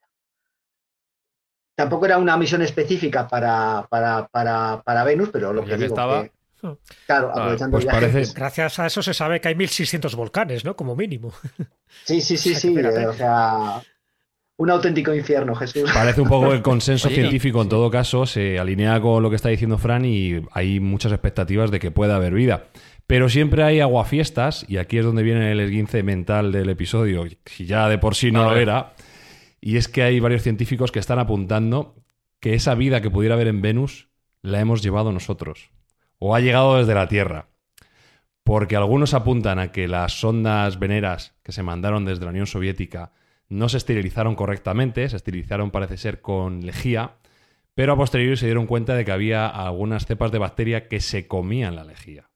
Tampoco 1.75 2.05
era 2.05 2.17
una 2.17 2.37
misión 2.37 2.61
específica 2.61 3.27
para, 3.27 3.87
para, 3.89 5.03
Venus, 5.03 5.29
pero 5.31 5.51
lo 5.51 5.65
que, 5.65 5.75
digo 5.75 5.87
estaba... 5.87 6.27
claro, 7.05 7.31
aprovechando 7.31 7.77
pues 7.77 8.33
Gracias 8.33 8.79
a 8.79 8.85
eso 8.85 9.03
se 9.03 9.13
sabe 9.13 9.41
que 9.41 9.49
hay 9.49 9.55
1.600 9.55 10.15
volcanes, 10.15 10.63
¿no? 10.63 10.75
Como 10.75 10.95
mínimo. 10.95 11.33
Sí, 12.05 12.21
sí, 12.21 12.37
sí, 12.37 12.55
sí. 12.55 12.77
O 12.77 13.13
sea, 13.13 13.81
un 14.57 14.69
auténtico 14.69 15.13
infierno, 15.13 15.53
Jesús. 15.53 15.91
Parece 15.93 16.21
un 16.21 16.29
poco 16.29 16.53
el 16.53 16.61
consenso 16.61 17.09
científico, 17.09 17.61
en 17.61 17.67
todo 17.67 17.91
caso, 17.91 18.25
se 18.25 18.57
alinea 18.57 19.01
con 19.01 19.21
lo 19.21 19.29
que 19.29 19.35
está 19.35 19.49
diciendo 19.49 19.77
Fran 19.77 20.05
y 20.05 20.41
hay 20.51 20.79
muchas 20.79 21.11
expectativas 21.11 21.71
de 21.71 21.79
que 21.79 21.91
pueda 21.91 22.15
haber 22.15 22.33
vida. 22.33 22.67
Pero 23.07 23.29
siempre 23.29 23.63
hay 23.63 23.79
aguafiestas, 23.81 24.65
y 24.67 24.77
aquí 24.77 24.97
es 24.97 25.05
donde 25.05 25.23
viene 25.23 25.51
el 25.51 25.59
esguince 25.59 26.01
mental 26.01 26.51
del 26.51 26.69
episodio, 26.69 27.25
si 27.45 27.65
ya 27.65 27.87
de 27.87 27.99
por 27.99 28.15
sí 28.15 28.31
no 28.31 28.43
lo 28.45 28.55
era, 28.55 28.93
y 29.61 29.77
es 29.77 29.87
que 29.87 30.03
hay 30.03 30.19
varios 30.19 30.41
científicos 30.41 30.91
que 30.91 30.99
están 30.99 31.19
apuntando 31.19 31.95
que 32.39 32.55
esa 32.55 32.73
vida 32.75 33.01
que 33.01 33.11
pudiera 33.11 33.35
haber 33.35 33.47
en 33.47 33.61
Venus 33.61 34.09
la 34.41 34.59
hemos 34.59 34.81
llevado 34.81 35.11
nosotros, 35.11 35.71
o 36.17 36.35
ha 36.35 36.39
llegado 36.39 36.77
desde 36.77 36.95
la 36.95 37.07
Tierra. 37.07 37.49
Porque 38.43 38.75
algunos 38.75 39.13
apuntan 39.13 39.57
a 39.59 39.71
que 39.71 39.87
las 39.87 40.19
sondas 40.19 40.77
veneras 40.77 41.35
que 41.43 41.51
se 41.51 41.63
mandaron 41.63 42.05
desde 42.05 42.25
la 42.25 42.31
Unión 42.31 42.45
Soviética 42.45 43.11
no 43.49 43.69
se 43.69 43.77
esterilizaron 43.77 44.35
correctamente, 44.35 45.07
se 45.09 45.15
esterilizaron 45.15 45.71
parece 45.71 45.97
ser 45.97 46.21
con 46.21 46.65
lejía, 46.65 47.15
pero 47.75 47.93
a 47.93 47.97
posteriori 47.97 48.37
se 48.37 48.45
dieron 48.45 48.67
cuenta 48.67 48.95
de 48.95 49.05
que 49.05 49.11
había 49.11 49.47
algunas 49.47 50.05
cepas 50.05 50.31
de 50.31 50.37
bacteria 50.37 50.87
que 50.87 50.99
se 51.01 51.27
comían 51.27 51.75
la 51.75 51.83
lejía. 51.83 52.29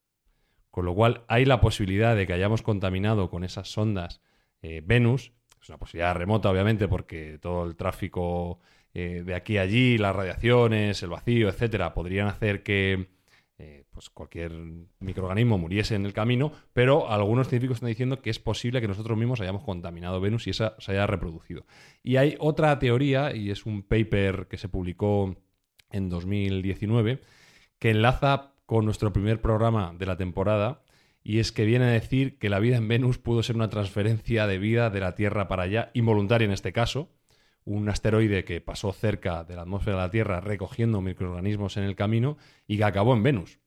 Con 0.79 0.85
lo 0.85 0.95
cual 0.95 1.23
hay 1.27 1.43
la 1.43 1.59
posibilidad 1.59 2.15
de 2.15 2.25
que 2.25 2.31
hayamos 2.31 2.61
contaminado 2.61 3.29
con 3.29 3.43
esas 3.43 3.67
sondas 3.67 4.21
eh, 4.61 4.81
Venus, 4.81 5.33
es 5.61 5.67
una 5.67 5.77
posibilidad 5.77 6.15
remota 6.15 6.49
obviamente 6.49 6.87
porque 6.87 7.37
todo 7.37 7.65
el 7.65 7.75
tráfico 7.75 8.61
eh, 8.93 9.23
de 9.25 9.35
aquí 9.35 9.57
a 9.57 9.63
allí, 9.63 9.97
las 9.97 10.15
radiaciones, 10.15 11.03
el 11.03 11.09
vacío, 11.09 11.49
etcétera, 11.49 11.93
podrían 11.93 12.29
hacer 12.29 12.63
que 12.63 13.09
eh, 13.57 13.83
pues 13.91 14.09
cualquier 14.09 14.53
microorganismo 14.99 15.57
muriese 15.57 15.95
en 15.95 16.05
el 16.05 16.13
camino, 16.13 16.53
pero 16.71 17.11
algunos 17.11 17.49
científicos 17.49 17.75
están 17.75 17.89
diciendo 17.89 18.21
que 18.21 18.29
es 18.29 18.39
posible 18.39 18.79
que 18.79 18.87
nosotros 18.87 19.17
mismos 19.17 19.41
hayamos 19.41 19.65
contaminado 19.65 20.21
Venus 20.21 20.47
y 20.47 20.51
esa 20.51 20.77
se 20.79 20.93
haya 20.93 21.05
reproducido. 21.07 21.65
Y 22.03 22.15
hay 22.15 22.37
otra 22.39 22.79
teoría, 22.79 23.35
y 23.35 23.51
es 23.51 23.65
un 23.65 23.83
paper 23.83 24.47
que 24.47 24.57
se 24.57 24.69
publicó 24.69 25.35
en 25.91 26.07
2019, 26.07 27.19
que 27.79 27.89
enlaza 27.89 28.53
con 28.69 28.85
nuestro 28.85 29.11
primer 29.11 29.41
programa 29.41 29.95
de 29.97 30.05
la 30.05 30.15
temporada, 30.15 30.83
y 31.23 31.39
es 31.39 31.51
que 31.51 31.65
viene 31.65 31.85
a 31.85 31.89
decir 31.89 32.37
que 32.37 32.49
la 32.49 32.59
vida 32.59 32.77
en 32.77 32.87
Venus 32.87 33.17
pudo 33.17 33.41
ser 33.41 33.55
una 33.55 33.71
transferencia 33.71 34.45
de 34.45 34.59
vida 34.59 34.91
de 34.91 34.99
la 34.99 35.15
Tierra 35.15 35.47
para 35.47 35.63
allá, 35.63 35.89
involuntaria 35.95 36.45
en 36.45 36.51
este 36.51 36.71
caso, 36.71 37.09
un 37.65 37.89
asteroide 37.89 38.45
que 38.45 38.61
pasó 38.61 38.93
cerca 38.93 39.43
de 39.43 39.55
la 39.55 39.63
atmósfera 39.63 39.97
de 39.97 40.03
la 40.03 40.11
Tierra 40.11 40.39
recogiendo 40.39 41.01
microorganismos 41.01 41.77
en 41.77 41.83
el 41.83 41.95
camino 41.95 42.37
y 42.67 42.77
que 42.77 42.83
acabó 42.83 43.15
en 43.15 43.23
Venus. 43.23 43.57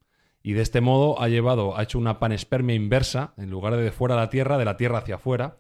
Y 0.41 0.53
de 0.53 0.63
este 0.63 0.81
modo 0.81 1.21
ha 1.21 1.27
llevado, 1.29 1.77
ha 1.77 1.83
hecho 1.83 1.99
una 1.99 2.21
panespermia 2.21 2.77
inversa, 2.77 3.35
en 3.39 3.51
lugar 3.51 3.75
de 3.75 3.83
de 3.83 3.91
fuera 3.91 4.15
de 4.15 4.21
la 4.21 4.31
Tierra, 4.31 4.57
de 4.57 4.65
la 4.65 4.77
Tierra 4.77 4.99
hacia 4.99 5.17
afuera, 5.17 5.57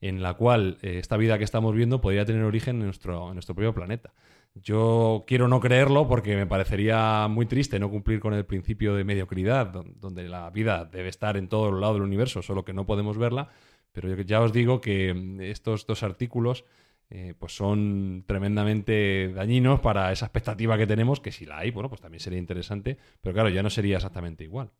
en 0.00 0.22
la 0.22 0.32
cual 0.34 0.78
eh, 0.80 0.98
esta 0.98 1.18
vida 1.18 1.36
que 1.36 1.44
estamos 1.44 1.74
viendo 1.74 2.00
podría 2.00 2.24
tener 2.24 2.44
origen 2.44 2.76
en 2.76 2.86
nuestro, 2.86 3.28
en 3.28 3.34
nuestro 3.34 3.54
propio 3.54 3.74
planeta. 3.74 4.14
Yo 4.62 5.24
quiero 5.26 5.48
no 5.48 5.60
creerlo 5.60 6.08
porque 6.08 6.34
me 6.34 6.46
parecería 6.46 7.28
muy 7.28 7.44
triste 7.44 7.78
no 7.78 7.90
cumplir 7.90 8.20
con 8.20 8.32
el 8.32 8.46
principio 8.46 8.94
de 8.94 9.04
mediocridad, 9.04 9.66
donde 9.66 10.28
la 10.28 10.48
vida 10.50 10.86
debe 10.86 11.10
estar 11.10 11.36
en 11.36 11.48
todos 11.48 11.70
los 11.70 11.80
lados 11.80 11.96
del 11.96 12.04
universo, 12.04 12.40
solo 12.40 12.64
que 12.64 12.72
no 12.72 12.86
podemos 12.86 13.18
verla. 13.18 13.50
Pero 13.92 14.14
ya 14.22 14.40
os 14.40 14.52
digo 14.52 14.80
que 14.80 15.12
mm, 15.12 15.40
estos 15.42 15.86
dos 15.86 16.02
artículos 16.02 16.64
eh, 17.10 17.34
pues 17.38 17.54
son 17.54 18.24
tremendamente 18.26 19.32
dañinos 19.32 19.80
para 19.80 20.10
esa 20.10 20.26
expectativa 20.26 20.76
que 20.78 20.86
tenemos, 20.86 21.20
que 21.20 21.32
si 21.32 21.46
la 21.46 21.58
hay, 21.58 21.70
bueno, 21.70 21.88
pues 21.88 22.00
también 22.00 22.20
sería 22.20 22.38
interesante, 22.38 22.98
pero 23.20 23.34
claro, 23.34 23.48
ya 23.50 23.62
no 23.62 23.70
sería 23.70 23.96
exactamente 23.96 24.44
igual. 24.44 24.70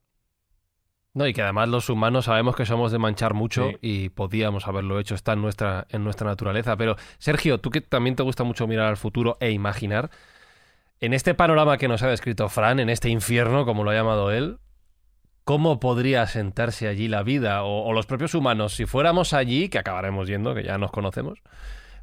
No, 1.16 1.26
y 1.26 1.32
que 1.32 1.40
además 1.40 1.70
los 1.70 1.88
humanos 1.88 2.26
sabemos 2.26 2.54
que 2.56 2.66
somos 2.66 2.92
de 2.92 2.98
manchar 2.98 3.32
mucho 3.32 3.70
y 3.80 4.10
podíamos 4.10 4.68
haberlo 4.68 5.00
hecho, 5.00 5.14
está 5.14 5.32
en 5.32 5.40
nuestra, 5.40 5.86
en 5.88 6.04
nuestra 6.04 6.26
naturaleza. 6.26 6.76
Pero, 6.76 6.96
Sergio, 7.16 7.58
tú 7.58 7.70
que 7.70 7.80
también 7.80 8.16
te 8.16 8.22
gusta 8.22 8.44
mucho 8.44 8.66
mirar 8.66 8.88
al 8.88 8.98
futuro 8.98 9.38
e 9.40 9.50
imaginar, 9.50 10.10
en 11.00 11.14
este 11.14 11.32
panorama 11.32 11.78
que 11.78 11.88
nos 11.88 12.02
ha 12.02 12.08
descrito 12.08 12.50
Fran, 12.50 12.80
en 12.80 12.90
este 12.90 13.08
infierno, 13.08 13.64
como 13.64 13.82
lo 13.82 13.92
ha 13.92 13.94
llamado 13.94 14.30
él, 14.30 14.58
¿cómo 15.44 15.80
podría 15.80 16.26
sentarse 16.26 16.86
allí 16.86 17.08
la 17.08 17.22
vida? 17.22 17.62
O, 17.62 17.84
o 17.84 17.94
los 17.94 18.04
propios 18.04 18.34
humanos, 18.34 18.74
si 18.74 18.84
fuéramos 18.84 19.32
allí, 19.32 19.70
que 19.70 19.78
acabaremos 19.78 20.28
yendo, 20.28 20.54
que 20.54 20.64
ya 20.64 20.76
nos 20.76 20.90
conocemos, 20.90 21.38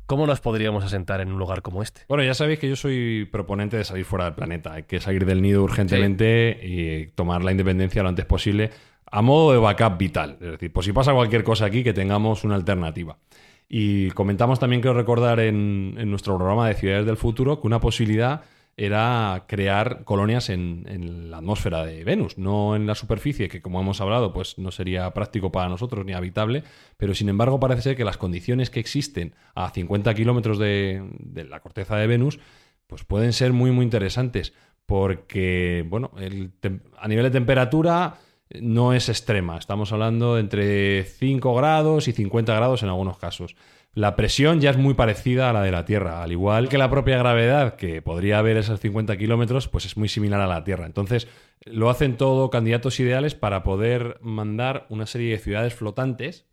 ¿Cómo 0.05 0.28
nos 0.28 0.41
podríamos 0.41 0.84
asentar 0.84 1.22
en 1.22 1.32
un 1.32 1.39
lugar 1.39 1.61
como 1.61 1.82
este? 1.82 2.01
Bueno, 2.09 2.26
ya 2.26 2.34
sabéis 2.34 2.59
que 2.59 2.68
yo 2.68 2.76
soy 2.76 3.26
proponente 3.32 3.78
de 3.78 3.86
salir 3.86 4.03
fuera 4.03 4.26
del 4.26 4.34
planeta. 4.34 4.74
Hay 4.74 4.84
que 4.84 4.99
salir 4.99 5.26
del 5.26 5.41
nido 5.41 5.64
urgentemente 5.64 6.59
y 6.61 7.07
tomar 7.16 7.41
la 7.41 7.51
independencia 7.51 8.03
lo 8.03 8.09
antes 8.09 8.26
posible 8.26 8.72
a 9.14 9.22
modo 9.22 9.51
de 9.53 9.59
backup 9.59 9.97
vital. 9.97 10.38
Es 10.41 10.51
decir, 10.51 10.74
por 10.74 10.84
si 10.84 10.91
pasa 10.91 11.14
cualquier 11.14 11.43
cosa 11.43 11.66
aquí, 11.66 11.84
que 11.84 11.93
tengamos 11.93 12.43
una 12.43 12.55
alternativa. 12.55 13.20
Y 13.70 14.09
comentamos 14.11 14.59
también, 14.59 14.82
quiero 14.82 14.97
recordar, 14.97 15.39
en, 15.39 15.95
en 15.99 16.09
nuestro 16.09 16.36
programa 16.36 16.68
de 16.68 16.74
Ciudades 16.74 17.05
del 17.05 17.18
Futuro, 17.18 17.61
que 17.61 17.68
una 17.68 17.80
posibilidad 17.80 18.41
era 18.76 19.45
crear 19.47 20.03
colonias 20.03 20.49
en, 20.49 21.30
la 21.30 21.38
atmósfera 21.38 21.86
de 21.86 22.03
Venus, 22.03 22.39
no 22.39 22.76
en 22.76 22.88
la 22.88 22.95
superficie, 22.95 23.47
que 23.49 23.61
como 23.61 23.80
hemos 23.80 24.01
hablado, 24.01 24.34
pues 24.34 24.57
no 24.57 24.72
sería 24.72 25.14
práctico 25.14 25.51
para 25.51 25.70
nosotros 25.70 26.05
ni 26.05 26.14
habitable, 26.14 26.64
pero 26.97 27.14
sin 27.14 27.30
embargo 27.30 27.59
parece 27.59 27.84
ser 27.84 27.95
que 27.95 28.03
las 28.03 28.18
condiciones 28.18 28.72
que 28.72 28.80
existen 28.80 29.36
a 29.53 29.70
50 29.70 30.11
kilómetros 30.16 30.57
de, 30.57 31.03
la 31.47 31.59
corteza 31.59 31.97
de 31.97 32.07
Venus, 32.07 32.39
pues 32.88 33.03
pueden 33.03 33.32
ser 33.32 33.53
muy, 33.53 33.70
muy 33.70 33.84
interesantes, 33.84 34.53
porque, 34.88 35.86
bueno, 35.88 36.11
a 36.97 37.07
nivel 37.07 37.26
de 37.26 37.32
temperatura 37.32 38.16
no 38.62 38.93
es 38.93 39.10
extrema, 39.10 39.58
estamos 39.58 39.91
hablando 39.91 40.38
entre 40.38 41.04
5 41.04 41.56
grados 41.56 42.08
y 42.08 42.14
50 42.14 42.54
grados 42.56 42.84
en 42.84 42.89
algunos 42.89 43.18
casos. 43.18 43.56
La 43.95 44.16
presión 44.16 44.60
ya 44.60 44.72
es 44.72 44.78
muy 44.78 44.95
parecida 44.95 45.49
a 45.49 45.54
la 45.54 45.62
de 45.62 45.72
la 45.72 45.86
Tierra, 45.86 46.24
al 46.24 46.32
igual 46.32 46.68
que 46.68 46.80
la 46.80 46.89
propia 46.89 47.18
gravedad, 47.18 47.76
que 47.76 48.01
podría 48.01 48.39
haber 48.39 48.58
esos 48.58 48.80
50 48.80 49.18
kilómetros, 49.18 49.68
pues 49.68 49.86
es 49.86 49.97
muy 49.97 50.10
similar 50.10 50.41
a 50.41 50.47
la 50.47 50.64
Tierra. 50.64 50.88
Entonces, 50.88 51.28
lo 51.64 51.91
hacen 51.91 52.18
todo 52.18 52.49
candidatos 52.49 52.99
ideales 52.99 53.36
para 53.36 53.62
poder 53.62 54.18
mandar 54.22 54.88
una 54.89 55.06
serie 55.06 55.32
de 55.32 55.38
ciudades 55.38 55.76
flotantes 55.76 56.47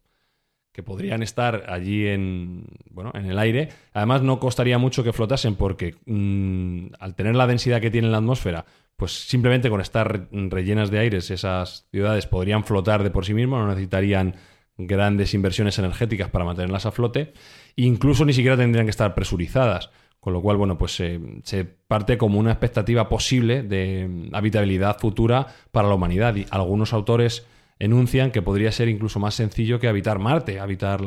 que 0.72 0.82
podrían 0.82 1.22
estar 1.22 1.64
allí 1.68 2.06
en, 2.06 2.66
bueno, 2.90 3.10
en 3.14 3.26
el 3.26 3.38
aire. 3.38 3.70
Además, 3.92 4.22
no 4.22 4.38
costaría 4.38 4.78
mucho 4.78 5.02
que 5.02 5.12
flotasen 5.12 5.56
porque 5.56 5.96
mm, 6.06 6.94
al 7.00 7.14
tener 7.14 7.34
la 7.34 7.46
densidad 7.46 7.80
que 7.80 7.90
tiene 7.90 8.08
la 8.08 8.18
atmósfera, 8.18 8.66
pues 9.00 9.26
simplemente 9.26 9.70
con 9.70 9.80
estar 9.80 10.28
rellenas 10.30 10.90
de 10.90 10.98
aires, 10.98 11.30
esas 11.30 11.88
ciudades 11.90 12.26
podrían 12.26 12.64
flotar 12.64 13.02
de 13.02 13.10
por 13.10 13.24
sí 13.24 13.32
mismas, 13.32 13.60
no 13.60 13.68
necesitarían 13.68 14.36
grandes 14.76 15.32
inversiones 15.32 15.78
energéticas 15.78 16.28
para 16.28 16.44
mantenerlas 16.44 16.84
a 16.84 16.90
flote, 16.90 17.32
incluso 17.76 18.26
ni 18.26 18.34
siquiera 18.34 18.58
tendrían 18.58 18.84
que 18.84 18.90
estar 18.90 19.14
presurizadas, 19.14 19.88
Con 20.20 20.34
lo 20.34 20.42
cual, 20.42 20.58
bueno, 20.58 20.76
pues 20.76 20.92
se 20.92 21.64
parte 21.88 22.18
como 22.18 22.38
una 22.38 22.50
expectativa 22.52 23.08
posible 23.08 23.62
de 23.62 24.28
habitabilidad 24.32 24.98
futura 24.98 25.46
para 25.72 25.88
la 25.88 25.94
humanidad. 25.94 26.36
Y 26.36 26.44
algunos 26.50 26.92
autores 26.92 27.46
enuncian 27.78 28.30
que 28.30 28.42
podría 28.42 28.70
ser 28.70 28.90
incluso 28.90 29.18
más 29.18 29.34
sencillo 29.34 29.80
que 29.80 29.88
habitar 29.88 30.18
Marte, 30.18 30.60
habitar 30.60 31.00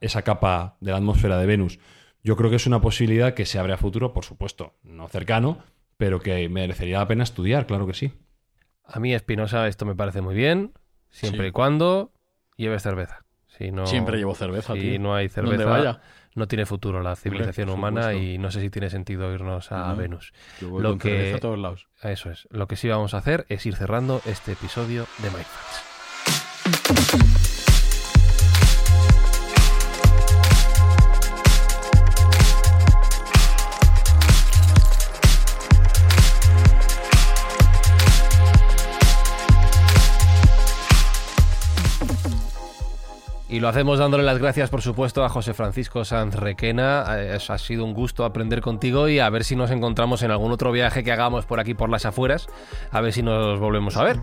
esa 0.00 0.22
capa 0.22 0.76
de 0.80 0.92
la 0.92 0.98
atmósfera 0.98 1.38
de 1.38 1.46
Venus. 1.46 1.80
Yo 2.22 2.36
creo 2.36 2.50
que 2.50 2.56
es 2.56 2.68
una 2.68 2.80
posibilidad 2.80 3.34
que 3.34 3.46
se 3.46 3.58
abre 3.58 3.72
a 3.72 3.78
futuro, 3.78 4.12
por 4.12 4.24
supuesto, 4.24 4.74
no 4.84 5.08
cercano, 5.08 5.58
pero 6.02 6.18
que 6.18 6.48
merecería 6.48 6.98
la 6.98 7.06
pena 7.06 7.22
estudiar, 7.22 7.64
claro 7.64 7.86
que 7.86 7.94
sí. 7.94 8.12
A 8.84 8.98
mí, 8.98 9.14
Espinosa, 9.14 9.68
esto 9.68 9.84
me 9.84 9.94
parece 9.94 10.20
muy 10.20 10.34
bien, 10.34 10.72
siempre 11.10 11.46
y 11.46 11.52
cuando 11.52 12.10
lleves 12.56 12.82
cerveza. 12.82 13.24
Si 13.46 13.70
no, 13.70 13.86
siempre 13.86 14.18
llevo 14.18 14.34
cerveza. 14.34 14.74
Si 14.74 14.98
no 14.98 15.14
hay 15.14 15.28
cerveza, 15.28 15.64
vaya? 15.64 16.00
no 16.34 16.48
tiene 16.48 16.66
futuro 16.66 17.02
la 17.02 17.14
civilización 17.14 17.68
humana 17.68 18.14
y 18.14 18.36
no 18.36 18.50
sé 18.50 18.60
si 18.60 18.68
tiene 18.68 18.90
sentido 18.90 19.32
irnos 19.32 19.70
a 19.70 19.94
Venus. 19.94 20.32
Lo 20.60 20.98
que 20.98 21.34
a 21.34 21.38
todos 21.38 21.56
lados. 21.56 21.86
Eso 22.02 22.32
es. 22.32 22.48
Lo 22.50 22.66
que 22.66 22.74
sí 22.74 22.88
vamos 22.88 23.14
a 23.14 23.18
hacer 23.18 23.46
es 23.48 23.64
ir 23.64 23.76
cerrando 23.76 24.22
este 24.26 24.50
episodio 24.50 25.06
de 25.18 25.30
Mindfacts. 25.30 27.61
Y 43.52 43.60
lo 43.60 43.68
hacemos 43.68 43.98
dándole 43.98 44.22
las 44.22 44.38
gracias, 44.38 44.70
por 44.70 44.80
supuesto, 44.80 45.22
a 45.24 45.28
José 45.28 45.52
Francisco 45.52 46.06
Sanz 46.06 46.36
Requena. 46.36 47.04
Eh, 47.18 47.36
ha 47.46 47.58
sido 47.58 47.84
un 47.84 47.92
gusto 47.92 48.24
aprender 48.24 48.62
contigo 48.62 49.10
y 49.10 49.18
a 49.18 49.28
ver 49.28 49.44
si 49.44 49.56
nos 49.56 49.70
encontramos 49.70 50.22
en 50.22 50.30
algún 50.30 50.52
otro 50.52 50.72
viaje 50.72 51.04
que 51.04 51.12
hagamos 51.12 51.44
por 51.44 51.60
aquí, 51.60 51.74
por 51.74 51.90
las 51.90 52.06
afueras. 52.06 52.46
A 52.90 53.02
ver 53.02 53.12
si 53.12 53.22
nos 53.22 53.60
volvemos 53.60 53.98
a 53.98 54.04
ver. 54.04 54.20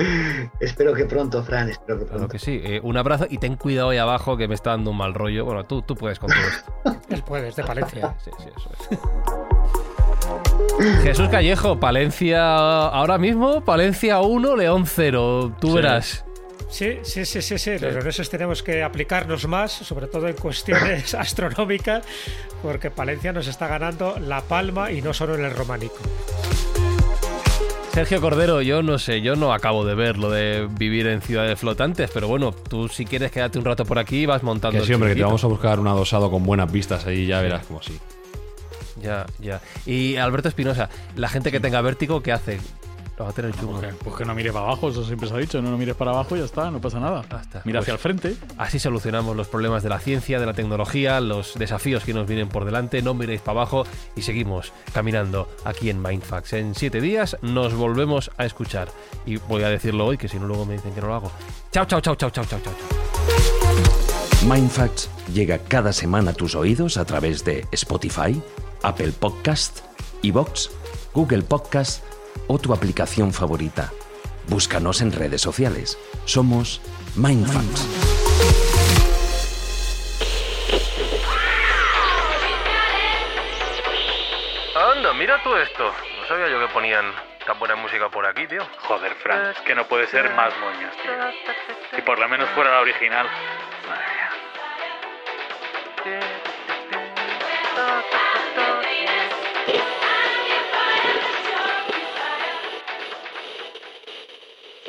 espero 0.60 0.94
que 0.94 1.04
pronto, 1.04 1.44
Fran, 1.44 1.68
espero 1.68 2.00
que 2.00 2.06
pronto. 2.06 2.26
Claro 2.26 2.28
que 2.28 2.40
sí. 2.40 2.60
Eh, 2.64 2.80
un 2.82 2.96
abrazo 2.96 3.28
y 3.30 3.38
ten 3.38 3.54
cuidado 3.54 3.90
ahí 3.90 3.98
abajo 3.98 4.36
que 4.36 4.48
me 4.48 4.56
está 4.56 4.70
dando 4.70 4.90
un 4.90 4.96
mal 4.96 5.14
rollo. 5.14 5.44
Bueno, 5.44 5.64
tú, 5.64 5.82
tú 5.82 5.94
puedes 5.94 6.18
con 6.18 6.30
todo 6.30 6.40
esto. 6.40 7.00
Él 7.14 7.22
puede, 7.22 7.52
de 7.52 7.62
Palencia. 7.62 8.16
sí, 8.24 8.32
sí, 8.36 8.48
eso 8.56 8.70
es. 10.82 11.02
Jesús 11.04 11.28
Callejo, 11.28 11.78
Palencia 11.78 12.88
ahora 12.88 13.16
mismo, 13.16 13.64
Palencia 13.64 14.18
1, 14.18 14.56
León 14.56 14.86
0. 14.86 15.54
Tú 15.60 15.74
verás. 15.74 16.24
Sí, 16.70 16.98
sí, 17.02 17.26
sí, 17.26 17.42
sí, 17.42 17.58
sí. 17.58 17.78
Los 17.78 17.92
leoneses 17.92 18.30
tenemos 18.30 18.62
que 18.62 18.82
aplicarnos 18.82 19.46
más, 19.46 19.72
sobre 19.72 20.06
todo 20.06 20.28
en 20.28 20.36
cuestiones 20.36 21.14
astronómicas, 21.14 22.04
porque 22.62 22.90
Palencia 22.90 23.32
nos 23.32 23.48
está 23.48 23.66
ganando 23.66 24.18
la 24.18 24.40
palma 24.42 24.90
y 24.92 25.02
no 25.02 25.12
solo 25.12 25.34
en 25.34 25.44
el 25.44 25.54
románico. 25.54 25.96
Sergio 27.92 28.20
Cordero, 28.20 28.62
yo 28.62 28.82
no 28.82 29.00
sé, 29.00 29.20
yo 29.20 29.34
no 29.34 29.52
acabo 29.52 29.84
de 29.84 29.96
ver 29.96 30.16
lo 30.16 30.30
de 30.30 30.68
vivir 30.70 31.08
en 31.08 31.20
ciudades 31.20 31.58
flotantes, 31.58 32.08
pero 32.14 32.28
bueno, 32.28 32.52
tú 32.52 32.88
si 32.88 33.04
quieres 33.04 33.32
quedarte 33.32 33.58
un 33.58 33.64
rato 33.64 33.84
por 33.84 33.98
aquí 33.98 34.26
vas 34.26 34.44
montando. 34.44 34.78
Que 34.78 34.86
sí, 34.86 34.94
hombre, 34.94 35.10
que 35.10 35.16
te 35.16 35.24
vamos 35.24 35.42
a 35.42 35.48
buscar 35.48 35.80
un 35.80 35.88
adosado 35.88 36.30
con 36.30 36.44
buenas 36.44 36.70
vistas 36.70 37.04
ahí, 37.06 37.26
ya 37.26 37.40
verás 37.40 37.66
como 37.66 37.82
sí. 37.82 37.98
Ya, 39.02 39.26
ya. 39.40 39.60
Y 39.86 40.16
Alberto 40.16 40.48
Espinosa, 40.48 40.88
la 41.16 41.28
gente 41.28 41.50
que 41.50 41.58
tenga 41.58 41.80
vértigo, 41.80 42.22
¿qué 42.22 42.32
hace? 42.32 42.60
Pues 44.02 44.16
que 44.16 44.24
no 44.24 44.34
mire 44.34 44.52
para 44.52 44.66
abajo, 44.66 44.90
eso 44.90 45.04
siempre 45.04 45.28
se 45.28 45.34
ha 45.34 45.38
dicho. 45.38 45.60
No, 45.60 45.70
no 45.70 45.78
mires 45.78 45.94
para 45.94 46.12
abajo 46.12 46.36
y 46.36 46.40
ya 46.40 46.44
está, 46.44 46.70
no 46.70 46.80
pasa 46.80 47.00
nada. 47.00 47.24
Mira 47.64 47.80
hacia 47.80 47.94
pues 47.94 47.94
el 47.94 47.98
frente. 47.98 48.36
Así 48.58 48.78
solucionamos 48.78 49.36
los 49.36 49.48
problemas 49.48 49.82
de 49.82 49.88
la 49.88 49.98
ciencia, 49.98 50.40
de 50.40 50.46
la 50.46 50.54
tecnología, 50.54 51.20
los 51.20 51.58
desafíos 51.58 52.04
que 52.04 52.14
nos 52.14 52.26
vienen 52.26 52.48
por 52.48 52.64
delante. 52.64 53.02
No 53.02 53.14
miréis 53.14 53.40
para 53.40 53.60
abajo 53.60 53.84
y 54.16 54.22
seguimos 54.22 54.72
caminando 54.92 55.48
aquí 55.64 55.90
en 55.90 56.02
Mindfax. 56.02 56.54
En 56.54 56.74
siete 56.74 57.00
días 57.00 57.36
nos 57.42 57.74
volvemos 57.74 58.30
a 58.38 58.44
escuchar. 58.44 58.88
Y 59.26 59.36
voy 59.36 59.62
a 59.62 59.68
decirlo 59.68 60.06
hoy, 60.06 60.18
que 60.18 60.28
si 60.28 60.38
no 60.38 60.46
luego 60.46 60.64
me 60.66 60.74
dicen 60.74 60.92
que 60.92 61.00
no 61.00 61.08
lo 61.08 61.14
hago. 61.14 61.32
Chao, 61.72 61.84
chao, 61.84 62.00
chao, 62.00 62.16
chao, 62.16 62.30
chao, 62.30 62.44
chao, 62.44 62.60
chao. 62.60 62.72
Mindfacts 64.48 65.10
llega 65.32 65.58
cada 65.58 65.92
semana 65.92 66.30
a 66.30 66.34
tus 66.34 66.54
oídos 66.54 66.96
a 66.96 67.04
través 67.04 67.44
de 67.44 67.66
Spotify, 67.72 68.40
Apple 68.82 69.12
Podcast, 69.12 69.80
Evox, 70.22 70.70
Google 71.12 71.42
Podcast 71.42 72.02
o 72.46 72.58
tu 72.58 72.72
aplicación 72.72 73.32
favorita. 73.32 73.92
Búscanos 74.48 75.00
en 75.00 75.12
redes 75.12 75.40
sociales. 75.40 75.98
Somos 76.24 76.80
Mindfacts. 77.16 77.86
Anda, 84.74 85.12
mira 85.14 85.42
tú 85.42 85.54
esto. 85.54 85.92
No 86.20 86.26
sabía 86.26 86.48
yo 86.48 86.58
que 86.60 86.72
ponían 86.72 87.12
tan 87.46 87.58
buena 87.58 87.76
música 87.76 88.08
por 88.08 88.26
aquí, 88.26 88.46
tío. 88.46 88.66
Joder, 88.82 89.14
Fran, 89.14 89.50
es 89.50 89.60
que 89.60 89.74
no 89.74 89.86
puede 89.86 90.06
ser 90.06 90.30
más 90.34 90.52
moñas, 90.58 90.94
tío. 91.02 91.12
Si 91.94 92.02
por 92.02 92.18
lo 92.18 92.28
menos 92.28 92.48
fuera 92.50 92.72
la 92.72 92.80
original. 92.80 93.26
Madre 93.88 94.04
mía. 94.14 94.30